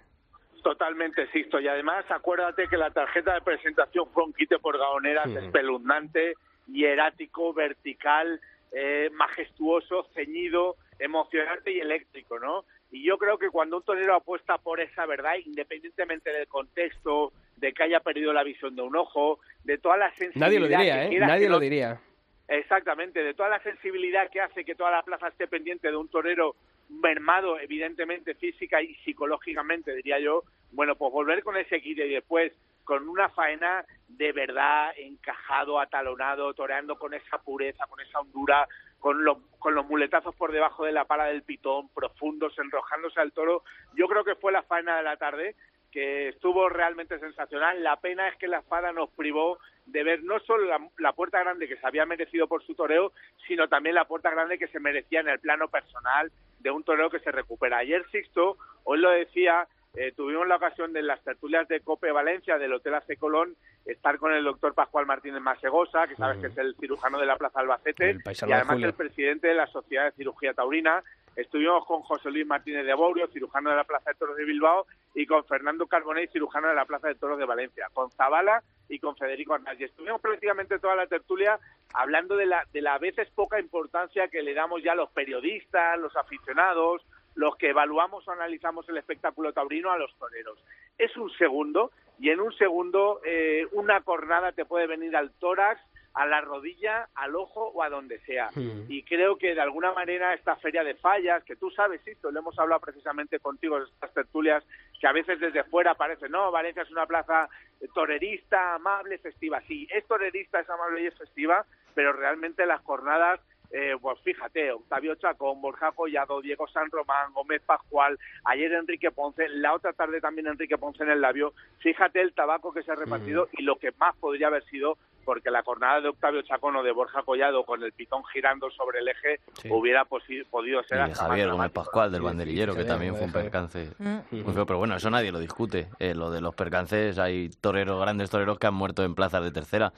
Totalmente, 0.64 1.30
Sisto. 1.30 1.60
Y 1.60 1.68
además, 1.68 2.04
acuérdate 2.08 2.66
que 2.68 2.76
la 2.78 2.90
tarjeta 2.90 3.34
de 3.34 3.42
presentación 3.42 4.06
fue 4.14 4.24
un 4.24 4.32
quite 4.32 4.58
por 4.58 4.78
gaoneras 4.78 5.28
espeluznante, 5.28 6.34
hierático, 6.66 7.52
vertical, 7.52 8.40
eh, 8.72 9.10
majestuoso, 9.12 10.08
ceñido, 10.14 10.76
emocionante 10.98 11.72
y 11.72 11.80
eléctrico, 11.80 12.38
¿no? 12.38 12.64
Y 12.90 13.04
yo 13.04 13.18
creo 13.18 13.38
que 13.38 13.50
cuando 13.50 13.78
un 13.78 13.82
torero 13.82 14.14
apuesta 14.14 14.58
por 14.58 14.80
esa 14.80 15.06
verdad, 15.06 15.34
independientemente 15.44 16.30
del 16.30 16.46
contexto, 16.46 17.32
de 17.56 17.72
que 17.72 17.82
haya 17.82 18.00
perdido 18.00 18.32
la 18.32 18.44
visión 18.44 18.76
de 18.76 18.82
un 18.82 18.96
ojo, 18.96 19.40
de 19.64 19.78
toda 19.78 19.96
la 19.96 20.10
sensibilidad 20.14 20.46
Nadie 20.46 20.60
lo 20.60 20.68
que 20.68 20.76
diría, 20.76 21.04
¿eh? 21.04 21.18
Nadie 21.18 21.48
lo 21.48 21.58
diría. 21.58 22.00
Exactamente, 22.46 23.22
de 23.22 23.34
toda 23.34 23.48
la 23.48 23.62
sensibilidad 23.62 24.30
que 24.30 24.40
hace 24.40 24.64
que 24.64 24.74
toda 24.74 24.90
la 24.90 25.02
plaza 25.02 25.28
esté 25.28 25.46
pendiente 25.46 25.90
de 25.90 25.96
un 25.96 26.08
torero 26.08 26.56
mermado, 26.88 27.58
evidentemente 27.58 28.34
física 28.34 28.82
y 28.82 28.94
psicológicamente, 28.96 29.94
diría 29.94 30.18
yo, 30.18 30.42
bueno, 30.72 30.94
pues 30.96 31.12
volver 31.12 31.42
con 31.42 31.56
ese 31.56 31.80
kit 31.80 31.98
y 31.98 32.08
después 32.08 32.52
con 32.84 33.08
una 33.08 33.30
faena 33.30 33.84
de 34.16 34.32
verdad 34.32 34.92
encajado, 34.96 35.80
atalonado, 35.80 36.54
toreando 36.54 36.98
con 36.98 37.14
esa 37.14 37.38
pureza, 37.38 37.86
con 37.86 38.00
esa 38.00 38.20
hondura, 38.20 38.68
con 38.98 39.24
los, 39.24 39.38
con 39.58 39.74
los 39.74 39.86
muletazos 39.86 40.34
por 40.34 40.52
debajo 40.52 40.84
de 40.84 40.92
la 40.92 41.04
pala 41.04 41.26
del 41.26 41.42
pitón, 41.42 41.88
profundos, 41.90 42.58
enrojándose 42.58 43.20
al 43.20 43.32
toro. 43.32 43.62
Yo 43.94 44.08
creo 44.08 44.24
que 44.24 44.34
fue 44.36 44.52
la 44.52 44.62
faena 44.62 44.96
de 44.96 45.02
la 45.02 45.16
tarde 45.16 45.54
que 45.94 46.30
estuvo 46.30 46.68
realmente 46.68 47.18
sensacional. 47.20 47.82
La 47.82 47.96
pena 48.00 48.26
es 48.28 48.36
que 48.36 48.48
la 48.48 48.58
espada 48.58 48.92
nos 48.92 49.10
privó 49.10 49.58
de 49.86 50.02
ver 50.02 50.22
no 50.24 50.40
solo 50.40 50.66
la, 50.98 51.12
puerta 51.12 51.38
grande 51.40 51.68
que 51.68 51.76
se 51.76 51.86
había 51.86 52.06
merecido 52.06 52.48
por 52.48 52.64
su 52.64 52.74
toreo, 52.74 53.12
sino 53.46 53.68
también 53.68 53.94
la 53.94 54.06
puerta 54.06 54.30
grande 54.30 54.58
que 54.58 54.66
se 54.68 54.80
merecía 54.80 55.20
en 55.20 55.28
el 55.28 55.38
plano 55.38 55.68
personal 55.68 56.32
de 56.58 56.70
un 56.70 56.82
toreo 56.82 57.10
que 57.10 57.20
se 57.20 57.30
recupera. 57.30 57.78
Ayer 57.78 58.04
Sixto, 58.10 58.56
hoy 58.84 58.98
lo 58.98 59.10
decía, 59.10 59.68
eh, 59.96 60.12
tuvimos 60.16 60.46
la 60.48 60.56
ocasión 60.56 60.92
de 60.92 61.02
las 61.02 61.22
tertulias 61.22 61.68
de 61.68 61.80
Cope 61.80 62.10
Valencia 62.10 62.58
del 62.58 62.72
Hotel 62.72 62.94
AC 62.94 63.16
Colón 63.18 63.54
estar 63.84 64.18
con 64.18 64.32
el 64.32 64.42
doctor 64.42 64.74
Pascual 64.74 65.06
Martínez 65.06 65.40
Masegosa, 65.40 66.08
que 66.08 66.16
sabes 66.16 66.38
que 66.38 66.46
es 66.48 66.58
el 66.58 66.74
cirujano 66.76 67.18
de 67.18 67.26
la 67.26 67.36
Plaza 67.36 67.60
Albacete, 67.60 68.18
y 68.46 68.52
además 68.52 68.82
el 68.82 68.94
presidente 68.94 69.48
de 69.48 69.54
la 69.54 69.66
Sociedad 69.66 70.06
de 70.06 70.12
Cirugía 70.12 70.54
Taurina. 70.54 71.02
Estuvimos 71.36 71.84
con 71.84 72.02
José 72.02 72.30
Luis 72.30 72.46
Martínez 72.46 72.86
de 72.86 72.92
Abourio, 72.92 73.26
cirujano 73.28 73.70
de 73.70 73.76
la 73.76 73.84
Plaza 73.84 74.10
de 74.10 74.16
Toros 74.16 74.36
de 74.36 74.44
Bilbao, 74.44 74.86
y 75.14 75.26
con 75.26 75.44
Fernando 75.44 75.86
Carbonell, 75.86 76.28
cirujano 76.30 76.68
de 76.68 76.74
la 76.74 76.86
Plaza 76.86 77.08
de 77.08 77.16
Toros 77.16 77.38
de 77.38 77.44
Valencia, 77.44 77.88
con 77.92 78.10
Zabala 78.12 78.62
y 78.88 78.98
con 78.98 79.16
Federico 79.16 79.54
Arnaz. 79.54 79.78
Y 79.78 79.84
estuvimos 79.84 80.20
prácticamente 80.20 80.78
toda 80.78 80.94
la 80.96 81.06
tertulia 81.06 81.58
hablando 81.92 82.36
de 82.36 82.46
la, 82.46 82.64
de 82.72 82.82
la 82.82 82.94
a 82.94 82.98
veces 82.98 83.28
poca 83.34 83.60
importancia 83.60 84.28
que 84.28 84.42
le 84.42 84.54
damos 84.54 84.82
ya 84.82 84.94
los 84.94 85.10
periodistas, 85.10 85.98
los 85.98 86.16
aficionados, 86.16 87.02
los 87.34 87.56
que 87.56 87.70
evaluamos 87.70 88.26
o 88.26 88.30
analizamos 88.30 88.88
el 88.88 88.96
espectáculo 88.96 89.52
taurino 89.52 89.90
a 89.90 89.98
los 89.98 90.14
toreros. 90.16 90.58
Es 90.98 91.16
un 91.16 91.30
segundo 91.36 91.90
y 92.18 92.30
en 92.30 92.40
un 92.40 92.52
segundo 92.56 93.20
eh, 93.24 93.66
una 93.72 94.00
cornada 94.02 94.52
te 94.52 94.64
puede 94.64 94.86
venir 94.86 95.16
al 95.16 95.32
tórax, 95.32 95.80
a 96.14 96.26
la 96.26 96.40
rodilla, 96.40 97.08
al 97.16 97.34
ojo 97.34 97.72
o 97.74 97.82
a 97.82 97.90
donde 97.90 98.20
sea. 98.20 98.48
Y 98.88 99.02
creo 99.02 99.36
que 99.36 99.52
de 99.52 99.60
alguna 99.60 99.92
manera 99.92 100.32
esta 100.32 100.54
feria 100.56 100.84
de 100.84 100.94
fallas, 100.94 101.42
que 101.42 101.56
tú 101.56 101.70
sabes, 101.72 102.06
esto 102.06 102.30
lo 102.30 102.38
hemos 102.38 102.56
hablado 102.56 102.80
precisamente 102.80 103.40
contigo, 103.40 103.78
estas 103.78 104.14
tertulias, 104.14 104.64
que 105.00 105.08
a 105.08 105.12
veces 105.12 105.40
desde 105.40 105.64
fuera 105.64 105.96
parece, 105.96 106.28
no, 106.28 106.52
Valencia 106.52 106.84
es 106.84 106.90
una 106.92 107.06
plaza 107.06 107.48
torerista, 107.92 108.76
amable, 108.76 109.18
festiva. 109.18 109.60
Sí, 109.62 109.88
es 109.90 110.06
torerista, 110.06 110.60
es 110.60 110.70
amable 110.70 111.02
y 111.02 111.06
es 111.06 111.18
festiva, 111.18 111.66
pero 111.94 112.12
realmente 112.12 112.64
las 112.64 112.80
jornadas 112.82 113.40
eh, 113.76 113.96
pues 114.00 114.20
fíjate, 114.20 114.70
Octavio 114.70 115.16
Chacón, 115.16 115.60
Borja 115.60 115.90
Collado, 115.90 116.40
Diego 116.40 116.68
San 116.68 116.88
Román, 116.92 117.32
Gómez 117.32 117.60
Pascual, 117.66 118.16
ayer 118.44 118.72
Enrique 118.72 119.10
Ponce, 119.10 119.48
la 119.48 119.74
otra 119.74 119.92
tarde 119.92 120.20
también 120.20 120.46
Enrique 120.46 120.78
Ponce 120.78 121.02
en 121.02 121.10
el 121.10 121.20
labio, 121.20 121.54
fíjate 121.78 122.20
el 122.20 122.32
tabaco 122.34 122.72
que 122.72 122.84
se 122.84 122.92
ha 122.92 122.94
repartido 122.94 123.48
y 123.50 123.64
lo 123.64 123.74
que 123.74 123.90
más 123.98 124.14
podría 124.14 124.46
haber 124.46 124.64
sido 124.66 124.96
porque 125.24 125.50
la 125.50 125.62
jornada 125.64 126.00
de 126.00 126.08
Octavio 126.10 126.42
Chacón 126.42 126.76
o 126.76 126.84
de 126.84 126.92
Borja 126.92 127.22
Collado 127.22 127.64
con 127.64 127.82
el 127.82 127.92
pitón 127.92 128.22
girando 128.32 128.70
sobre 128.70 129.00
el 129.00 129.08
eje 129.08 129.40
hubiera 129.70 130.04
podido 130.04 130.82
ser 130.84 131.08
y 131.08 131.14
Javier 131.14 131.50
Gómez 131.50 131.72
Pascual 131.72 132.12
del 132.12 132.22
banderillero 132.22 132.76
que 132.76 132.84
también 132.84 133.16
fue 133.16 133.24
un 133.24 133.32
percance 133.32 133.90
mm. 133.98 134.52
pero 134.66 134.78
bueno 134.78 134.94
eso 134.94 135.10
nadie 135.10 135.32
lo 135.32 135.40
discute. 135.40 135.88
Eh, 135.98 136.14
lo 136.14 136.30
de 136.30 136.40
los 136.40 136.54
percances 136.54 137.18
hay 137.18 137.48
toreros 137.48 138.00
grandes 138.00 138.30
toreros 138.30 138.58
que 138.58 138.66
han 138.66 138.74
muerto 138.74 139.02
en 139.02 139.14
plazas 139.14 139.42
de 139.42 139.50
tercera 139.50 139.92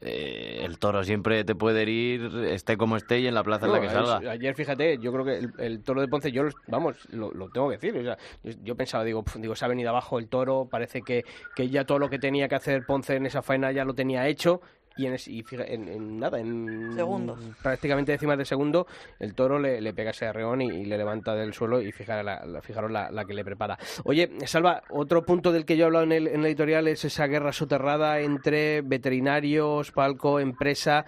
eh, 0.00 0.62
el 0.64 0.78
toro 0.78 1.04
siempre 1.04 1.44
te 1.44 1.54
puede 1.54 1.82
herir, 1.82 2.24
esté 2.46 2.76
como 2.76 2.96
esté 2.96 3.20
y 3.20 3.26
en 3.26 3.34
la 3.34 3.44
plaza 3.44 3.66
en 3.66 3.72
la 3.72 3.80
que 3.80 3.88
salga. 3.88 4.30
Ayer, 4.30 4.54
fíjate, 4.54 4.98
yo 4.98 5.12
creo 5.12 5.24
que 5.24 5.64
el, 5.64 5.82
toro 5.82 6.00
de 6.00 6.08
Ponce, 6.08 6.32
yo, 6.32 6.44
vamos, 6.66 6.96
lo, 7.10 7.30
tengo 7.50 7.68
que 7.68 7.76
decir. 7.76 8.16
yo, 8.62 8.76
pensaba, 8.76 9.04
digo, 9.04 9.24
digo, 9.36 9.54
se 9.54 9.64
ha 9.64 9.68
venido 9.68 9.90
abajo 9.90 10.18
el 10.18 10.28
toro, 10.28 10.68
parece 10.70 11.02
que, 11.02 11.24
que 11.54 11.68
ya 11.68 11.84
todo 11.84 11.98
lo 11.98 12.08
que 12.08 12.18
tenía 12.18 12.48
que 12.48 12.54
hacer 12.54 12.84
Ponce 12.86 13.16
en 13.16 13.26
esa 13.26 13.42
faena 13.42 13.72
ya 13.72 13.84
lo 13.84 13.94
tenía 13.94 14.26
hecho 14.26 14.60
y 14.96 15.06
en, 15.06 15.88
en, 15.88 16.18
nada, 16.18 16.38
en 16.38 16.92
segundos. 16.94 17.38
prácticamente 17.62 18.12
décimas 18.12 18.38
de 18.38 18.44
segundo, 18.44 18.86
el 19.18 19.34
toro 19.34 19.58
le, 19.58 19.80
le 19.80 19.94
pega 19.94 20.10
ese 20.10 20.26
arreón 20.26 20.62
y, 20.62 20.84
le 20.84 20.98
levanta 20.98 21.34
del 21.34 21.54
suelo 21.54 21.80
y 21.80 21.92
fijaros, 21.92 22.24
la, 22.24 22.60
fijaros 22.62 22.90
la, 22.90 23.24
que 23.24 23.34
le 23.34 23.44
prepara. 23.44 23.78
Oye, 24.04 24.30
Salva, 24.46 24.82
otro 24.90 25.24
punto 25.24 25.52
del 25.52 25.64
que 25.64 25.76
yo 25.76 25.84
he 25.84 25.86
hablado 25.86 26.04
en 26.04 26.12
el, 26.12 26.28
en 26.28 26.44
editorial 26.44 26.88
es 26.88 27.04
esa 27.04 27.26
guerra 27.26 27.52
soterrada 27.52 28.20
entre 28.20 28.82
veterinarios, 28.82 29.92
palco, 29.92 30.40
empresa 30.40 31.04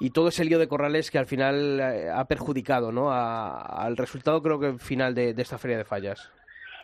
y 0.00 0.10
todo 0.10 0.28
ese 0.28 0.44
lío 0.44 0.58
de 0.58 0.68
corrales 0.68 1.10
que 1.10 1.18
al 1.18 1.26
final 1.26 1.78
eh, 1.80 2.10
ha 2.12 2.24
perjudicado 2.24 2.90
¿no? 2.90 3.12
al 3.12 3.96
resultado 3.96 4.42
creo 4.42 4.58
que 4.58 4.78
final 4.78 5.14
de 5.14 5.34
esta 5.36 5.58
feria 5.58 5.78
de 5.78 5.84
fallas. 5.84 6.32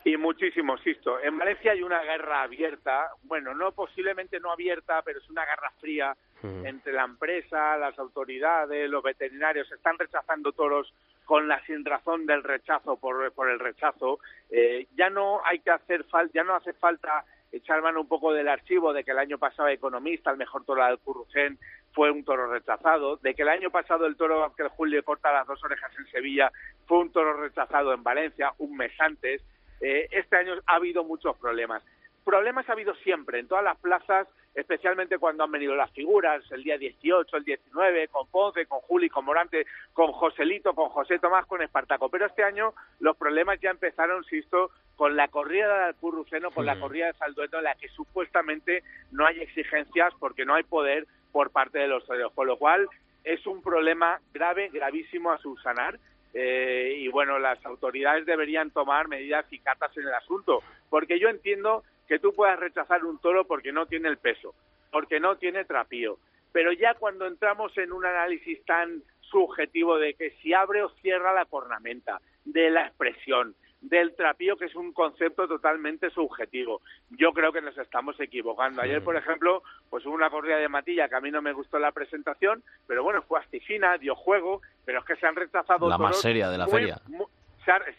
Y 0.05 0.17
muchísimo, 0.17 0.77
insisto. 0.77 1.21
En 1.21 1.39
Valencia 1.39 1.73
hay 1.73 1.83
una 1.83 2.03
guerra 2.03 2.43
abierta, 2.43 3.11
bueno, 3.25 3.55
no 3.55 3.73
posiblemente 3.73 4.41
no 4.41 4.53
abierta, 4.53 5.03
pero 5.03 5.19
es 5.19 5.29
una 5.29 5.45
guerra 5.45 5.73
fría 5.81 6.17
entre 6.43 6.93
la 6.93 7.05
empresa, 7.05 7.77
las 7.77 7.99
autoridades, 7.99 8.89
los 8.89 9.03
veterinarios. 9.03 9.71
Están 9.73 9.99
rechazando 9.99 10.53
toros 10.53 10.95
con 11.25 11.49
la 11.49 11.61
sin 11.67 11.85
razón 11.85 12.27
del 12.27 12.43
rechazo 12.43 12.97
por, 12.97 13.33
por 13.33 13.51
el 13.51 13.59
rechazo. 13.59 14.21
Eh, 14.51 14.87
ya 14.97 15.11
no 15.11 15.41
hay 15.45 15.59
que 15.59 15.71
hacer 15.71 16.05
falta, 16.05 16.33
ya 16.33 16.45
no 16.45 16.55
hace 16.55 16.73
falta 16.75 17.25
echar 17.53 17.83
mano 17.83 18.01
un 18.01 18.09
poco 18.09 18.33
del 18.33 18.49
archivo 18.49 18.93
de 18.93 19.05
que 19.05 19.11
el 19.11 19.19
año 19.19 19.39
pasado 19.39 19.69
Economista, 19.69 20.31
el 20.31 20.37
mejor 20.37 20.65
toro 20.65 20.85
del 20.85 20.99
Currucén, 20.99 21.59
fue 21.93 22.11
un 22.11 22.25
toro 22.25 22.51
rechazado, 22.53 23.17
de 23.17 23.35
que 23.35 23.43
el 23.43 23.49
año 23.49 23.71
pasado 23.71 24.07
el 24.07 24.17
toro 24.17 24.53
que 24.57 24.63
el 24.63 24.69
Julio 24.69 25.03
corta 25.03 25.33
las 25.33 25.47
dos 25.47 25.63
orejas 25.65 25.91
en 25.99 26.07
Sevilla 26.07 26.53
fue 26.87 26.99
un 26.99 27.11
toro 27.11 27.41
rechazado 27.41 27.93
en 27.93 28.03
Valencia 28.03 28.53
un 28.59 28.77
mes 28.77 28.93
antes, 29.01 29.43
eh, 29.81 30.09
este 30.11 30.37
año 30.37 30.55
ha 30.67 30.77
habido 30.77 31.05
muchos 31.05 31.37
problemas. 31.39 31.83
Problemas 32.25 32.69
ha 32.69 32.73
habido 32.73 32.95
siempre, 32.97 33.39
en 33.39 33.49
todas 33.49 33.65
las 33.65 33.79
plazas, 33.79 34.29
especialmente 34.55 35.19
cuando 35.19 35.45
han 35.45 35.51
venido 35.51 35.75
las 35.75 35.91
figuras, 35.93 36.43
el 36.51 36.63
día 36.63 36.77
18, 36.77 37.37
el 37.37 37.45
19, 37.45 38.09
con 38.09 38.27
Ponce, 38.29 38.67
con 38.67 38.81
Juli, 38.81 39.09
con 39.09 39.25
Morante, 39.25 39.67
con 39.95 40.13
Joselito, 40.13 40.75
con 40.75 40.91
José 40.91 41.19
Tomás, 41.19 41.47
con 41.47 41.63
Espartaco. 41.63 42.11
Pero 42.11 42.27
este 42.27 42.45
año 42.45 42.75
los 43.01 43.17
problemas 43.17 43.59
ya 43.61 43.71
empezaron, 43.71 44.25
insisto, 44.25 44.71
con 44.97 45.17
la 45.17 45.29
corrida 45.29 45.87
del 45.87 45.95
Curruceno, 45.95 46.51
con 46.51 46.67
la 46.67 46.79
corrida 46.79 47.07
de 47.07 47.15
Saldueto, 47.15 47.59
en 47.59 47.65
la 47.65 47.77
que 47.77 47.89
supuestamente 47.89 48.83
no 49.11 49.25
hay 49.25 49.41
exigencias 49.41 50.13
porque 50.19 50.45
no 50.45 50.55
hay 50.55 50.65
poder 50.65 51.07
por 51.33 51.51
parte 51.51 51.79
de 51.79 51.89
los 51.89 52.05
toreros. 52.05 52.33
Con 52.35 52.47
lo 52.47 52.59
cual, 52.59 52.89
es 53.25 53.47
un 53.47 53.63
problema 53.63 54.21
grave, 54.33 54.71
gravísimo 54.71 55.31
a 55.31 55.39
subsanar 55.39 55.99
eh, 56.35 56.95
y 56.99 57.09
bueno, 57.09 57.39
las 57.39 57.65
autoridades 57.65 58.27
deberían 58.27 58.71
tomar 58.71 59.09
medidas 59.09 59.47
y 59.51 59.59
cartas 59.59 59.97
en 59.97 60.05
el 60.05 60.15
asunto, 60.15 60.63
porque 60.91 61.19
yo 61.19 61.29
entiendo 61.29 61.85
que 62.07 62.19
tú 62.19 62.33
puedas 62.33 62.59
rechazar 62.59 63.05
un 63.05 63.19
toro 63.19 63.45
porque 63.45 63.73
no 63.73 63.87
tiene 63.87 64.09
el 64.09 64.19
peso, 64.19 64.55
porque 64.91 65.21
no 65.21 65.37
tiene 65.37 65.65
trapío, 65.65 66.19
pero 66.53 66.73
ya 66.73 66.95
cuando 66.95 67.27
entramos 67.27 67.77
en 67.79 67.93
un 67.93 68.05
análisis 68.05 68.65
tan 68.65 69.03
subjetivo 69.21 69.99
de 69.99 70.15
que 70.15 70.31
si 70.43 70.55
abre 70.55 70.83
o 70.83 70.89
cierra 71.01 71.33
la 71.35 71.45
cornamenta, 71.45 72.21
de 72.45 72.71
la 72.71 72.87
expresión, 72.87 73.55
del 73.81 74.15
trapío, 74.17 74.57
que 74.57 74.67
es 74.67 74.75
un 74.75 74.93
concepto 74.93 75.47
totalmente 75.47 76.11
subjetivo. 76.11 76.81
Yo 77.11 77.33
creo 77.33 77.53
que 77.53 77.61
nos 77.61 77.77
estamos 77.79 78.19
equivocando. 78.21 78.83
Ayer, 78.83 79.03
por 79.03 79.17
ejemplo, 79.17 79.63
pues 79.89 80.05
hubo 80.05 80.15
una 80.15 80.31
corrida 80.31 80.57
de 80.57 80.69
matilla 80.69 81.09
que 81.09 81.15
a 81.15 81.21
mí 81.21 81.31
no 81.31 81.41
me 81.41 81.53
gustó 81.53 81.79
la 81.79 81.93
presentación, 81.93 82.63
pero 82.87 83.03
bueno, 83.03 83.23
fue 83.23 83.39
asticina, 83.41 83.97
dio 83.99 84.15
juego, 84.15 84.63
pero 84.85 85.01
es 85.01 85.05
que 85.05 85.17
se 85.17 85.27
han 85.27 85.37
rechazado 85.37 85.89
la 85.89 85.99
más 85.99 86.21
seria 86.21 86.49
de 86.51 86.59
la 86.59 86.67
feria. 86.67 87.01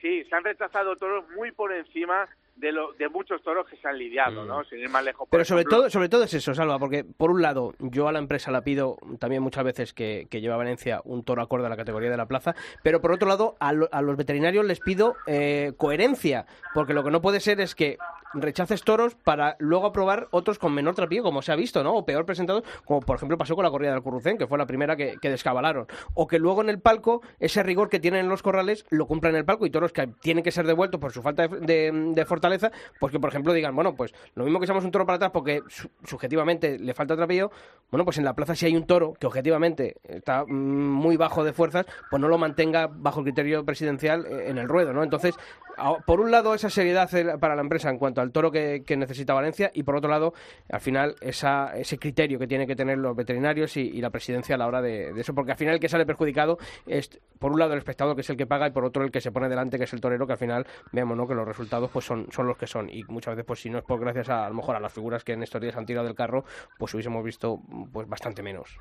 sí, 0.02 0.24
se 0.26 0.36
han 0.36 0.44
rechazado 0.44 0.96
todos 0.96 1.30
muy 1.30 1.52
por 1.52 1.72
encima 1.72 2.28
de, 2.60 2.72
lo, 2.72 2.94
de 2.94 3.08
muchos 3.10 3.42
toros 3.42 3.66
que 3.68 3.78
se 3.78 3.88
han 3.88 3.98
lidiado, 3.98 4.46
¿no? 4.46 4.60
Mm. 4.60 4.66
Sin 4.66 4.80
ir 4.80 4.90
más 4.90 5.04
lejos. 5.04 5.28
Pero 5.32 5.46
sobre 5.46 5.64
todo, 5.64 5.90
sobre 5.90 6.10
todo 6.10 6.24
es 6.24 6.34
eso, 6.34 6.54
Salva, 6.54 6.78
porque 6.78 7.04
por 7.04 7.32
un 7.32 7.42
lado, 7.42 7.74
yo 7.80 8.08
a 8.08 8.12
la 8.12 8.20
empresa 8.20 8.52
la 8.52 8.62
pido 8.62 8.98
también 9.20 9.42
muchas 9.42 9.64
veces 9.64 9.94
que, 9.94 10.28
que 10.30 10.42
lleva 10.42 10.56
a 10.56 10.58
Valencia 10.58 11.02
un 11.06 11.24
toro 11.24 11.42
acorde 11.42 11.68
a 11.68 11.70
la 11.70 11.78
categoría 11.78 12.10
de 12.10 12.18
la 12.18 12.28
plaza, 12.28 12.56
pero 12.84 13.02
por 13.02 13.12
otro 13.12 13.28
lado, 13.28 13.56
a, 13.60 13.70
a 13.70 14.02
los 14.02 14.18
veterinarios 14.18 14.66
les 14.66 14.80
pido 14.80 15.16
eh, 15.26 15.74
coherencia, 15.78 16.46
porque 16.74 16.94
lo 16.94 17.04
que 17.04 17.12
no 17.12 17.22
puede 17.22 17.40
ser 17.40 17.62
es 17.62 17.76
que 17.76 17.98
rechaces 18.34 18.84
toros 18.84 19.16
para 19.16 19.56
luego 19.60 19.88
aprobar 19.88 20.28
otros 20.32 20.60
con 20.60 20.74
menor 20.74 20.96
trapío, 20.96 21.24
como 21.24 21.42
se 21.42 21.52
ha 21.52 21.56
visto, 21.56 21.84
¿no? 21.84 21.96
O 21.96 22.06
peor 22.06 22.26
presentados, 22.26 22.64
como 22.86 23.00
por 23.02 23.18
ejemplo 23.18 23.38
pasó 23.38 23.56
con 23.56 23.64
la 23.64 23.72
corrida 23.72 23.92
del 23.92 24.02
Currucén, 24.02 24.38
que 24.38 24.48
fue 24.48 24.58
la 24.58 24.66
primera 24.66 24.96
que, 24.96 25.18
descabalaron. 25.22 25.88
O 26.16 26.28
que 26.28 26.40
luego 26.40 26.62
en 26.62 26.70
el 26.70 26.80
palco, 26.80 27.22
ese 27.40 27.62
rigor 27.62 27.90
que 27.90 28.00
tienen 28.00 28.22
en 28.22 28.30
los 28.30 28.42
corrales, 28.42 28.86
lo 28.90 29.06
cumplan 29.06 29.34
en 29.34 29.40
el 29.40 29.46
palco 29.46 29.66
y 29.66 29.70
toros 29.70 29.94
que 29.94 30.08
tienen 30.22 30.44
que 30.44 30.52
ser 30.52 30.66
devueltos 30.66 31.00
por 31.00 31.12
su 31.12 31.22
falta 31.22 31.48
de, 31.48 31.92
de 31.92 32.26
fortaleza 32.26 32.72
pues 33.00 33.12
que 33.12 33.20
por 33.20 33.30
ejemplo 33.30 33.54
digan, 33.54 33.76
bueno, 33.76 33.96
pues 33.96 34.14
lo 34.36 34.44
mismo 34.44 34.60
que 34.60 34.66
echamos 34.66 34.84
un 34.84 34.92
toro 34.92 35.06
para 35.06 35.18
atrás 35.18 35.32
porque 35.32 35.62
subjetivamente 36.04 36.80
le 36.80 36.94
falta 36.94 37.16
trapillo, 37.16 37.52
bueno, 37.92 38.06
pues 38.06 38.18
en 38.18 38.26
la 38.26 38.34
plaza 38.34 38.56
si 38.56 38.66
hay 38.66 38.76
un 38.76 38.86
toro 38.86 39.14
que 39.14 39.28
objetivamente 39.28 39.98
está 40.04 40.46
mm, 40.46 40.50
muy 40.50 41.18
bajo 41.18 41.44
de 41.44 41.54
fuerzas, 41.54 41.86
pues 42.10 42.22
no 42.22 42.28
lo 42.28 42.38
mantenga 42.38 42.88
bajo 42.88 43.20
el 43.20 43.26
criterio 43.26 43.66
presidencial 43.66 44.26
eh, 44.26 44.50
en 44.50 44.58
el 44.58 44.68
ruedo, 44.68 44.94
¿no? 44.94 45.04
Entonces, 45.04 45.36
por 46.06 46.20
un 46.20 46.32
lado 46.32 46.54
esa 46.54 46.70
seriedad 46.70 47.10
para 47.40 47.56
la 47.56 47.62
empresa 47.62 47.90
en 47.90 47.98
cuanto 47.98 48.22
al 48.22 48.32
toro 48.32 48.52
que, 48.52 48.84
necesita 48.98 49.34
Valencia 49.34 49.72
y 49.74 49.84
por 49.84 49.96
otro 49.96 50.10
lado, 50.10 50.34
al 50.70 50.82
final, 50.82 51.16
esa, 51.22 51.72
ese 51.76 51.98
criterio 51.98 52.40
que 52.40 52.48
tienen 52.48 52.68
que 52.68 52.76
tener 52.76 52.98
los 52.98 53.16
veterinarios 53.16 53.78
y, 53.78 54.00
la 54.00 54.10
presidencia 54.10 54.56
a 54.56 54.58
la 54.58 54.68
hora 54.68 54.82
de, 54.82 55.12
eso, 55.20 55.34
porque 55.34 55.52
al 55.52 55.58
final 55.58 55.76
el 55.76 55.80
que 55.80 55.90
sale 55.90 56.06
perjudicado 56.06 56.58
es, 56.86 57.10
por 57.38 57.52
un 57.52 57.60
lado, 57.60 57.74
el 57.74 57.80
espectador 57.80 58.16
que 58.16 58.22
es 58.22 58.30
el 58.30 58.38
que 58.38 58.48
paga 58.48 58.68
y 58.68 58.72
por 58.72 58.86
otro 58.86 59.04
el 59.04 59.12
que 59.12 59.22
se 59.22 59.32
pone 59.32 59.50
delante, 59.50 59.78
que 59.78 59.84
es 59.84 59.94
el 59.94 60.02
torero, 60.02 60.26
que 60.26 60.34
al 60.34 60.40
final 60.40 60.66
vemos 60.92 61.18
¿no? 61.18 61.28
que 61.28 61.36
los 61.36 61.48
resultados 61.48 61.90
pues 61.92 62.06
son, 62.06 62.32
son 62.32 62.48
los 62.48 62.58
que 62.58 62.68
son 62.68 62.90
y 62.90 63.04
muchas 63.04 63.36
veces 63.36 63.46
pues 63.46 63.60
si 63.60 63.70
no 63.70 63.78
es 63.78 63.84
por 63.84 64.00
gracias 64.00 64.30
a, 64.30 64.46
a 64.46 64.50
lo 64.50 64.56
mejor 64.56 64.76
a 64.76 64.80
las 64.80 64.94
figuras 64.94 65.24
que 65.24 65.34
en 65.34 65.44
estos 65.44 65.62
días 65.62 65.76
han 65.76 65.86
tirado 65.86 66.08
del 66.08 66.16
carro 66.16 66.44
pues 66.78 66.94
hubiésemos 66.94 67.24
visto 67.24 67.60
pues 67.92 68.08
bastante 68.08 68.42
menos 68.42 68.78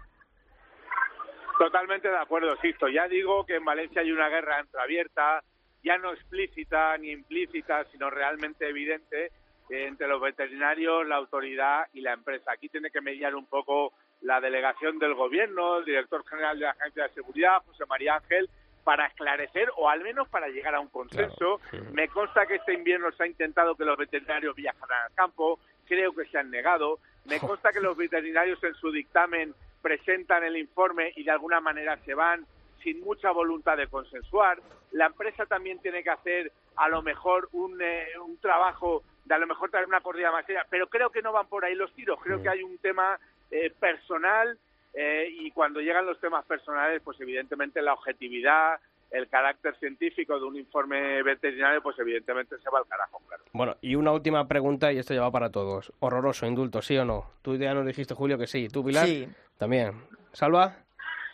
Totalmente 1.59 2.09
de 2.09 2.17
acuerdo, 2.17 2.57
Sisto. 2.63 2.89
Ya 2.89 3.09
digo 3.09 3.45
que 3.45 3.57
en 3.57 3.65
Valencia 3.65 4.01
hay 4.01 4.13
una 4.13 4.29
guerra 4.29 4.61
entreabierta, 4.61 5.43
ya 5.83 5.99
no 5.99 6.13
explícita 6.13 6.97
ni 6.99 7.11
implícita, 7.11 7.85
sino 7.93 8.11
realmente 8.11 8.69
evidente, 8.69 9.31
entre 9.71 10.09
los 10.09 10.21
veterinarios, 10.21 11.07
la 11.07 11.17
autoridad 11.17 11.87
y 11.93 12.01
la 12.01 12.15
empresa. 12.15 12.53
Aquí 12.53 12.69
tiene 12.69 12.91
que 12.91 13.01
mediar 13.01 13.35
un 13.35 13.47
poco 13.47 13.93
la 14.23 14.41
delegación 14.41 14.99
del 14.99 15.15
gobierno, 15.15 15.79
el 15.79 15.85
director 15.85 16.27
general 16.27 16.59
de 16.59 16.65
la 16.65 16.71
Agencia 16.71 17.05
de 17.05 17.15
Seguridad, 17.15 17.63
José 17.67 17.85
María 17.87 18.17
Ángel, 18.17 18.49
para 18.83 19.07
esclarecer 19.07 19.71
o 19.77 19.89
al 19.91 20.01
menos 20.01 20.29
para 20.29 20.49
llegar 20.49 20.75
a 20.75 20.81
un 20.81 20.89
consenso. 20.89 21.61
Me 21.93 22.09
consta 22.09 22.47
que 22.47 22.55
este 22.55 22.73
invierno 22.73 23.13
se 23.13 23.25
ha 23.25 23.27
intentado 23.27 23.75
que 23.75 23.85
los 23.85 23.99
veterinarios 23.99 24.57
viajaran 24.57 25.03
al 25.03 25.15
campo, 25.15 25.61
creo 25.87 26.15
que 26.15 26.25
se 26.27 26.39
han 26.39 26.51
negado. 26.51 26.99
Me 27.27 27.39
consta 27.39 27.71
que 27.71 27.81
los 27.81 27.97
veterinarios 27.97 28.63
en 28.65 28.75
su 28.75 28.91
dictamen 28.91 29.55
presentan 29.83 30.43
el 30.45 30.57
informe 30.57 31.13
y 31.17 31.25
de 31.25 31.31
alguna 31.31 31.61
manera 31.61 31.99
se 32.05 32.15
van 32.15 32.47
sin 32.83 33.01
mucha 33.01 33.31
voluntad 33.31 33.77
de 33.77 33.87
consensuar. 33.87 34.61
La 34.93 35.07
empresa 35.07 35.47
también 35.47 35.79
tiene 35.81 36.03
que 36.03 36.11
hacer 36.11 36.53
a 36.77 36.89
lo 36.89 37.03
mejor 37.03 37.49
un, 37.53 37.81
eh, 37.81 38.07
un 38.25 38.37
trabajo 38.39 39.03
de 39.25 39.35
a 39.35 39.39
lo 39.39 39.47
mejor 39.47 39.71
traer 39.71 39.87
una 39.87 40.01
corrida 40.01 40.33
más 40.33 40.47
seria, 40.47 40.67
pero 40.71 40.89
creo 40.89 41.11
que 41.11 41.23
no 41.23 41.33
van 41.33 41.47
por 41.49 41.65
ahí 41.65 41.75
los 41.75 41.93
tiros. 41.93 42.19
Creo 42.23 42.43
que 42.43 42.49
hay 42.49 42.63
un 42.63 42.79
tema 42.79 43.19
eh, 43.51 43.71
personal 43.79 44.59
eh, 44.95 45.29
y 45.31 45.51
cuando 45.51 45.81
llegan 45.81 46.07
los 46.07 46.19
temas 46.21 46.45
personales, 46.47 47.03
pues 47.05 47.21
evidentemente 47.21 47.83
la 47.83 47.93
objetividad, 47.93 48.81
el 49.11 49.29
carácter 49.29 49.77
científico 49.79 50.39
de 50.39 50.45
un 50.45 50.57
informe 50.57 51.23
veterinario, 51.23 51.83
pues 51.83 51.99
evidentemente 51.99 52.57
se 52.59 52.71
va 52.71 52.79
al 52.79 52.87
carajo, 52.87 53.21
claro. 53.27 53.43
Bueno, 53.53 53.77
y 53.81 53.95
una 53.95 54.13
última 54.13 54.47
pregunta, 54.49 54.93
y 54.93 54.99
esto 54.99 55.15
ya 55.15 55.23
va 55.23 55.31
para 55.31 55.51
todos. 55.51 55.93
Horroroso, 56.01 56.47
indulto, 56.47 56.83
¿sí 56.83 56.97
o 56.97 57.05
no? 57.05 57.31
Tú 57.43 57.57
ya 57.57 57.75
nos 57.75 57.87
dijiste, 57.87 58.15
Julio, 58.15 58.39
que 58.39 58.47
sí. 58.47 58.69
¿Tú, 58.69 58.85
Pilar? 58.85 59.07
Sí. 59.07 59.29
También. 59.57 59.93
¿Salva? 60.33 60.77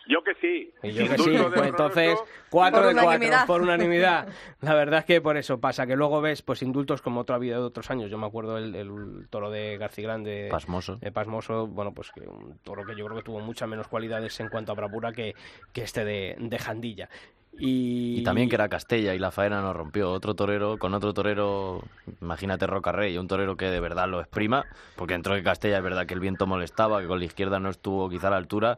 Yo 0.07 0.23
que 0.23 0.33
sí. 0.35 0.71
Y 0.83 0.91
yo 0.93 1.07
que 1.07 1.17
sí. 1.17 1.31
de 1.31 1.43
Pues 1.45 1.67
entonces, 1.67 2.19
cuatro 2.49 2.81
Por 2.81 2.87
de 2.89 2.93
cuatro, 2.93 3.09
unanimidad. 3.09 3.47
por 3.47 3.61
unanimidad. 3.61 4.27
La 4.61 4.73
verdad 4.75 4.99
es 4.99 5.05
que 5.05 5.21
por 5.21 5.37
eso 5.37 5.59
pasa, 5.59 5.87
que 5.87 5.95
luego 5.95 6.21
ves 6.21 6.41
pues 6.41 6.61
indultos 6.61 7.01
como 7.01 7.21
otro 7.21 7.33
ha 7.35 7.37
habido 7.37 7.59
de 7.59 7.65
otros 7.65 7.89
años. 7.89 8.11
Yo 8.11 8.17
me 8.17 8.27
acuerdo 8.27 8.57
el, 8.57 8.75
el 8.75 9.27
toro 9.29 9.49
de 9.49 9.77
García 9.77 10.03
Grande. 10.05 10.47
Pasmoso. 10.51 10.97
de 10.97 11.11
Pasmoso, 11.11 11.67
bueno, 11.67 11.93
pues 11.93 12.11
que 12.11 12.21
un 12.21 12.57
toro 12.63 12.85
que 12.85 12.95
yo 12.95 13.05
creo 13.05 13.17
que 13.17 13.23
tuvo 13.23 13.39
muchas 13.39 13.67
menos 13.67 13.87
cualidades 13.87 14.39
en 14.39 14.49
cuanto 14.49 14.71
a 14.71 14.75
bravura 14.75 15.11
que, 15.11 15.33
que 15.73 15.81
este 15.83 16.05
de, 16.05 16.35
de 16.39 16.59
Jandilla. 16.59 17.09
Y, 17.57 18.19
Y 18.19 18.23
también 18.23 18.49
que 18.49 18.55
era 18.55 18.67
Castella 18.67 19.15
y 19.15 19.17
la 19.19 19.31
faena 19.31 19.61
nos 19.61 19.73
rompió. 19.75 20.11
Otro 20.11 20.35
torero, 20.35 20.77
con 20.77 20.93
otro 20.93 21.13
torero, 21.13 21.81
imagínate 22.21 22.67
Rocarrey, 22.67 23.17
un 23.17 23.29
torero 23.29 23.55
que 23.55 23.67
de 23.69 23.79
verdad 23.79 24.09
lo 24.09 24.19
exprima, 24.19 24.65
porque 24.97 25.13
entró 25.13 25.35
de 25.35 25.41
Castella 25.43 25.77
es 25.77 25.83
verdad 25.83 26.05
que 26.05 26.13
el 26.13 26.19
viento 26.19 26.47
molestaba, 26.47 26.99
que 27.01 27.07
con 27.07 27.19
la 27.19 27.25
izquierda 27.25 27.61
no 27.61 27.69
estuvo 27.69 28.09
quizá 28.09 28.27
a 28.27 28.31
la 28.31 28.37
altura, 28.37 28.77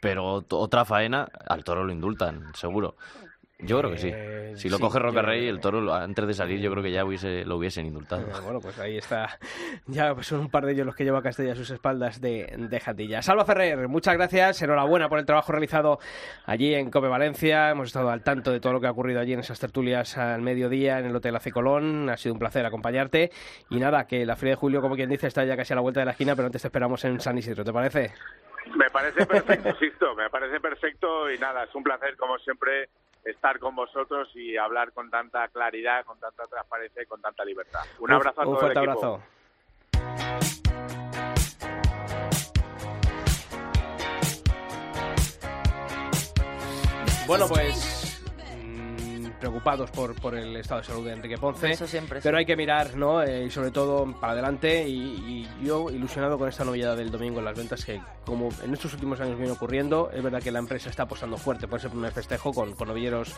pero 0.00 0.40
ot- 0.42 0.46
otra 0.52 0.84
faena, 0.84 1.28
al 1.48 1.64
toro 1.64 1.84
lo 1.84 1.92
indultan, 1.92 2.54
seguro. 2.54 2.96
Yo 3.60 3.76
creo 3.80 3.90
que 3.90 3.98
sí. 3.98 4.08
Eh, 4.14 4.52
Si 4.54 4.68
lo 4.68 4.76
sí, 4.76 4.82
coge 4.84 4.98
yo 5.00 5.02
Rocarrey, 5.06 5.40
creo 5.40 5.50
el 5.50 5.60
toro 5.60 5.92
antes 5.92 6.24
de 6.28 6.32
salir 6.32 6.60
yo 6.60 6.70
creo 6.70 6.80
que 6.80 6.92
ya 6.92 7.04
hubiese, 7.04 7.44
lo 7.44 7.56
hubiesen 7.56 7.86
indultado. 7.86 8.22
Eh, 8.22 8.40
Bueno, 8.44 8.60
pues 8.60 8.78
ahí 8.78 8.96
está. 8.98 9.36
Ya 9.88 10.14
pues 10.14 10.28
son 10.28 10.38
un 10.42 10.48
par 10.48 10.64
de 10.64 10.74
ellos 10.74 10.86
los 10.86 10.94
que 10.94 11.02
lleva 11.02 11.20
Castella 11.22 11.54
a 11.54 11.56
sus 11.56 11.68
espaldas 11.70 12.20
de, 12.20 12.54
de 12.56 12.78
Jandilla. 12.78 13.20
Salva 13.20 13.44
Ferrer, 13.44 13.88
muchas 13.88 14.14
gracias. 14.14 14.62
Enhorabuena 14.62 15.08
por 15.08 15.18
el 15.18 15.26
trabajo 15.26 15.50
realizado 15.50 15.98
allí 16.46 16.72
en 16.72 16.88
Cope 16.92 17.08
Valencia. 17.08 17.70
Hemos 17.70 17.88
estado 17.88 18.10
al 18.10 18.22
tanto 18.22 18.52
de 18.52 18.60
todo 18.60 18.74
lo 18.74 18.80
que 18.80 18.86
ha 18.86 18.92
ocurrido 18.92 19.18
allí 19.18 19.32
en 19.32 19.40
esas 19.40 19.58
tertulias 19.58 20.16
al 20.18 20.40
mediodía 20.40 21.00
en 21.00 21.06
el 21.06 21.16
Hotel 21.16 21.34
AC 21.34 21.50
Colón. 21.50 22.10
Ha 22.10 22.16
sido 22.16 22.34
un 22.34 22.38
placer 22.38 22.64
acompañarte. 22.64 23.32
Y 23.70 23.80
nada, 23.80 24.06
que 24.06 24.24
la 24.24 24.36
Feria 24.36 24.52
de 24.52 24.56
Julio, 24.56 24.80
como 24.80 24.94
quien 24.94 25.10
dice, 25.10 25.26
está 25.26 25.44
ya 25.44 25.56
casi 25.56 25.72
a 25.72 25.76
la 25.76 25.82
vuelta 25.82 25.98
de 25.98 26.06
la 26.06 26.12
esquina, 26.12 26.36
pero 26.36 26.46
antes 26.46 26.62
te 26.62 26.68
esperamos 26.68 27.04
en 27.04 27.18
San 27.18 27.36
Isidro. 27.36 27.64
¿Te 27.64 27.72
parece? 27.72 28.12
Me 28.76 28.90
parece 28.90 29.26
perfecto, 29.26 29.74
Sisto, 29.78 30.14
me 30.14 30.28
parece 30.30 30.60
perfecto 30.60 31.30
y 31.30 31.38
nada, 31.38 31.64
es 31.64 31.74
un 31.74 31.82
placer 31.82 32.16
como 32.16 32.38
siempre 32.38 32.88
estar 33.24 33.58
con 33.58 33.74
vosotros 33.74 34.28
y 34.34 34.56
hablar 34.56 34.92
con 34.92 35.10
tanta 35.10 35.48
claridad, 35.48 36.04
con 36.04 36.18
tanta 36.18 36.44
transparencia 36.44 37.02
y 37.02 37.06
con 37.06 37.20
tanta 37.20 37.44
libertad. 37.44 37.80
Un 37.98 38.12
abrazo 38.12 38.40
a 38.40 38.46
un 38.46 38.54
todo 38.54 38.66
el 38.66 38.72
fuerte 38.72 38.90
equipo. 38.90 39.16
abrazo. 39.16 40.38
Bueno, 47.26 47.46
pues 47.46 47.97
preocupados 49.38 49.90
por, 49.90 50.14
por 50.20 50.34
el 50.34 50.56
estado 50.56 50.80
de 50.80 50.86
salud 50.86 51.06
de 51.06 51.12
Enrique 51.12 51.38
Ponce. 51.38 51.70
Eso 51.70 51.86
siempre, 51.86 52.20
sí. 52.20 52.24
Pero 52.24 52.38
hay 52.38 52.46
que 52.46 52.56
mirar, 52.56 52.96
¿no? 52.96 53.22
Eh, 53.22 53.44
y 53.46 53.50
sobre 53.50 53.70
todo 53.70 54.12
para 54.20 54.32
adelante. 54.32 54.86
Y, 54.88 55.48
y 55.60 55.64
yo 55.64 55.88
ilusionado 55.90 56.38
con 56.38 56.48
esta 56.48 56.64
novedad 56.64 56.96
del 56.96 57.10
domingo 57.10 57.38
en 57.38 57.44
las 57.44 57.56
ventas 57.56 57.84
que, 57.84 58.00
como 58.24 58.48
en 58.62 58.72
estos 58.72 58.92
últimos 58.94 59.20
años 59.20 59.36
viene 59.38 59.52
ocurriendo, 59.52 60.10
es 60.12 60.22
verdad 60.22 60.42
que 60.42 60.50
la 60.50 60.58
empresa 60.58 60.90
está 60.90 61.04
apostando 61.04 61.36
fuerte 61.36 61.66
por 61.68 61.78
ese 61.78 61.88
primer 61.88 62.12
festejo 62.12 62.52
con, 62.52 62.74
con 62.74 62.88
novilleros 62.88 63.34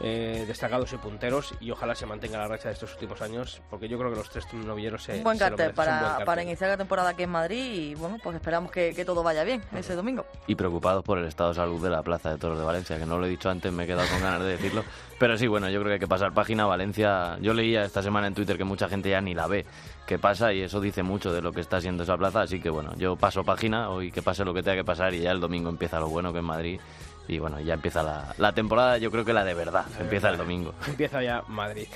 eh, 0.00 0.44
destacados 0.46 0.92
y 0.92 0.96
punteros. 0.96 1.54
Y 1.60 1.70
ojalá 1.70 1.94
se 1.94 2.06
mantenga 2.06 2.38
la 2.38 2.48
racha 2.48 2.68
de 2.68 2.74
estos 2.74 2.92
últimos 2.94 3.20
años, 3.22 3.60
porque 3.70 3.88
yo 3.88 3.98
creo 3.98 4.10
que 4.10 4.16
los 4.16 4.30
tres 4.30 4.46
novilleros 4.52 5.02
se. 5.02 5.18
Un 5.18 5.24
buen 5.24 5.38
cartel 5.38 5.66
buen 5.66 5.74
para, 5.74 6.00
cartel. 6.00 6.26
para 6.26 6.42
iniciar 6.42 6.70
la 6.70 6.76
temporada 6.76 7.10
aquí 7.10 7.24
en 7.24 7.30
Madrid 7.30 7.72
y 7.72 7.94
bueno, 7.94 8.18
pues 8.22 8.36
esperamos 8.36 8.70
que, 8.70 8.94
que 8.94 9.04
todo 9.04 9.22
vaya 9.22 9.44
bien 9.44 9.62
ese 9.76 9.94
domingo. 9.94 10.24
y 10.46 10.54
preocupados 10.54 11.04
por 11.04 11.18
el 11.18 11.26
estado 11.26 11.50
de 11.50 11.56
salud 11.56 11.82
de 11.82 11.90
la 11.90 12.02
Plaza 12.02 12.30
de 12.30 12.38
Toros 12.38 12.58
de 12.58 12.64
Valencia, 12.64 12.98
que 12.98 13.06
no 13.06 13.18
lo 13.18 13.26
he 13.26 13.28
dicho 13.28 13.50
antes, 13.50 13.72
me 13.72 13.84
he 13.84 13.86
quedado 13.86 14.08
con 14.08 14.20
ganas 14.20 14.40
de 14.40 14.48
decirlo. 14.48 14.84
Pero 15.18 15.36
sí, 15.40 15.46
bueno, 15.46 15.70
yo 15.70 15.80
creo 15.80 15.88
que 15.88 15.94
hay 15.94 15.98
que 16.00 16.06
pasar 16.06 16.32
página. 16.32 16.66
Valencia, 16.66 17.38
yo 17.40 17.54
leía 17.54 17.82
esta 17.82 18.02
semana 18.02 18.26
en 18.26 18.34
Twitter 18.34 18.58
que 18.58 18.64
mucha 18.64 18.88
gente 18.88 19.08
ya 19.08 19.20
ni 19.20 19.34
la 19.34 19.46
ve 19.46 19.64
que 20.06 20.18
pasa 20.18 20.52
y 20.52 20.60
eso 20.60 20.80
dice 20.80 21.02
mucho 21.02 21.32
de 21.32 21.40
lo 21.40 21.52
que 21.52 21.60
está 21.62 21.80
siendo 21.80 22.02
esa 22.02 22.16
plaza. 22.16 22.42
Así 22.42 22.60
que 22.60 22.68
bueno, 22.68 22.92
yo 22.96 23.16
paso 23.16 23.42
página 23.42 23.88
hoy 23.88 24.12
que 24.12 24.20
pase 24.22 24.44
lo 24.44 24.52
que 24.52 24.62
tenga 24.62 24.76
que 24.76 24.84
pasar 24.84 25.14
y 25.14 25.20
ya 25.20 25.30
el 25.30 25.40
domingo 25.40 25.70
empieza 25.70 25.98
lo 25.98 26.08
bueno 26.08 26.32
que 26.32 26.40
es 26.40 26.44
Madrid. 26.44 26.80
Y 27.26 27.38
bueno, 27.38 27.58
ya 27.60 27.74
empieza 27.74 28.02
la, 28.02 28.34
la 28.38 28.52
temporada, 28.52 28.98
yo 28.98 29.10
creo 29.10 29.24
que 29.24 29.32
la 29.32 29.44
de 29.44 29.54
verdad, 29.54 29.86
empieza 29.98 30.28
el 30.28 30.36
domingo. 30.36 30.74
Empieza 30.86 31.22
ya 31.22 31.42
Madrid. 31.48 31.86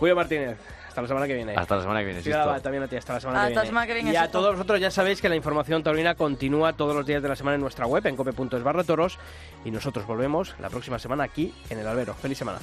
Julio 0.00 0.16
Martínez, 0.16 0.56
hasta 0.88 1.02
la 1.02 1.08
semana 1.08 1.26
que 1.26 1.34
viene. 1.34 1.54
Hasta 1.54 1.76
la 1.76 1.82
semana 1.82 2.00
que 2.00 2.06
viene, 2.06 2.22
Sí, 2.22 2.30
también 2.62 2.82
a 2.82 2.88
ti, 2.88 2.96
hasta 2.96 3.12
la 3.12 3.20
semana 3.20 3.38
Hasta 3.40 3.48
que 3.50 3.54
la 3.54 3.60
viene. 3.60 3.66
semana 3.68 3.86
que 3.86 3.94
viene, 3.94 4.12
Y 4.12 4.16
a 4.16 4.30
todos 4.30 4.54
vosotros 4.54 4.80
ya 4.80 4.90
sabéis 4.90 5.20
que 5.20 5.28
la 5.28 5.36
información 5.36 5.82
taurina 5.82 6.14
continúa 6.14 6.72
todos 6.72 6.96
los 6.96 7.04
días 7.04 7.22
de 7.22 7.28
la 7.28 7.36
semana 7.36 7.56
en 7.56 7.60
nuestra 7.60 7.86
web, 7.86 8.04
en 8.06 8.16
cope.es 8.16 8.62
barra 8.62 8.82
toros, 8.82 9.18
y 9.64 9.70
nosotros 9.70 10.06
volvemos 10.06 10.54
la 10.58 10.70
próxima 10.70 10.98
semana 10.98 11.24
aquí 11.24 11.54
en 11.68 11.78
el 11.80 11.86
Albero. 11.86 12.14
¡Feliz 12.14 12.38
semana! 12.38 12.58